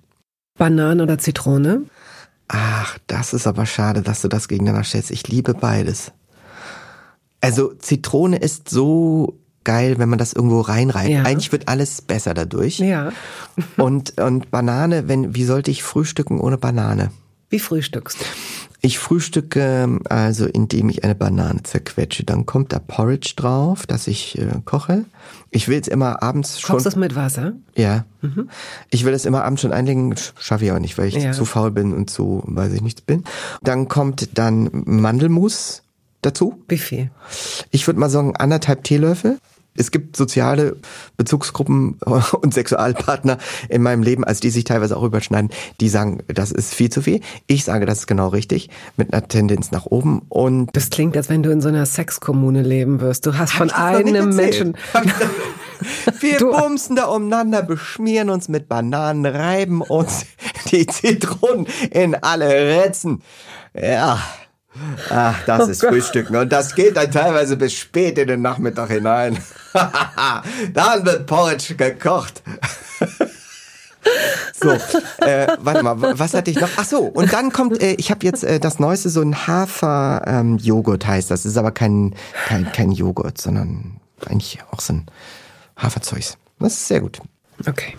Banane 0.58 1.02
oder 1.02 1.18
Zitrone? 1.18 1.84
Ach, 2.50 2.98
das 3.08 3.34
ist 3.34 3.48
aber 3.48 3.66
schade, 3.66 4.02
dass 4.02 4.22
du 4.22 4.28
das 4.28 4.48
gegeneinander 4.48 4.84
stellst. 4.84 5.12
Ich 5.12 5.28
liebe 5.28 5.54
beides. 5.54 6.12
Also 7.42 7.74
Zitrone 7.76 8.38
ist 8.38 8.70
so 8.70 9.40
geil, 9.70 10.00
wenn 10.00 10.10
man 10.10 10.18
das 10.18 10.34
irgendwo 10.34 10.62
reinreibt. 10.62 11.10
Ja. 11.10 11.22
Eigentlich 11.22 11.52
wird 11.52 11.68
alles 11.68 12.02
besser 12.02 12.34
dadurch. 12.34 12.80
Ja. 12.80 13.12
und, 13.78 14.20
und 14.20 14.50
Banane, 14.50 15.08
wenn, 15.08 15.36
wie 15.36 15.44
sollte 15.44 15.70
ich 15.70 15.84
frühstücken 15.84 16.40
ohne 16.40 16.58
Banane? 16.58 17.12
Wie 17.52 17.60
frühstückst 17.60 18.20
du? 18.20 18.26
Ich 18.82 18.98
frühstücke 18.98 20.00
also, 20.10 20.48
indem 20.48 20.90
ich 20.90 21.04
eine 21.04 21.14
Banane 21.14 21.62
zerquetsche. 21.62 22.24
Dann 22.24 22.48
kommt 22.48 22.74
da 22.74 22.80
Porridge 22.80 23.34
drauf, 23.36 23.86
das 23.86 24.08
ich 24.08 24.40
äh, 24.40 24.48
koche. 24.66 25.06
Ich 25.52 25.68
will 25.68 25.80
es 25.80 25.88
immer 25.88 26.24
abends 26.24 26.60
schon. 26.60 26.74
Kochst 26.74 26.88
du 26.88 26.90
es 26.90 26.96
mit 26.96 27.16
Wasser? 27.16 27.54
Ja. 27.76 28.06
Mhm. 28.22 28.50
Ich 28.90 29.06
will 29.06 29.14
es 29.14 29.26
immer 29.26 29.44
abends 29.44 29.62
schon 29.62 29.74
einlegen. 29.74 30.16
Schaffe 30.40 30.66
ich 30.66 30.72
auch 30.72 30.80
nicht, 30.80 30.98
weil 30.98 31.10
ich 31.10 31.16
ja. 31.16 31.32
zu 31.32 31.46
faul 31.46 31.70
bin 31.70 31.94
und 31.94 32.10
zu, 32.10 32.42
weiß 32.46 32.74
ich 32.74 32.82
nicht, 32.82 33.06
bin. 33.06 33.24
Dann 33.62 33.88
kommt 33.88 34.38
dann 34.40 34.70
Mandelmus 34.72 35.84
dazu. 36.24 36.64
Wie 36.68 36.80
viel? 36.80 37.12
Ich 37.70 37.86
würde 37.86 38.00
mal 38.00 38.10
sagen 38.10 38.36
anderthalb 38.36 38.84
Teelöffel. 38.84 39.38
Es 39.80 39.92
gibt 39.92 40.16
soziale 40.18 40.76
Bezugsgruppen 41.18 41.94
und 42.42 42.54
Sexualpartner 42.54 43.38
in 43.70 43.82
meinem 43.82 44.04
Leben, 44.04 44.24
also 44.24 44.42
die 44.42 44.50
sich 44.50 44.66
teilweise 44.66 44.98
auch 44.98 45.04
überschneiden, 45.04 45.50
die 45.80 45.90
sagen, 45.90 46.22
das 46.28 46.52
ist 46.52 46.74
viel 46.76 46.90
zu 46.90 47.02
viel. 47.02 47.22
Ich 47.48 47.64
sage, 47.64 47.86
das 47.86 48.00
ist 48.00 48.08
genau 48.08 48.28
richtig, 48.28 48.70
mit 48.98 49.14
einer 49.14 49.28
Tendenz 49.28 49.72
nach 49.72 49.86
oben. 49.86 50.22
Und 50.30 50.76
Das 50.76 50.90
klingt, 50.90 51.16
als 51.16 51.30
wenn 51.30 51.44
du 51.44 51.50
in 51.52 51.62
so 51.62 51.70
einer 51.70 51.86
Sexkommune 51.86 52.62
leben 52.62 53.00
wirst. 53.02 53.26
Du 53.26 53.38
hast 53.38 53.54
von 53.54 53.72
einem? 53.72 54.36
Menschen. 54.36 54.78
wir 56.20 56.38
Du- 56.38 56.52
bumsen 56.52 56.96
da 56.98 57.06
umeinander, 57.06 57.62
beschmieren 57.64 58.30
uns 58.30 58.50
mit 58.50 58.68
Bananen, 58.68 59.26
reiben 59.26 59.82
uns 59.82 60.26
die 60.72 60.86
Zitronen 60.86 61.68
in 61.92 62.16
alle 62.16 62.84
Ritzen. 62.84 63.22
Ja. 63.74 64.20
Ach, 65.10 65.36
das 65.46 65.68
ist 65.68 65.86
Frühstücken. 65.86 66.36
Und 66.36 66.52
das 66.52 66.76
geht 66.76 66.98
dann 66.98 67.12
teilweise 67.12 67.58
bis 67.58 67.74
spät 67.74 68.18
in 68.18 68.28
den 68.28 68.42
Nachmittag 68.42 68.90
hinein. 68.90 69.38
dann 70.74 71.06
wird 71.06 71.26
Porridge 71.26 71.76
gekocht. 71.76 72.42
So, 74.62 74.72
äh, 75.26 75.48
warte 75.60 75.84
mal, 75.84 76.20
was 76.20 76.34
hatte 76.34 76.50
ich 76.52 76.60
noch? 76.60 76.70
Ach 76.78 76.86
so, 76.86 77.00
und 77.00 77.32
dann 77.32 77.52
kommt, 77.52 77.82
äh, 77.82 77.94
ich 77.94 78.12
habe 78.12 78.26
jetzt 78.26 78.44
äh, 78.44 78.60
das 78.60 78.80
Neueste, 78.80 79.10
so 79.10 79.22
ein 79.22 79.48
Hafer-Joghurt 79.48 81.06
heißt 81.06 81.30
das. 81.32 81.44
Das 81.44 81.52
ist 81.52 81.58
aber 81.58 81.72
kein, 81.72 82.16
kein, 82.48 82.72
kein 82.72 82.92
Joghurt, 82.92 83.40
sondern 83.40 84.00
eigentlich 84.26 84.60
auch 84.72 84.80
so 84.80 84.94
ein 84.94 85.06
Haferzeugs. 85.78 86.38
Das 86.60 86.74
ist 86.74 86.88
sehr 86.88 87.02
gut. 87.02 87.20
Okay. 87.68 87.96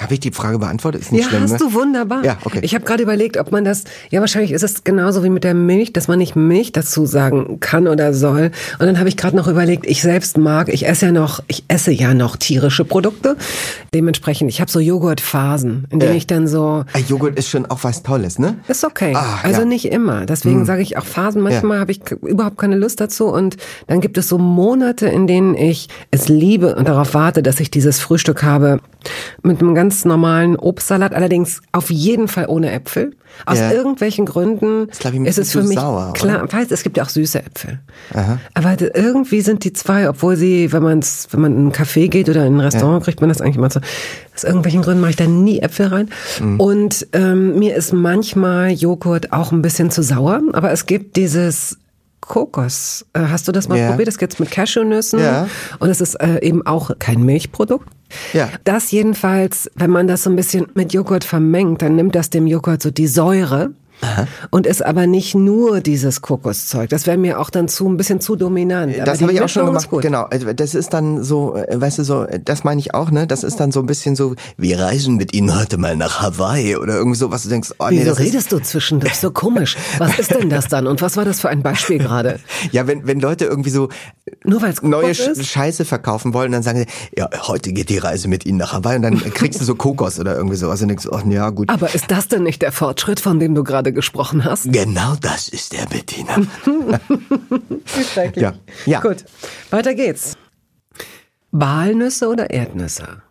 Habe 0.00 0.14
ich 0.14 0.20
die 0.20 0.30
Frage 0.32 0.58
beantwortet? 0.58 1.02
Ist 1.02 1.12
nicht 1.12 1.22
Ja, 1.24 1.28
schlimm, 1.28 1.42
hast 1.42 1.52
ne? 1.52 1.58
du 1.58 1.74
wunderbar. 1.74 2.24
Ja, 2.24 2.38
okay. 2.44 2.60
Ich 2.62 2.74
habe 2.74 2.84
gerade 2.84 3.02
überlegt, 3.02 3.36
ob 3.36 3.52
man 3.52 3.64
das, 3.64 3.84
ja 4.10 4.20
wahrscheinlich 4.20 4.52
ist 4.52 4.62
es 4.62 4.84
genauso 4.84 5.22
wie 5.22 5.28
mit 5.28 5.44
der 5.44 5.52
Milch, 5.54 5.92
dass 5.92 6.08
man 6.08 6.18
nicht 6.18 6.34
Milch 6.34 6.72
dazu 6.72 7.04
sagen 7.04 7.60
kann 7.60 7.86
oder 7.86 8.14
soll. 8.14 8.50
Und 8.78 8.86
dann 8.86 8.98
habe 8.98 9.08
ich 9.10 9.16
gerade 9.18 9.36
noch 9.36 9.48
überlegt, 9.48 9.86
ich 9.86 10.00
selbst 10.02 10.38
mag, 10.38 10.68
ich 10.70 10.86
esse 10.88 11.06
ja 11.06 11.12
noch, 11.12 11.40
ich 11.46 11.64
esse 11.68 11.92
ja 11.92 12.14
noch 12.14 12.36
tierische 12.36 12.84
Produkte. 12.86 13.36
Dementsprechend, 13.94 14.48
ich 14.50 14.60
habe 14.62 14.70
so 14.70 14.80
Joghurtphasen, 14.80 15.86
in 15.90 16.00
denen 16.00 16.12
Ja. 16.12 16.16
ich 16.16 16.26
dann 16.26 16.46
so, 16.48 16.84
Ah, 16.92 16.98
Joghurt 17.08 17.38
ist 17.38 17.48
schon 17.50 17.66
auch 17.66 17.80
was 17.82 18.02
Tolles, 18.02 18.38
ne? 18.38 18.56
ist 18.68 18.84
okay. 18.84 19.12
Ah, 19.14 19.40
also 19.42 19.58
ja. 19.58 19.62
Hm. 19.62 19.68
nicht 19.68 19.84
immer. 19.92 20.24
Deswegen 20.26 20.64
sage 20.64 20.82
ich 20.82 20.96
auch 20.96 21.04
Phasen. 21.04 21.42
Manchmal 21.42 21.78
habe 21.78 21.92
ich 21.92 22.00
überhaupt 22.22 22.56
keine 22.58 22.76
Lust 22.76 23.00
dazu. 23.00 23.26
Und 23.26 23.56
dann 23.88 24.00
gibt 24.00 24.16
es 24.18 24.28
so 24.28 24.38
Monate, 24.38 25.06
in 25.06 25.26
denen 25.26 25.54
ich 25.54 25.88
es 26.10 26.28
liebe 26.28 26.74
und 26.76 26.88
darauf 26.88 27.14
warte, 27.14 27.42
dass 27.42 27.60
ich 27.60 27.70
dieses 27.70 28.00
Frühstück 28.00 28.42
habe 28.42 28.80
mit 29.42 29.60
einem 29.60 29.74
ganz 29.82 30.04
normalen 30.04 30.54
Obstsalat. 30.56 31.12
Allerdings 31.12 31.60
auf 31.72 31.90
jeden 31.90 32.28
Fall 32.28 32.46
ohne 32.48 32.70
Äpfel. 32.70 33.14
Aus 33.46 33.58
Ja. 33.58 33.72
irgendwelchen 33.72 34.26
Gründen 34.26 34.88
Ist, 34.90 35.00
glaub 35.00 35.14
ich, 35.14 35.20
ist 35.24 35.38
es 35.38 35.52
für 35.52 35.62
mich 35.62 35.78
sauer, 35.78 36.12
klar. 36.12 36.52
Weiß, 36.52 36.70
es 36.70 36.82
gibt 36.82 36.98
ja 36.98 37.02
auch 37.02 37.08
süße 37.08 37.38
Äpfel. 37.42 37.80
Aber 38.54 38.76
d- 38.76 38.90
irgendwie 38.94 39.40
sind 39.40 39.64
die 39.64 39.72
zwei, 39.72 40.08
obwohl 40.08 40.36
sie, 40.36 40.70
wenn 40.72 40.82
man 40.82 41.00
wenn 41.30 41.40
man 41.40 41.52
in 41.52 41.58
einen 41.60 41.72
Café 41.72 42.08
geht 42.08 42.28
oder 42.28 42.46
in 42.46 42.56
ein 42.56 42.60
Restaurant, 42.60 43.02
kriegt 43.04 43.20
man 43.20 43.28
das 43.30 43.40
eigentlich 43.40 43.56
mal 43.56 43.70
so. 43.72 43.80
Aus 44.36 44.44
irgendwelchen 44.44 44.82
Gründen 44.82 45.00
mache 45.00 45.10
ich 45.12 45.16
da 45.16 45.26
nie 45.26 45.60
Äpfel 45.60 45.86
rein. 45.86 46.10
Mhm. 46.40 46.60
Und 46.60 47.06
ähm, 47.14 47.58
mir 47.58 47.74
ist 47.74 47.92
manchmal 47.92 48.70
Joghurt 48.72 49.32
auch 49.32 49.50
ein 49.50 49.62
bisschen 49.62 49.90
zu 49.90 50.02
sauer, 50.02 50.42
aber 50.52 50.70
es 50.70 50.84
gibt 50.86 51.16
dieses 51.16 51.78
Kokos. 52.22 53.04
Äh, 53.12 53.20
hast 53.28 53.46
du 53.48 53.52
das 53.52 53.68
mal 53.68 53.76
Ja. 53.78 53.88
probiert? 53.90 54.08
Das 54.08 54.16
gibt's 54.16 54.38
mit 54.38 54.50
Cashewnüssen. 54.50 55.20
Ja. 55.20 55.48
Und 55.78 55.90
es 55.90 56.00
ist 56.00 56.14
äh, 56.14 56.40
eben 56.40 56.66
auch 56.66 56.90
kein 56.98 57.22
Milchprodukt. 57.22 57.86
Ja. 58.32 58.48
Das 58.64 58.90
jedenfalls, 58.90 59.70
wenn 59.74 59.90
man 59.90 60.06
das 60.06 60.22
so 60.22 60.30
ein 60.30 60.36
bisschen 60.36 60.66
mit 60.74 60.92
Joghurt 60.92 61.24
vermengt, 61.24 61.82
dann 61.82 61.96
nimmt 61.96 62.14
das 62.14 62.30
dem 62.30 62.46
Joghurt 62.46 62.82
so 62.82 62.90
die 62.90 63.06
Säure. 63.06 63.72
Und 64.50 64.66
ist 64.66 64.84
aber 64.84 65.06
nicht 65.06 65.34
nur 65.34 65.80
dieses 65.80 66.20
Kokoszeug. 66.22 66.90
Das 66.90 67.06
wäre 67.06 67.16
mir 67.16 67.40
auch 67.40 67.50
dann 67.50 67.68
zu 67.68 67.88
ein 67.88 67.96
bisschen 67.96 68.20
zu 68.20 68.36
dominant. 68.36 68.94
Aber 68.96 69.04
Das 69.04 69.22
habe 69.22 69.32
ich 69.32 69.40
auch 69.40 69.48
schon 69.48 69.66
gemacht. 69.66 69.88
Genau. 69.90 70.24
Also 70.24 70.52
Das 70.52 70.74
ist 70.74 70.92
dann 70.92 71.22
so, 71.22 71.56
äh, 71.56 71.80
weißt 71.80 71.98
du, 71.98 72.04
so, 72.04 72.24
äh, 72.24 72.40
das 72.44 72.64
meine 72.64 72.80
ich 72.80 72.94
auch, 72.94 73.10
ne? 73.10 73.26
Das 73.26 73.44
ist 73.44 73.60
dann 73.60 73.72
so 73.72 73.80
ein 73.80 73.86
bisschen 73.86 74.16
so, 74.16 74.34
wir 74.56 74.80
reisen 74.80 75.16
mit 75.16 75.34
Ihnen 75.34 75.58
heute 75.58 75.78
mal 75.78 75.96
nach 75.96 76.20
Hawaii 76.20 76.76
oder 76.76 76.94
irgendwie 76.94 77.18
so, 77.18 77.30
was 77.30 77.44
du 77.44 77.48
denkst, 77.48 77.70
oh 77.78 77.86
nee, 77.90 77.98
Wieso 77.98 78.10
das 78.10 78.20
ist, 78.20 78.26
redest 78.26 78.52
du 78.52 78.58
zwischendurch 78.60 79.16
so 79.16 79.30
komisch? 79.30 79.76
Was 79.98 80.18
ist 80.18 80.30
denn 80.32 80.50
das 80.50 80.68
dann? 80.68 80.86
Und 80.86 81.00
was 81.02 81.16
war 81.16 81.24
das 81.24 81.40
für 81.40 81.48
ein 81.48 81.62
Beispiel 81.62 81.98
gerade? 81.98 82.40
Ja, 82.70 82.86
wenn, 82.86 83.06
wenn 83.06 83.20
Leute 83.20 83.44
irgendwie 83.44 83.70
so 83.70 83.88
Nur 84.44 84.62
weil 84.62 84.70
es 84.70 84.82
neue 84.82 85.10
ist? 85.10 85.44
Scheiße 85.46 85.84
verkaufen 85.84 86.32
wollen, 86.32 86.52
dann 86.52 86.62
sagen 86.62 86.78
sie, 86.80 86.86
ja, 87.18 87.28
heute 87.46 87.72
geht 87.72 87.88
die 87.88 87.98
Reise 87.98 88.28
mit 88.28 88.46
Ihnen 88.46 88.58
nach 88.58 88.72
Hawaii 88.72 88.96
und 88.96 89.02
dann 89.02 89.18
kriegst 89.18 89.60
du 89.60 89.64
so 89.64 89.74
Kokos 89.74 90.18
oder 90.18 90.36
irgendwie 90.36 90.56
sowas 90.56 90.80
und 90.82 90.88
denkst, 90.88 91.08
ach, 91.12 91.24
ja, 91.26 91.50
gut. 91.50 91.68
Aber 91.68 91.94
ist 91.94 92.10
das 92.10 92.28
denn 92.28 92.42
nicht 92.42 92.62
der 92.62 92.72
Fortschritt, 92.72 93.20
von 93.20 93.40
dem 93.40 93.54
du 93.54 93.64
gerade 93.64 93.91
gesprochen 93.92 94.44
hast? 94.44 94.72
Genau 94.72 95.14
das 95.20 95.48
ist 95.48 95.72
der 95.72 95.86
Bettina. 95.86 96.36
Ja. 98.36 98.54
Ja. 98.86 99.00
Gut, 99.00 99.24
weiter 99.70 99.94
geht's. 99.94 100.36
Walnüsse 101.50 102.28
oder 102.28 102.50
Erdnüsse? 102.50 103.22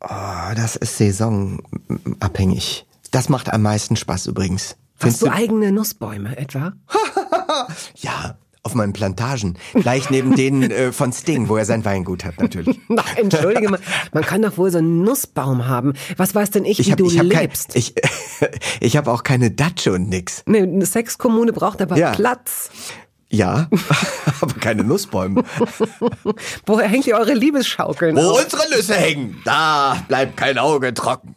Oh, 0.00 0.54
das 0.54 0.76
ist 0.76 0.98
saisonabhängig. 0.98 2.86
Das 3.10 3.28
macht 3.28 3.52
am 3.52 3.62
meisten 3.62 3.96
Spaß 3.96 4.26
übrigens. 4.26 4.76
Hast 5.00 5.22
du 5.22 5.26
du? 5.26 5.32
eigene 5.32 5.72
Nussbäume 5.72 6.36
etwa? 6.36 6.72
Ja, 7.96 8.36
auf 8.66 8.74
meinen 8.74 8.92
Plantagen. 8.92 9.56
Gleich 9.74 10.10
neben 10.10 10.34
denen 10.36 10.70
äh, 10.70 10.92
von 10.92 11.12
Sting, 11.12 11.48
wo 11.48 11.56
er 11.56 11.64
sein 11.64 11.84
Weingut 11.84 12.24
hat, 12.24 12.40
natürlich. 12.40 12.78
Entschuldige 13.16 13.68
mal. 13.70 13.80
Man 14.12 14.24
kann 14.24 14.42
doch 14.42 14.58
wohl 14.58 14.70
so 14.70 14.78
einen 14.78 15.02
Nussbaum 15.02 15.66
haben. 15.68 15.94
Was 16.16 16.34
weiß 16.34 16.50
denn 16.50 16.64
ich, 16.64 16.80
Ich 16.80 16.88
wie 16.88 16.92
habe 16.92 17.02
du 17.04 17.08
ich 17.10 17.18
hab 17.18 17.30
kein, 17.30 17.40
lebst? 17.42 17.76
ich, 17.76 17.94
ich 18.80 18.96
hab 18.96 19.06
auch 19.08 19.22
keine 19.22 19.50
Datsche 19.50 19.92
und 19.92 20.08
nix. 20.08 20.42
nee, 20.46 20.62
eine 20.62 20.84
Sexkommune 20.84 21.52
braucht 21.52 21.80
aber 21.80 21.96
Ja. 21.96 22.12
Platz. 22.12 22.70
Ja, 23.28 23.68
aber 24.40 24.54
keine 24.54 24.84
Nussbäume. 24.84 25.42
Woher 26.64 26.86
hängt 26.88 27.06
ihr 27.08 27.16
eure 27.16 27.34
Liebesschaukeln 27.34 28.14
Wo 28.16 28.20
auf? 28.20 28.44
unsere 28.44 28.62
Nüsse 28.70 28.94
hängen, 28.94 29.40
da 29.44 29.96
bleibt 30.06 30.36
kein 30.36 30.58
Auge 30.58 30.94
trocken. 30.94 31.34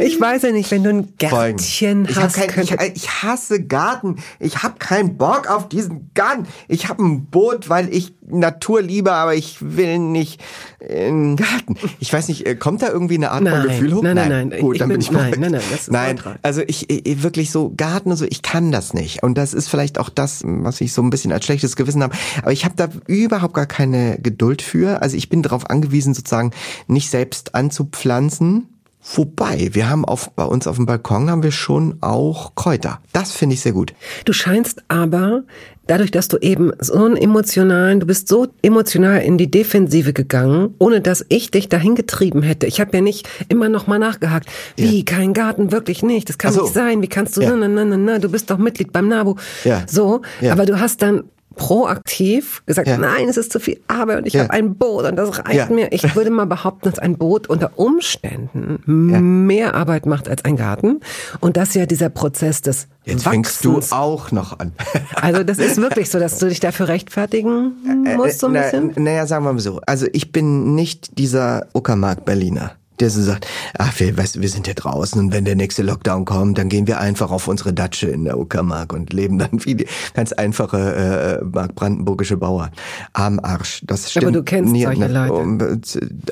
Ich 0.00 0.20
weiß 0.20 0.42
ja 0.42 0.52
nicht, 0.52 0.70
wenn 0.70 0.84
du 0.84 0.90
ein 0.90 1.14
Gärtchen 1.18 2.06
ich, 2.08 2.16
hast, 2.16 2.36
kein, 2.36 2.64
ich, 2.64 2.72
ich 2.94 3.22
hasse 3.22 3.62
Garten. 3.62 4.16
Ich 4.38 4.62
hab 4.62 4.78
keinen 4.78 5.16
Bock 5.16 5.48
auf 5.48 5.68
diesen 5.68 6.10
Garten. 6.14 6.46
Ich 6.68 6.88
hab 6.88 6.98
ein 6.98 7.26
Boot, 7.26 7.68
weil 7.68 7.92
ich 7.92 8.14
Natur 8.28 8.82
liebe, 8.82 9.12
aber 9.12 9.34
ich 9.34 9.58
will 9.60 9.98
nicht 9.98 10.42
in 10.80 11.36
Garten. 11.36 11.76
Ich 12.00 12.12
weiß 12.12 12.28
nicht, 12.28 12.46
äh, 12.46 12.56
kommt 12.56 12.82
da 12.82 12.88
irgendwie 12.88 13.14
eine 13.14 13.30
Art 13.30 13.42
von 13.42 13.52
Nein, 13.52 13.68
Gefühl 13.68 13.94
hoch? 13.94 14.02
nein, 14.02 14.16
nein, 14.16 14.48
nein. 14.48 14.60
Gut, 14.60 14.74
Ich 14.74 14.78
dann 14.80 14.88
bin 14.88 15.00
ich 15.00 15.10
nein, 15.10 15.34
nein, 15.38 15.52
nein, 15.52 15.62
das 15.70 15.82
ist 15.82 15.90
Nein, 15.90 16.20
also 16.42 16.62
ich, 16.66 16.90
ich 16.90 17.22
wirklich 17.22 17.50
so 17.50 17.72
Garten 17.76 18.10
und 18.10 18.16
so, 18.16 18.24
ich 18.24 18.42
kann 18.42 18.72
das 18.72 18.94
nicht. 18.94 19.22
Und 19.22 19.38
das 19.38 19.54
ist 19.54 19.68
vielleicht 19.68 19.98
auch 19.98 20.08
das, 20.08 20.42
was 20.44 20.80
ich 20.80 20.92
so 20.92 21.02
ein 21.02 21.10
bisschen 21.10 21.32
als 21.32 21.44
schlechtes 21.44 21.76
Gewissen 21.76 22.02
habe. 22.02 22.16
Aber 22.42 22.52
ich 22.52 22.64
habe 22.64 22.74
da 22.76 22.88
überhaupt 23.06 23.54
gar 23.54 23.66
keine 23.66 24.18
Geduld 24.20 24.62
für. 24.62 25.02
Also 25.02 25.16
ich 25.16 25.28
bin 25.28 25.42
darauf 25.42 25.70
angewiesen, 25.70 26.14
sozusagen 26.14 26.50
nicht 26.86 27.10
selbst 27.10 27.54
anzupflanzen. 27.54 28.68
Wobei, 29.14 29.70
wir 29.72 29.88
haben 29.88 30.04
auf, 30.04 30.30
bei 30.32 30.44
uns 30.44 30.66
auf 30.66 30.76
dem 30.76 30.86
Balkon 30.86 31.30
haben 31.30 31.42
wir 31.44 31.52
schon 31.52 31.96
auch 32.00 32.54
Kräuter. 32.56 33.00
Das 33.12 33.30
finde 33.32 33.54
ich 33.54 33.60
sehr 33.60 33.72
gut. 33.72 33.94
Du 34.24 34.32
scheinst 34.32 34.82
aber, 34.88 35.44
dadurch, 35.86 36.10
dass 36.10 36.26
du 36.26 36.38
eben 36.38 36.72
so 36.80 36.94
einen 37.04 37.16
emotionalen, 37.16 38.00
du 38.00 38.06
bist 38.06 38.26
so 38.26 38.48
emotional 38.62 39.20
in 39.22 39.38
die 39.38 39.48
Defensive 39.50 40.12
gegangen, 40.12 40.74
ohne 40.78 41.00
dass 41.00 41.24
ich 41.28 41.52
dich 41.52 41.68
dahin 41.68 41.94
getrieben 41.94 42.42
hätte. 42.42 42.66
Ich 42.66 42.80
habe 42.80 42.96
ja 42.96 43.00
nicht 43.00 43.28
immer 43.48 43.68
noch 43.68 43.86
mal 43.86 44.00
nachgehakt. 44.00 44.48
Wie, 44.76 45.04
kein 45.04 45.32
Garten, 45.34 45.70
wirklich 45.70 46.02
nicht. 46.02 46.28
Das 46.28 46.36
kann 46.38 46.52
so. 46.52 46.62
nicht 46.62 46.74
sein. 46.74 47.00
Wie 47.00 47.08
kannst 47.08 47.36
du, 47.36 47.42
Ja. 47.42 47.54
na, 47.54 47.68
na, 47.68 47.84
na, 47.84 47.96
na, 47.96 48.18
du 48.18 48.28
bist 48.28 48.50
doch 48.50 48.58
Mitglied 48.58 48.92
beim 48.92 49.06
NABU. 49.08 49.36
Ja. 49.64 49.84
So, 49.86 50.22
Ja. 50.40 50.52
aber 50.52 50.66
du 50.66 50.80
hast 50.80 51.00
dann 51.02 51.24
proaktiv 51.56 52.62
gesagt, 52.66 52.86
Ja. 52.86 52.98
nein, 52.98 53.28
es 53.28 53.36
ist 53.36 53.50
zu 53.50 53.58
viel 53.58 53.80
Arbeit 53.88 54.18
und 54.18 54.26
ich 54.26 54.34
Ja. 54.34 54.42
habe 54.42 54.52
ein 54.52 54.76
Boot 54.76 55.04
und 55.04 55.16
das 55.16 55.38
reicht 55.38 55.54
Ja. 55.54 55.66
mir. 55.74 55.90
Ich 55.92 56.14
würde 56.14 56.30
mal 56.30 56.46
behaupten, 56.46 56.88
dass 56.88 56.98
ein 56.98 57.16
Boot 57.16 57.48
unter 57.48 57.78
Umständen 57.78 59.46
mehr 59.46 59.74
Arbeit 59.74 60.06
macht 60.06 60.28
als 60.28 60.44
ein 60.44 60.56
Garten 60.56 61.00
und 61.40 61.56
das 61.56 61.74
ja 61.74 61.86
dieser 61.86 62.10
Prozess 62.10 62.60
des 62.60 62.86
Jetzt 63.04 63.24
fängst 63.24 63.64
du 63.64 63.76
Wachsens 63.76 63.92
auch 63.92 64.32
noch 64.32 64.58
an. 64.58 64.72
also 65.14 65.42
das 65.44 65.58
ist 65.58 65.76
wirklich 65.80 66.10
so, 66.10 66.18
dass 66.18 66.38
du 66.38 66.48
dich 66.48 66.60
dafür 66.60 66.88
rechtfertigen 66.88 67.72
musst 68.16 68.40
so 68.40 68.48
ein 68.48 68.52
na, 68.52 68.62
bisschen? 68.62 68.92
Naja, 68.96 69.26
sagen 69.26 69.44
wir 69.44 69.52
mal 69.52 69.60
so. 69.60 69.80
Also 69.86 70.06
ich 70.12 70.32
bin 70.32 70.74
nicht 70.74 71.18
dieser 71.18 71.66
Uckermark-Berliner. 71.72 72.72
Der 73.00 73.10
so 73.10 73.22
sagt, 73.22 73.46
ach, 73.78 73.92
wir, 73.98 74.16
weißt, 74.16 74.40
wir 74.40 74.48
sind 74.48 74.66
ja 74.66 74.74
draußen 74.74 75.20
und 75.20 75.32
wenn 75.32 75.44
der 75.44 75.54
nächste 75.56 75.82
Lockdown 75.82 76.24
kommt, 76.24 76.58
dann 76.58 76.68
gehen 76.68 76.86
wir 76.86 76.98
einfach 77.00 77.30
auf 77.30 77.48
unsere 77.48 77.72
Datsche 77.72 78.08
in 78.08 78.24
der 78.24 78.38
Uckermark 78.38 78.92
und 78.92 79.12
leben 79.12 79.38
dann 79.38 79.64
wie 79.64 79.74
die 79.74 79.86
ganz 80.14 80.32
einfache 80.32 81.40
äh, 81.40 81.44
mark-brandenburgische 81.44 82.36
Bauern. 82.36 82.70
Am 83.12 83.38
Arsch. 83.40 83.82
Das 83.84 84.10
stimmt. 84.10 84.34
du 84.34 84.42
kennst 84.42 84.74
solche 84.74 85.06
Leute. 85.08 85.32
um, 85.32 85.60
äh, 85.60 85.78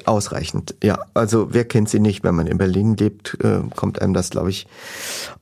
ausreichend. 0.04 0.74
Ja, 0.82 0.98
also 1.14 1.48
wer 1.52 1.64
kennt 1.64 1.88
sie 1.88 2.00
nicht? 2.00 2.24
Wenn 2.24 2.34
man 2.34 2.46
in 2.46 2.58
Berlin 2.58 2.96
lebt, 2.96 3.36
äh, 3.42 3.60
kommt 3.74 4.00
einem 4.00 4.14
das, 4.14 4.30
glaube 4.30 4.50
ich, 4.50 4.66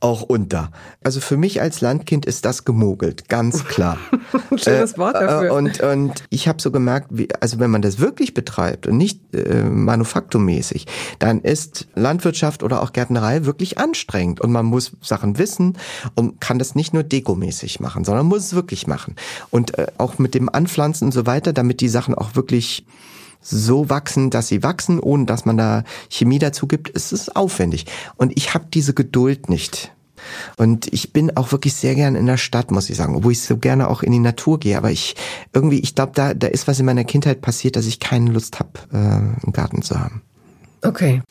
auch 0.00 0.22
unter. 0.22 0.70
Also 1.04 1.20
für 1.20 1.36
mich 1.36 1.60
als 1.60 1.80
Landkind 1.80 2.26
ist 2.26 2.44
das 2.44 2.64
gemogelt, 2.64 3.28
ganz 3.28 3.64
klar. 3.64 3.98
Schönes 4.56 4.98
Wort 4.98 5.14
dafür. 5.14 5.48
Äh, 5.48 5.50
Und, 5.50 5.80
und 5.80 6.24
ich 6.30 6.48
habe 6.48 6.60
so 6.60 6.70
gemerkt, 6.70 7.08
wie, 7.10 7.28
also 7.40 7.58
wenn 7.58 7.70
man 7.70 7.82
das 7.82 7.98
wirklich 7.98 8.34
betreibt 8.34 8.86
und 8.86 8.96
nicht 8.96 9.20
äh, 9.34 9.62
manufakturmäßig, 9.64 10.86
dann 11.18 11.40
ist 11.40 11.88
Landwirtschaft 11.94 12.62
oder 12.62 12.82
auch 12.82 12.92
Gärtnerei 12.92 13.44
wirklich 13.44 13.78
anstrengend 13.78 14.40
und 14.40 14.52
man 14.52 14.66
muss 14.66 14.92
Sachen 15.00 15.38
wissen 15.38 15.78
und 16.14 16.40
kann 16.40 16.58
das 16.58 16.74
nicht 16.74 16.94
nur 16.94 17.02
dekomäßig 17.02 17.80
machen, 17.80 18.04
sondern 18.04 18.26
muss 18.26 18.44
es 18.44 18.54
wirklich 18.54 18.86
machen. 18.86 19.16
Und 19.50 19.78
äh, 19.78 19.86
auch 19.98 20.18
mit 20.18 20.34
dem 20.34 20.48
Anpflanzen 20.48 21.06
und 21.06 21.12
so 21.12 21.26
weiter, 21.26 21.52
damit 21.52 21.80
die 21.80 21.88
Sachen 21.88 22.14
auch 22.14 22.34
wirklich 22.34 22.84
so 23.40 23.90
wachsen, 23.90 24.30
dass 24.30 24.48
sie 24.48 24.62
wachsen, 24.62 25.00
ohne 25.00 25.26
dass 25.26 25.44
man 25.44 25.56
da 25.56 25.84
Chemie 26.08 26.38
dazu 26.38 26.66
gibt, 26.66 26.88
ist 26.88 27.12
es 27.12 27.34
aufwendig. 27.34 27.86
Und 28.16 28.32
ich 28.36 28.54
habe 28.54 28.66
diese 28.72 28.94
Geduld 28.94 29.48
nicht. 29.48 29.92
Und 30.56 30.92
ich 30.92 31.12
bin 31.12 31.36
auch 31.36 31.50
wirklich 31.50 31.74
sehr 31.74 31.96
gern 31.96 32.14
in 32.14 32.26
der 32.26 32.36
Stadt, 32.36 32.70
muss 32.70 32.88
ich 32.88 32.96
sagen, 32.96 33.16
obwohl 33.16 33.32
ich 33.32 33.42
so 33.42 33.56
gerne 33.56 33.88
auch 33.88 34.04
in 34.04 34.12
die 34.12 34.20
Natur 34.20 34.60
gehe. 34.60 34.76
Aber 34.78 34.90
ich 34.90 35.16
irgendwie, 35.52 35.80
ich 35.80 35.94
glaube, 35.94 36.12
da, 36.14 36.34
da 36.34 36.46
ist 36.46 36.68
was 36.68 36.78
in 36.78 36.86
meiner 36.86 37.04
Kindheit 37.04 37.40
passiert, 37.40 37.74
dass 37.74 37.86
ich 37.86 37.98
keine 37.98 38.30
Lust 38.30 38.60
habe, 38.60 38.70
äh, 38.92 38.96
einen 38.96 39.52
Garten 39.52 39.82
zu 39.82 39.98
haben. 39.98 40.22
Okay. 40.82 41.22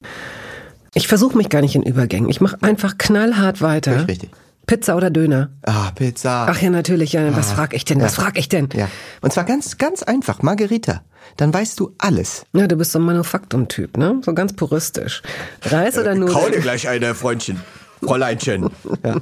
Ich 0.94 1.08
versuche 1.08 1.38
mich 1.38 1.50
gar 1.50 1.62
nicht 1.62 1.76
in 1.76 1.84
Übergängen. 1.84 2.30
Ich 2.30 2.42
mache 2.42 2.58
einfach 2.62 2.98
knallhart 2.98 3.62
weiter. 3.62 4.08
Richtig. 4.08 4.30
Pizza 4.68 4.96
oder 4.96 5.10
Döner? 5.10 5.50
Ah, 5.64 5.92
Pizza. 5.92 6.46
Ach 6.50 6.62
ja, 6.62 6.70
natürlich. 6.70 7.14
Ja. 7.14 7.36
Was 7.36 7.52
Ah. 7.52 7.56
frag 7.56 7.74
ich 7.74 7.84
denn? 7.86 8.00
Was 8.02 8.16
Ja. 8.18 8.24
frag 8.24 8.38
ich 8.38 8.48
denn? 8.50 8.70
Ja. 8.74 8.88
Und 9.22 9.34
zwar 9.34 9.44
ganz, 9.44 9.78
ganz 9.78 10.04
einfach. 10.04 10.42
Margarita. 10.42 11.02
Dann 11.38 11.54
weißt 11.54 11.80
du 11.80 11.94
alles. 11.98 12.46
Ja, 12.54 12.68
du 12.68 12.76
bist 12.76 12.92
so 12.92 13.00
ein 13.00 13.04
Manufaktum-Typ, 13.06 13.98
ne? 13.98 14.22
So 14.24 14.34
ganz 14.34 14.54
puristisch. 14.54 15.22
Reis 15.64 15.98
oder 15.98 16.16
Nudeln? 16.16 16.62
gleich 16.62 16.88
eine, 16.88 17.16
Freundchen. 17.16 17.60
Fräuleinchen. 18.04 18.70
Ja. 19.06 19.16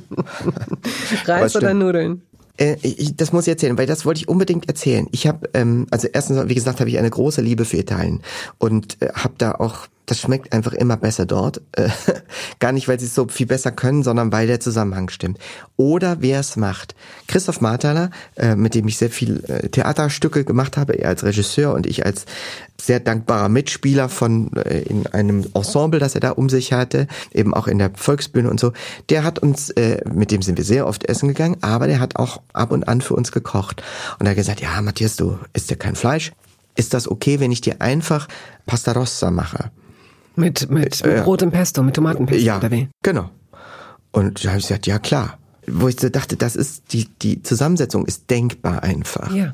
Reis 1.26 1.56
oder. 1.56 1.74
Nudeln? 1.74 2.22
Äh, 2.58 2.76
ich, 2.82 3.16
das 3.16 3.32
muss 3.32 3.46
ich 3.48 3.52
erzählen, 3.52 3.78
weil 3.78 3.86
das 3.88 4.06
wollte 4.06 4.20
ich 4.22 4.28
unbedingt 4.28 4.68
erzählen. 4.68 5.08
Ich 5.12 5.28
habe, 5.28 5.50
ähm, 5.54 5.88
also 5.92 6.08
erstens, 6.12 6.48
wie 6.50 6.56
gesagt, 6.56 6.80
habe 6.80 6.90
ich 6.90 6.98
eine 6.98 7.10
große 7.10 7.42
Liebe 7.42 7.66
für 7.66 7.78
Italien 7.78 8.22
und 8.58 9.02
äh, 9.02 9.10
habe 9.14 9.34
da 9.38 9.52
auch, 9.54 9.88
das 10.10 10.20
schmeckt 10.20 10.54
einfach 10.54 10.74
immer 10.74 10.98
besser 10.98 11.26
dort. 11.26 11.62
Äh, 11.74 11.90
gar 12.60 12.72
nicht, 12.72 12.88
weil 12.88 13.00
sie 13.00 13.06
es 13.06 13.14
so 13.14 13.28
viel 13.28 13.46
besser 13.46 13.72
können, 13.72 14.02
sondern 14.02 14.32
weil 14.32 14.48
der 14.48 14.60
Zusammenhang 14.60 15.10
stimmt. 15.10 15.38
Oder 15.78 16.18
wer 16.22 16.40
es 16.40 16.56
macht. 16.56 16.96
Christoph 17.28 17.62
Marthaler, 17.62 18.10
äh, 18.36 18.56
mit 18.56 18.74
dem 18.74 18.88
ich 18.88 18.98
sehr 18.98 19.12
viel 19.12 19.44
äh, 19.48 19.70
Theaterstücke 19.70 20.46
gemacht 20.46 20.78
habe, 20.78 20.94
er 20.94 21.10
als 21.10 21.24
Regisseur 21.24 21.74
und 21.74 21.86
ich 21.86 22.06
als 22.06 22.26
sehr 22.82 23.00
dankbarer 23.00 23.50
Mitspieler 23.50 24.08
von 24.08 24.48
in 24.88 25.06
einem 25.08 25.46
Ensemble, 25.54 26.00
das 26.00 26.16
er 26.16 26.22
da 26.22 26.32
um 26.32 26.48
sich 26.48 26.72
hatte, 26.72 27.08
eben 27.34 27.54
auch 27.54 27.68
in 27.68 27.78
der 27.78 27.92
Volksbühne 27.94 28.50
und 28.50 28.58
so. 28.58 28.72
Der 29.10 29.26
hat 29.26 29.38
uns, 29.40 29.74
mit 30.10 30.32
dem 30.32 30.42
sind 30.42 30.58
wir 30.58 30.64
sehr 30.64 30.88
oft 30.88 31.04
essen 31.04 31.28
gegangen, 31.28 31.58
aber 31.60 31.88
der 31.88 32.00
hat 32.00 32.16
auch 32.16 32.42
ab 32.54 32.72
und 32.72 32.88
an 32.88 33.02
für 33.02 33.16
uns 33.16 33.34
gekocht. 33.34 33.84
Und 34.18 34.28
er 34.28 34.30
hat 34.30 34.38
gesagt, 34.38 34.62
ja, 34.62 34.82
Matthias, 34.82 35.18
du 35.18 35.38
isst 35.52 35.70
ja 35.70 35.76
kein 35.76 35.98
Fleisch. 35.98 36.32
Ist 36.78 36.94
das 36.94 37.10
okay, 37.10 37.42
wenn 37.42 37.52
ich 37.52 37.60
dir 37.60 37.82
einfach 37.82 38.30
Pasta 38.66 38.94
Rossa 38.94 39.30
mache? 39.30 39.72
Mit, 40.40 40.70
mit, 40.72 41.02
Äh, 41.04 41.18
mit 41.18 41.26
rotem 41.26 41.52
Pesto, 41.52 41.84
mit 41.84 41.96
Tomatenpesto 41.96 42.44
Ja, 42.44 42.58
oder 42.58 42.72
wie? 42.72 42.88
genau. 43.04 43.30
Und 44.12 44.44
da 44.44 44.50
habe 44.50 44.60
ich 44.60 44.68
gesagt, 44.68 44.88
ja 44.88 44.98
klar. 45.00 45.38
Wo 45.68 45.88
ich 45.88 46.00
so 46.00 46.10
dachte, 46.10 46.36
das 46.36 46.56
ist 46.56 46.94
die 46.94 47.08
die 47.22 47.44
Zusammensetzung 47.44 48.06
ist 48.06 48.30
denkbar 48.32 48.82
einfach. 48.82 49.32
Ja. 49.32 49.54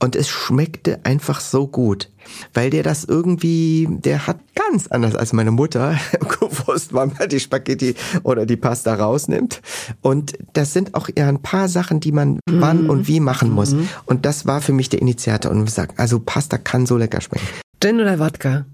Und 0.00 0.16
es 0.16 0.28
schmeckte 0.28 0.98
einfach 1.04 1.40
so 1.40 1.66
gut, 1.66 2.10
weil 2.52 2.68
der 2.68 2.82
das 2.82 3.04
irgendwie, 3.04 3.88
der 3.90 4.26
hat 4.26 4.38
ganz 4.54 4.88
anders 4.88 5.14
als 5.14 5.32
meine 5.32 5.52
Mutter 5.52 5.96
gewusst, 6.20 6.92
wann 6.92 7.12
man 7.18 7.28
die 7.30 7.40
Spaghetti 7.40 7.94
oder 8.24 8.44
die 8.44 8.56
Pasta 8.56 8.92
rausnimmt. 8.94 9.62
Und 10.02 10.34
das 10.52 10.74
sind 10.74 10.94
auch 10.94 11.08
eher 11.14 11.28
ein 11.28 11.40
paar 11.40 11.68
Sachen, 11.68 12.00
die 12.00 12.12
man 12.12 12.40
wann 12.50 12.90
und 12.90 13.08
wie 13.08 13.20
machen 13.20 13.50
muss. 13.50 13.74
Und 14.04 14.26
das 14.26 14.44
war 14.44 14.60
für 14.60 14.72
mich 14.72 14.90
der 14.90 15.00
Initiator. 15.00 15.50
Und 15.50 15.64
ich 15.68 15.70
sag, 15.74 15.98
also 15.98 16.18
Pasta 16.20 16.58
kann 16.58 16.84
so 16.84 16.98
lecker 16.98 17.22
schmecken. 17.22 17.46
Gin 17.80 18.00
oder 18.00 18.18
Wodka? 18.18 18.66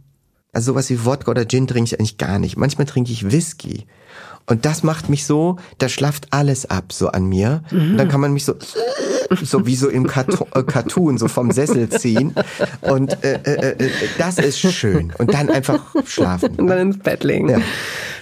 Also 0.53 0.72
sowas 0.72 0.90
wie 0.90 1.05
Wodka 1.05 1.30
oder 1.30 1.46
Gin 1.46 1.66
trinke 1.66 1.86
ich 1.86 1.98
eigentlich 1.98 2.18
gar 2.18 2.38
nicht. 2.38 2.57
Manchmal 2.57 2.86
trinke 2.86 3.12
ich 3.12 3.30
Whisky. 3.30 3.86
Und 4.46 4.64
das 4.64 4.82
macht 4.82 5.09
mich 5.09 5.26
so, 5.26 5.57
da 5.78 5.88
schlafft 5.88 6.28
alles 6.30 6.68
ab 6.68 6.92
so 6.92 7.09
an 7.09 7.26
mir. 7.26 7.62
Und 7.70 7.98
dann 7.98 8.09
kann 8.09 8.20
man 8.20 8.32
mich 8.32 8.44
so, 8.44 8.55
so 9.42 9.64
wie 9.66 9.76
so 9.76 9.88
im 9.88 10.09
Cartoon, 10.09 10.48
äh, 10.55 10.64
Cartoon 10.64 11.18
so 11.18 11.28
vom 11.28 11.53
Sessel 11.53 11.88
ziehen. 11.88 12.34
Und 12.80 13.22
äh, 13.22 13.38
äh, 13.44 13.84
äh, 13.84 13.90
das 14.18 14.38
ist 14.38 14.59
schön. 14.59 15.12
Und 15.18 15.32
dann 15.34 15.51
einfach 15.51 15.94
schlafen. 16.05 16.57
Und 16.57 16.66
dann 16.66 16.78
ins 16.78 16.98
Bett 16.98 17.22
legen. 17.22 17.48
Ja. 17.48 17.61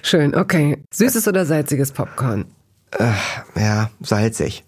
Schön, 0.02 0.34
okay. 0.34 0.82
Süßes 0.92 1.26
oder 1.28 1.46
salziges 1.46 1.92
Popcorn? 1.92 2.44
Ja, 3.56 3.90
salzig. 4.00 4.64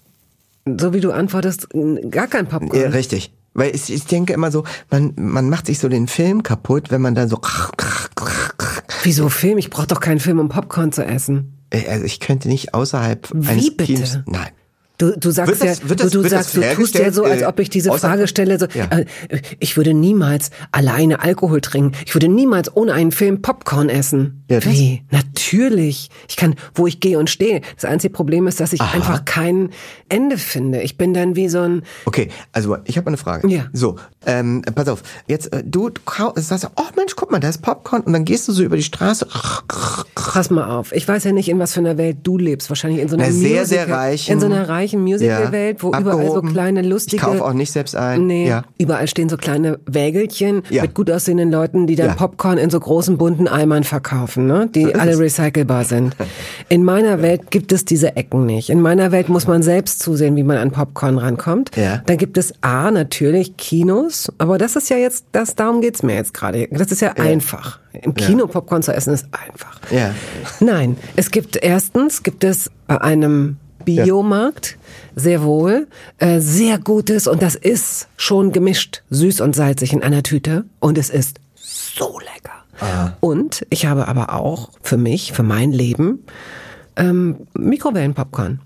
So 0.66 0.92
wie 0.94 1.00
du 1.00 1.10
antwortest, 1.10 1.68
gar 2.10 2.26
kein 2.26 2.46
Popcorn. 2.46 2.80
Ja, 2.80 2.88
richtig. 2.88 3.32
Weil 3.54 3.74
ich, 3.74 3.92
ich 3.92 4.04
denke 4.04 4.32
immer 4.32 4.50
so, 4.50 4.64
man, 4.90 5.12
man 5.16 5.50
macht 5.50 5.66
sich 5.66 5.78
so 5.78 5.88
den 5.88 6.06
Film 6.06 6.42
kaputt, 6.42 6.90
wenn 6.90 7.00
man 7.02 7.14
dann 7.14 7.28
so 7.28 7.40
Wieso 9.02 9.28
Film? 9.28 9.58
Ich 9.58 9.70
brauche 9.70 9.86
doch 9.86 10.00
keinen 10.00 10.20
Film, 10.20 10.38
um 10.38 10.48
Popcorn 10.48 10.92
zu 10.92 11.04
essen. 11.04 11.58
Äh, 11.70 11.88
Also 11.88 12.04
ich 12.04 12.20
könnte 12.20 12.48
nicht 12.48 12.74
außerhalb 12.74 13.28
Wie 13.34 13.48
eines 13.48 13.76
bitte? 13.76 13.94
Teams. 13.94 14.18
Nein. 14.26 14.50
Du, 15.00 15.18
du 15.18 15.30
sagst 15.30 15.62
das- 15.62 15.78
ja, 15.80 15.86
du, 15.88 15.94
das- 15.94 16.10
du 16.12 16.20
das 16.20 16.30
sagst, 16.30 16.56
du 16.56 16.60
tust 16.74 16.94
ja 16.94 17.10
so, 17.10 17.24
als 17.24 17.40
äh, 17.40 17.46
ob 17.46 17.58
ich 17.58 17.70
diese 17.70 17.90
Frage 17.92 18.28
stelle. 18.28 18.58
So, 18.58 18.66
Ja. 18.74 18.84
äh, 18.90 19.06
ich 19.58 19.78
würde 19.78 19.94
niemals 19.94 20.50
alleine 20.72 21.20
Alkohol 21.22 21.62
trinken. 21.62 21.92
Ich 22.04 22.14
würde 22.14 22.28
niemals 22.28 22.76
ohne 22.76 22.92
einen 22.92 23.10
Film 23.10 23.40
Popcorn 23.40 23.88
essen. 23.88 24.44
Ja, 24.50 24.62
Wie? 24.64 25.02
Natürlich. 25.10 26.10
Ich 26.28 26.36
kann, 26.36 26.54
wo 26.74 26.86
ich 26.86 27.00
gehe 27.00 27.18
und 27.18 27.30
stehe. 27.30 27.62
Das 27.76 27.86
einzige 27.86 28.12
Problem 28.12 28.46
ist, 28.46 28.60
dass 28.60 28.74
ich 28.74 28.80
einfach 28.82 29.24
kein 29.24 29.70
Ende 30.10 30.36
finde. 30.36 30.82
Ich 30.82 30.98
bin 30.98 31.14
dann 31.14 31.34
wie 31.34 31.48
so 31.48 31.60
ein, 31.60 31.82
Okay, 32.04 32.28
also 32.52 32.76
ich 32.84 32.98
habe 32.98 33.06
eine 33.06 33.16
Frage. 33.16 33.48
Ja. 33.48 33.66
So, 33.72 33.96
ähm, 34.26 34.60
pass 34.74 34.88
auf. 34.88 35.02
Jetzt 35.28 35.50
äh, 35.54 35.62
du 35.64 35.88
sagst, 36.36 36.68
oh 36.76 36.82
Mensch, 36.96 37.16
guck 37.16 37.30
mal, 37.30 37.40
da 37.40 37.48
ist 37.48 37.62
Popcorn 37.62 38.02
und 38.02 38.12
dann 38.12 38.26
gehst 38.26 38.48
du 38.48 38.52
so 38.52 38.62
über 38.62 38.76
die 38.76 38.82
Straße. 38.82 39.26
pass 40.14 40.50
mal 40.50 40.68
auf. 40.70 40.92
Ich 40.92 41.06
weiß 41.08 41.24
ja 41.24 41.32
nicht, 41.32 41.48
in 41.48 41.58
was 41.58 41.72
für 41.72 41.80
einer 41.80 41.96
Welt 41.96 42.18
du 42.24 42.36
lebst. 42.36 42.68
Wahrscheinlich 42.70 43.00
in 43.00 43.08
so 43.08 43.16
einer 43.16 43.26
Na, 43.26 43.32
sehr, 43.32 43.60
Musical, 43.60 43.66
sehr 43.66 43.88
reichen. 43.88 44.32
in 44.32 44.40
so 44.40 44.46
einer 44.46 44.68
reichen 44.68 44.89
Musical-Welt, 44.98 45.82
wo 45.82 45.88
überall 45.88 46.04
so 46.04 46.10
abgehoben. 46.36 46.52
kleine 46.52 46.82
lustige. 46.82 47.16
Ich 47.16 47.22
kaufe 47.22 47.44
auch 47.44 47.52
nicht 47.52 47.72
selbst 47.72 47.94
ein. 47.96 48.26
Nee, 48.26 48.48
Ja. 48.48 48.64
überall 48.78 49.06
stehen 49.08 49.28
so 49.28 49.36
kleine 49.36 49.78
Wägelchen 49.86 50.62
Ja. 50.70 50.82
mit 50.82 50.94
gut 50.94 51.10
aussehenden 51.10 51.50
Leuten, 51.50 51.86
die 51.86 51.96
dann 51.96 52.08
Ja. 52.08 52.14
Popcorn 52.14 52.58
in 52.58 52.70
so 52.70 52.80
großen 52.80 53.18
bunten 53.18 53.48
Eimern 53.48 53.84
verkaufen, 53.84 54.46
ne? 54.46 54.68
die 54.74 54.82
ist 54.82 54.96
alle 54.98 55.18
recycelbar 55.18 55.84
sind. 55.84 56.16
In 56.68 56.84
meiner 56.84 57.22
Welt 57.22 57.50
gibt 57.50 57.72
es 57.72 57.84
diese 57.84 58.16
Ecken 58.16 58.46
nicht. 58.46 58.70
In 58.70 58.80
meiner 58.80 59.12
Welt 59.12 59.28
muss 59.28 59.46
man 59.46 59.62
selbst 59.62 60.00
zusehen, 60.00 60.36
wie 60.36 60.42
man 60.42 60.56
an 60.56 60.70
Popcorn 60.70 61.18
rankommt. 61.18 61.76
Ja. 61.76 62.02
Dann 62.06 62.16
gibt 62.16 62.38
es 62.38 62.54
A, 62.60 62.90
natürlich 62.90 63.56
Kinos, 63.56 64.32
aber 64.38 64.58
das 64.58 64.76
ist 64.76 64.88
ja 64.90 64.96
jetzt, 64.96 65.24
das, 65.32 65.54
darum 65.56 65.80
geht's 65.80 66.02
mir 66.02 66.14
jetzt 66.14 66.34
gerade. 66.34 66.68
Das 66.70 66.90
ist 66.92 67.00
ja, 67.00 67.12
einfach. 67.12 67.78
Im 67.92 68.14
Kino 68.14 68.46
Popcorn 68.46 68.82
zu 68.82 68.92
essen 68.92 69.12
ist 69.14 69.26
einfach. 69.32 69.80
Ja. 69.90 70.14
Nein, 70.60 70.96
es 71.16 71.30
gibt 71.30 71.56
erstens, 71.60 72.22
gibt 72.22 72.44
es 72.44 72.70
bei 72.86 73.00
einem 73.00 73.56
Biomarkt 73.84 74.78
sehr 75.16 75.42
wohl 75.42 75.88
äh, 76.18 76.40
sehr 76.40 76.78
gutes 76.78 77.26
und 77.26 77.42
das 77.42 77.54
ist 77.54 78.08
schon 78.16 78.52
gemischt, 78.52 79.02
süß 79.10 79.40
und 79.40 79.54
salzig 79.54 79.92
in 79.92 80.02
einer 80.02 80.22
Tüte 80.22 80.64
und 80.78 80.98
es 80.98 81.10
ist 81.10 81.40
so 81.54 82.18
lecker. 82.18 82.64
Und 83.20 83.66
ich 83.70 83.86
habe 83.86 84.08
aber 84.08 84.34
auch 84.34 84.70
für 84.82 84.96
mich, 84.96 85.32
für 85.32 85.42
mein 85.42 85.72
Leben, 85.72 86.24
ähm, 86.96 87.46
Mikrowellenpopcorn. 87.54 88.60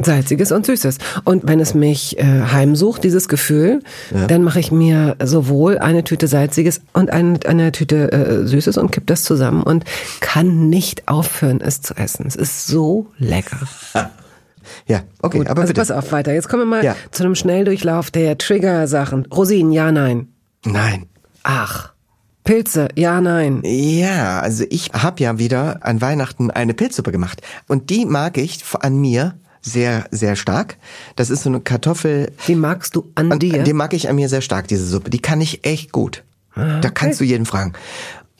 Salziges 0.00 0.52
und 0.52 0.64
Süßes. 0.64 0.98
Und 1.24 1.48
wenn 1.48 1.58
es 1.60 1.74
mich 1.74 2.18
äh, 2.18 2.22
heimsucht, 2.52 3.02
dieses 3.02 3.28
Gefühl, 3.28 3.80
dann 4.28 4.42
mache 4.44 4.60
ich 4.60 4.70
mir 4.70 5.16
sowohl 5.22 5.78
eine 5.78 6.04
Tüte 6.04 6.28
Salziges 6.28 6.80
und 6.92 7.10
eine, 7.10 7.40
eine 7.46 7.72
Tüte 7.72 8.12
äh, 8.12 8.46
Süßes 8.46 8.76
und 8.78 8.92
kipp 8.92 9.06
das 9.08 9.24
zusammen 9.24 9.62
und 9.62 9.84
kann 10.20 10.68
nicht 10.68 11.08
aufhören, 11.08 11.60
es 11.60 11.82
zu 11.82 11.94
essen. 11.96 12.26
Es 12.28 12.36
ist 12.36 12.66
so 12.68 13.08
lecker. 13.18 13.58
Ja, 14.86 15.00
okay, 15.22 15.40
aber 15.48 15.62
also 15.62 15.72
bitte. 15.72 15.80
pass 15.80 15.90
auf, 15.90 16.12
weiter. 16.12 16.32
Jetzt 16.32 16.48
kommen 16.48 16.62
wir 16.62 16.66
mal 16.66 16.84
Ja. 16.84 16.94
zu 17.10 17.24
einem 17.24 17.34
Schnelldurchlauf 17.34 18.10
der 18.10 18.38
Trigger-Sachen. 18.38 19.26
Rosinen, 19.26 19.72
ja, 19.72 19.90
nein. 19.90 20.28
Nein. 20.64 21.06
Ach. 21.42 21.92
Pilze, 22.44 22.88
ja, 22.94 23.20
nein. 23.20 23.62
Ja, 23.64 24.40
also 24.40 24.64
ich 24.70 24.90
habe 24.94 25.22
ja 25.22 25.38
wieder 25.38 25.80
an 25.84 26.00
Weihnachten 26.00 26.50
eine 26.50 26.72
Pilzsuppe 26.74 27.12
gemacht 27.12 27.42
und 27.66 27.90
die 27.90 28.06
mag 28.06 28.38
ich 28.38 28.64
an 28.80 28.96
mir 28.98 29.34
sehr, 29.72 30.06
sehr 30.10 30.36
stark. 30.36 30.76
Das 31.16 31.30
ist 31.30 31.42
so 31.42 31.48
eine 31.50 31.60
Kartoffel. 31.60 32.32
Die 32.46 32.54
magst 32.54 32.96
du 32.96 33.10
an 33.14 33.32
an, 33.32 33.38
dir? 33.38 33.62
Die 33.62 33.72
mag 33.72 33.92
ich 33.94 34.08
an 34.08 34.16
mir 34.16 34.28
sehr 34.28 34.40
stark, 34.40 34.68
diese 34.68 34.86
Suppe. 34.86 35.10
Die 35.10 35.20
kann 35.20 35.40
ich 35.40 35.64
echt 35.64 35.92
gut. 35.92 36.24
Ah, 36.54 36.80
Da 36.80 36.90
kannst 36.90 37.20
du 37.20 37.24
jeden 37.24 37.46
fragen. 37.46 37.72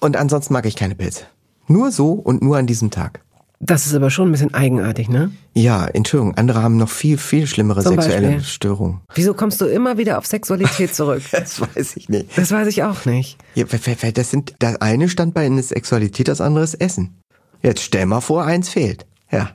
Und 0.00 0.16
ansonsten 0.16 0.52
mag 0.52 0.66
ich 0.66 0.76
keine 0.76 0.94
Pilze. 0.94 1.24
Nur 1.66 1.90
so 1.92 2.12
und 2.12 2.42
nur 2.42 2.56
an 2.56 2.66
diesem 2.66 2.90
Tag. 2.90 3.20
Das 3.60 3.86
ist 3.86 3.94
aber 3.94 4.08
schon 4.10 4.28
ein 4.28 4.32
bisschen 4.32 4.54
eigenartig, 4.54 5.08
ne? 5.08 5.32
Ja, 5.52 5.84
Entschuldigung, 5.86 6.36
andere 6.36 6.62
haben 6.62 6.76
noch 6.76 6.88
viel, 6.88 7.18
viel 7.18 7.48
schlimmere 7.48 7.82
Zum 7.82 7.94
sexuelle 7.94 8.28
Beispiel? 8.28 8.44
Störungen. 8.44 9.00
Wieso 9.14 9.34
kommst 9.34 9.60
du 9.60 9.64
immer 9.66 9.98
wieder 9.98 10.18
auf 10.18 10.26
Sexualität 10.26 10.94
zurück? 10.94 11.22
Das 11.32 11.60
weiß 11.60 11.96
ich 11.96 12.08
nicht. 12.08 12.38
Das 12.38 12.52
weiß 12.52 12.68
ich 12.68 12.84
auch 12.84 13.04
nicht. 13.04 13.36
Ja, 13.56 13.64
das 13.64 14.30
sind, 14.30 14.54
das 14.60 14.76
eine 14.80 15.08
Standbein 15.08 15.58
ist 15.58 15.70
Sexualität, 15.70 16.28
das 16.28 16.40
andere 16.40 16.62
ist 16.62 16.74
Essen. 16.74 17.18
Jetzt 17.60 17.82
stell 17.82 18.06
mal 18.06 18.20
vor, 18.20 18.44
eins 18.44 18.68
fehlt. 18.68 19.06
Ja. 19.32 19.50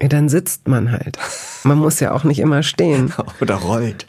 Ja, 0.00 0.08
dann 0.08 0.28
sitzt 0.28 0.68
man 0.68 0.90
halt. 0.92 1.18
Man 1.62 1.78
muss 1.78 2.00
ja 2.00 2.12
auch 2.12 2.24
nicht 2.24 2.40
immer 2.40 2.62
stehen. 2.62 3.12
Oder 3.40 3.54
rollt. 3.56 4.06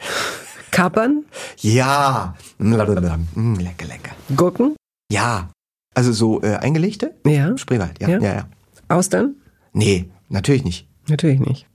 Kappern, 0.70 1.24
Ja. 1.60 2.34
Mm, 2.58 3.54
lecker, 3.54 3.86
lecker. 3.86 4.12
gucken. 4.36 4.76
Ja. 5.10 5.48
Also 5.94 6.12
so 6.12 6.42
äh, 6.42 6.56
eingelegte? 6.56 7.14
Ja. 7.24 7.56
Spreewald, 7.56 8.00
ja, 8.00 8.08
Ja. 8.08 8.18
ja, 8.18 8.34
ja. 8.34 8.46
Austern? 8.88 9.36
Nee, 9.72 10.06
natürlich 10.28 10.64
nicht. 10.64 10.86
Natürlich 11.08 11.40
nicht. 11.40 11.66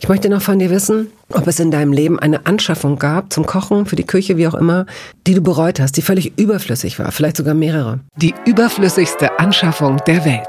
Ich 0.00 0.08
möchte 0.08 0.28
noch 0.28 0.42
von 0.42 0.58
dir 0.58 0.70
wissen, 0.70 1.08
ob 1.32 1.46
es 1.46 1.60
in 1.60 1.70
deinem 1.70 1.92
Leben 1.92 2.18
eine 2.18 2.46
Anschaffung 2.46 2.98
gab 2.98 3.32
zum 3.32 3.46
Kochen, 3.46 3.86
für 3.86 3.96
die 3.96 4.06
Küche, 4.06 4.36
wie 4.36 4.48
auch 4.48 4.54
immer, 4.54 4.86
die 5.26 5.34
du 5.34 5.40
bereut 5.42 5.78
hast, 5.80 5.92
die 5.96 6.02
völlig 6.02 6.38
überflüssig 6.38 6.98
war, 6.98 7.12
vielleicht 7.12 7.36
sogar 7.36 7.54
mehrere. 7.54 8.00
Die 8.16 8.34
überflüssigste 8.46 9.38
Anschaffung 9.38 9.98
der 10.06 10.24
Welt. 10.24 10.48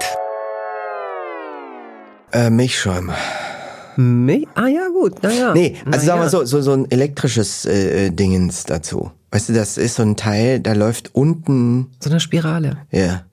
Äh, 2.32 2.50
Milchschäume. 2.50 3.14
Me 3.98 4.44
ah 4.56 4.68
ja, 4.68 4.88
gut, 4.90 5.22
naja. 5.24 5.54
Nee, 5.54 5.76
also 5.80 5.90
Na 5.90 6.00
sagen 6.00 6.20
wir 6.20 6.24
ja. 6.26 6.30
so, 6.30 6.46
so, 6.46 6.62
so 6.62 6.74
ein 6.74 6.90
elektrisches 6.90 7.66
äh, 7.66 8.06
äh, 8.08 8.10
Dingens 8.12 8.64
dazu. 8.64 9.12
Weißt 9.32 9.50
du, 9.50 9.54
das 9.54 9.78
ist 9.78 9.96
so 9.96 10.04
ein 10.04 10.16
Teil, 10.16 10.60
da 10.60 10.74
läuft 10.74 11.14
unten, 11.14 11.88
So 12.00 12.10
eine 12.10 12.20
Spirale. 12.20 12.78
ja. 12.92 13.24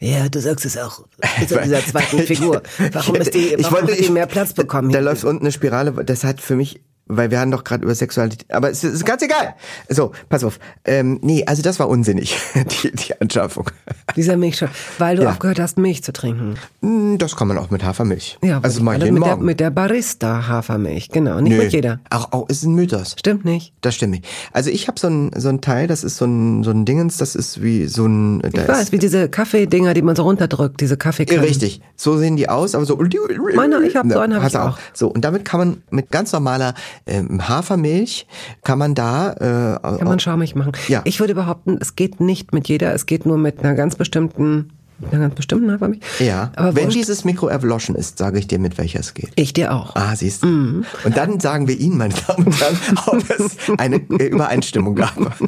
Ja, 0.00 0.28
du 0.28 0.38
sagst 0.40 0.66
es 0.66 0.76
auch. 0.76 1.04
Mit 1.40 1.48
dieser 1.48 1.82
zweiten 1.86 2.18
Figur. 2.18 2.62
Warum 2.92 3.14
ist 3.14 3.32
die, 3.32 3.54
Ich 3.54 3.62
warum 3.64 3.76
wollte- 3.78 3.92
hat 3.92 3.98
die 4.00 4.04
ich- 4.04 4.10
mehr 4.10 4.26
Platz 4.26 4.52
bekommen? 4.52 4.90
Da 4.90 4.98
hier? 4.98 5.04
läuft 5.06 5.24
unten 5.24 5.44
eine 5.44 5.52
Spirale, 5.52 5.92
das 6.04 6.24
hat 6.24 6.40
für 6.42 6.56
mich, 6.56 6.80
weil 7.06 7.30
wir 7.30 7.40
haben 7.40 7.50
doch 7.50 7.64
gerade 7.64 7.84
über 7.84 7.94
Sexualität, 7.94 8.46
aber 8.52 8.70
es 8.70 8.82
ist 8.84 9.04
ganz 9.04 9.22
egal. 9.22 9.54
So, 9.88 10.12
pass 10.28 10.42
auf. 10.44 10.58
Ähm, 10.84 11.18
nee, 11.22 11.44
also 11.46 11.62
das 11.62 11.78
war 11.78 11.88
unsinnig, 11.88 12.36
die, 12.82 12.92
die 12.92 13.20
Anschaffung. 13.20 13.70
Dieser 14.16 14.36
Milchschau. 14.36 14.66
Weil 14.98 15.16
du 15.16 15.22
Ja. 15.24 15.30
aufgehört 15.30 15.60
hast, 15.60 15.76
Milch 15.78 16.02
zu 16.02 16.12
trinken. 16.12 16.54
Hm, 16.82 17.18
Das 17.18 17.36
kann 17.36 17.48
man 17.48 17.58
auch 17.58 17.70
mit 17.70 17.84
Hafermilch. 17.84 18.38
Ja, 18.42 18.60
also 18.62 18.82
alle 18.88 19.04
jeden 19.04 19.14
mit, 19.14 19.22
der, 19.24 19.30
Morgen. 19.30 19.44
mit 19.44 19.60
der 19.60 19.70
Barista-Hafermilch, 19.70 21.10
genau. 21.10 21.40
Nicht 21.40 21.52
Nö. 21.56 21.62
mit 21.64 21.72
jeder. 21.72 22.00
Auch, 22.10 22.32
auch 22.32 22.48
ist 22.48 22.62
ein 22.64 22.74
Mythos. 22.74 23.14
Stimmt 23.18 23.44
nicht. 23.44 23.72
Das 23.80 23.94
stimmt 23.94 24.12
nicht. 24.12 24.26
Also 24.52 24.70
ich 24.70 24.88
habe 24.88 24.98
so 24.98 25.08
ein 25.08 25.30
so 25.36 25.48
ein 25.48 25.60
Teil, 25.60 25.86
das 25.86 26.04
ist 26.04 26.16
so 26.16 26.24
ein 26.24 26.64
so 26.64 26.70
ein 26.70 26.84
Dingens, 26.84 27.16
das 27.16 27.34
ist 27.34 27.62
wie 27.62 27.86
so 27.86 28.06
ein 28.06 28.40
da 28.40 28.48
Ich 28.48 28.54
ist, 28.56 28.68
weiß, 28.68 28.92
wie 28.92 28.98
diese 28.98 29.28
Kaffeedinger, 29.28 29.94
die 29.94 30.02
man 30.02 30.16
so 30.16 30.22
runterdrückt, 30.22 30.80
diese 30.80 30.96
Kaffeekannen. 30.96 31.44
Richtig, 31.44 31.80
so 31.96 32.16
sehen 32.16 32.36
die 32.36 32.48
aus, 32.48 32.74
aber 32.74 32.84
so. 32.84 32.96
Meiner, 33.54 33.80
ich 33.82 33.96
hab 33.96 34.10
so 34.10 34.18
einen, 34.18 34.34
hab 34.34 34.42
Hast 34.42 34.54
ich 34.54 34.60
du 34.60 34.66
auch. 34.66 34.78
So 34.92 35.08
und 35.08 35.22
damit 35.24 35.44
kann 35.44 35.60
man 35.60 35.82
mit 35.90 36.10
ganz 36.10 36.32
normaler 36.32 36.74
ähm, 37.06 37.48
Hafermilch 37.48 38.26
kann 38.62 38.78
man 38.78 38.94
da 38.94 39.32
äh, 39.32 39.96
Kann 39.98 40.06
man 40.08 40.18
schaumig 40.20 40.54
machen. 40.54 40.72
Ja. 40.88 41.02
Ich 41.04 41.20
würde 41.20 41.34
behaupten, 41.34 41.78
es 41.80 41.96
geht 41.96 42.20
nicht 42.20 42.52
mit 42.52 42.68
jeder, 42.68 42.92
es 42.94 43.06
geht 43.06 43.26
nur 43.26 43.38
mit 43.38 43.60
einer 43.60 43.74
ganz 43.74 43.96
bestimmten, 43.96 44.70
einer 45.10 45.20
ganz 45.22 45.34
bestimmten 45.34 45.70
Hafermilch. 45.72 46.00
ja. 46.20 46.52
Aber 46.56 46.74
Wenn 46.76 46.84
wurscht. 46.84 46.96
dieses 46.98 47.24
Mikro 47.24 47.48
erloschen 47.48 47.94
ist, 47.94 48.18
sage 48.18 48.38
ich 48.38 48.46
dir, 48.46 48.58
mit 48.58 48.78
welcher 48.78 49.00
es 49.00 49.12
geht. 49.14 49.30
ich 49.34 49.52
dir 49.52 49.72
auch. 49.74 49.94
Ah, 49.96 50.14
siehst 50.16 50.42
du. 50.42 50.46
Mhm. 50.46 50.84
Und 51.04 51.16
dann 51.16 51.40
sagen 51.40 51.66
wir 51.68 51.78
Ihnen, 51.78 51.98
meine 51.98 52.14
Damen 52.26 52.46
und 52.46 52.60
Herren, 52.60 52.78
ob 53.06 53.30
es 53.30 53.56
eine 53.78 53.96
äh, 53.96 54.26
Übereinstimmung 54.28 54.94
gab. 54.94 55.16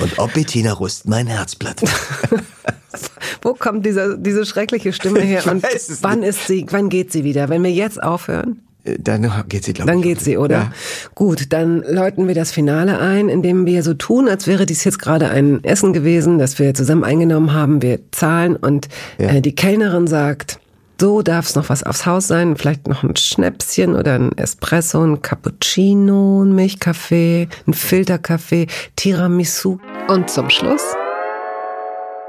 Und 0.00 0.18
ob 0.18 0.32
Bettina 0.34 0.72
Rust 0.72 1.08
mein 1.08 1.26
Herzblatt 1.26 1.82
war. 1.82 2.40
Wo 3.42 3.54
kommt 3.54 3.84
dieser, 3.84 4.16
diese 4.16 4.46
schreckliche 4.46 4.92
Stimme 4.92 5.20
her 5.20 5.40
Ich 5.44 5.50
und 5.50 5.62
wann 6.02 6.20
nicht. 6.20 6.28
ist 6.30 6.46
sie, 6.46 6.66
wann 6.70 6.88
geht 6.88 7.12
sie 7.12 7.24
wieder? 7.24 7.48
Wenn 7.48 7.62
wir 7.62 7.70
jetzt 7.70 8.02
aufhören? 8.02 8.62
Äh, 8.86 8.96
Dann 8.98 9.22
geht 9.48 9.64
sie, 9.64 9.72
glaube 9.72 9.90
ich. 9.90 9.94
Dann 9.94 10.02
geht 10.02 10.20
sie, 10.20 10.38
oder? 10.38 10.56
Ja. 10.56 10.72
Gut, 11.14 11.52
dann 11.52 11.82
läuten 11.82 12.28
wir 12.28 12.34
das 12.34 12.52
Finale 12.52 12.98
ein, 12.98 13.28
indem 13.28 13.66
wir 13.66 13.82
so 13.82 13.94
tun, 13.94 14.28
als 14.28 14.46
wäre 14.46 14.66
dies 14.66 14.84
jetzt 14.84 14.98
gerade 14.98 15.28
ein 15.28 15.62
Essen 15.64 15.92
gewesen, 15.92 16.38
das 16.38 16.58
wir 16.58 16.74
zusammen 16.74 17.04
eingenommen 17.04 17.52
haben. 17.52 17.82
Wir 17.82 18.00
zahlen 18.12 18.56
und 18.56 18.88
Ja. 19.18 19.28
äh, 19.28 19.40
die 19.40 19.54
Kellnerin 19.54 20.06
sagt, 20.06 20.58
so 20.98 21.20
darf 21.20 21.46
es 21.46 21.54
noch 21.54 21.68
was 21.68 21.82
aufs 21.82 22.06
Haus 22.06 22.26
sein, 22.26 22.56
vielleicht 22.56 22.88
noch 22.88 23.02
ein 23.02 23.14
Schnäpschen 23.16 23.94
oder 23.94 24.14
ein 24.14 24.32
Espresso, 24.38 25.02
ein 25.04 25.20
Cappuccino, 25.20 26.42
ein 26.42 26.54
Milchkaffee, 26.54 27.48
ein 27.66 27.74
Filterkaffee, 27.74 28.66
Tiramisu 28.96 29.78
und 30.08 30.30
zum 30.30 30.48
Schluss 30.48 30.82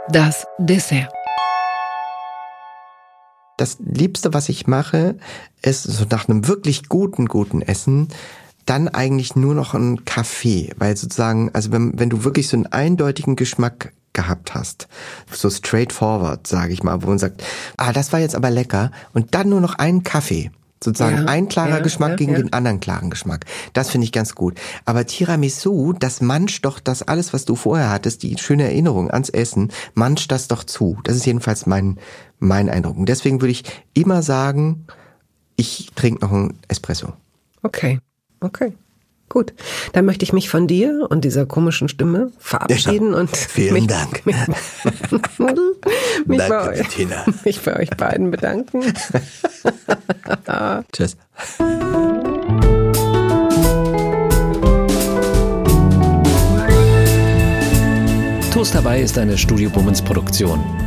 das 0.09 0.45
Dessert. 0.59 1.09
Das 3.57 3.77
Liebste, 3.79 4.33
was 4.33 4.49
ich 4.49 4.67
mache, 4.67 5.15
ist 5.61 5.83
so 5.83 6.05
nach 6.09 6.29
einem 6.29 6.47
wirklich 6.47 6.89
guten, 6.89 7.25
guten 7.25 7.61
Essen, 7.61 8.07
dann 8.65 8.87
eigentlich 8.87 9.35
nur 9.35 9.55
noch 9.55 9.73
ein 9.73 10.05
Kaffee, 10.05 10.73
weil 10.77 10.95
sozusagen, 10.95 11.49
also 11.53 11.71
wenn, 11.71 11.97
wenn 11.99 12.09
du 12.09 12.23
wirklich 12.23 12.47
so 12.47 12.57
einen 12.57 12.67
eindeutigen 12.67 13.35
Geschmack 13.35 13.93
gehabt 14.13 14.53
hast, 14.53 14.87
so 15.31 15.49
straightforward, 15.49 16.45
sage 16.47 16.73
ich 16.73 16.83
mal, 16.83 17.01
wo 17.01 17.07
man 17.07 17.19
sagt, 17.19 17.43
ah, 17.77 17.93
das 17.93 18.11
war 18.13 18.19
jetzt 18.19 18.35
aber 18.35 18.49
lecker, 18.49 18.91
und 19.13 19.33
dann 19.33 19.49
nur 19.49 19.61
noch 19.61 19.75
einen 19.75 20.03
Kaffee. 20.03 20.51
Sozusagen 20.83 21.17
Ja, 21.17 21.25
ein 21.25 21.49
klarer 21.49 21.77
ja, 21.77 21.79
Geschmack 21.79 22.11
ja, 22.11 22.15
gegen 22.17 22.35
den 22.35 22.53
anderen 22.53 22.79
klaren 22.79 23.09
Geschmack. 23.09 23.45
Das 23.73 23.89
finde 23.89 24.05
ich 24.05 24.11
ganz 24.11 24.35
gut. 24.35 24.59
Aber 24.85 25.07
Tiramisu, 25.07 25.93
das 25.93 26.21
manscht 26.21 26.65
doch 26.65 26.79
das 26.79 27.01
alles, 27.01 27.33
was 27.33 27.45
du 27.45 27.55
vorher 27.55 27.89
hattest, 27.89 28.21
die 28.21 28.37
schöne 28.37 28.65
Erinnerung 28.65 29.09
ans 29.09 29.29
Essen, 29.29 29.71
manscht 29.95 30.31
das 30.31 30.47
doch 30.47 30.63
zu. 30.63 30.99
Das 31.03 31.15
ist 31.15 31.25
jedenfalls 31.25 31.65
mein, 31.65 31.97
mein 32.39 32.69
Eindruck. 32.69 32.97
Und 32.97 33.09
deswegen 33.09 33.41
würde 33.41 33.51
ich 33.51 33.63
immer 33.93 34.21
sagen, 34.21 34.85
ich 35.55 35.89
trinke 35.95 36.25
noch 36.25 36.31
einen 36.31 36.59
Espresso. 36.67 37.13
Okay, 37.63 37.99
okay. 38.41 38.73
Gut, 39.29 39.53
dann 39.91 40.05
möchte 40.05 40.23
ich 40.23 40.31
mich 40.31 40.49
von 40.49 40.67
dir 40.67 41.05
und 41.09 41.25
dieser 41.25 41.45
komischen 41.45 41.89
Stimme 41.89 42.31
verabschieden 42.39 43.11
Ja, 43.11 43.19
und 43.19 43.35
vielen 43.35 43.73
mich, 43.73 43.87
Dank. 43.87 44.25
mich, 44.25 44.35
mich, 46.25 46.37
Danke, 46.37 46.49
bei 46.49 46.69
euch, 46.69 46.77
Bettina. 46.77 47.25
mich 47.43 47.61
bei 47.61 47.77
euch 47.77 47.89
beiden 47.89 48.31
bedanken. 48.31 48.81
Tschüss. 50.93 51.17
Toast 58.53 58.73
dabei 58.73 59.01
ist 59.01 59.17
eine 59.17 59.37
Studio 59.37 59.69
Bummens 59.69 60.01
Produktion. 60.01 60.86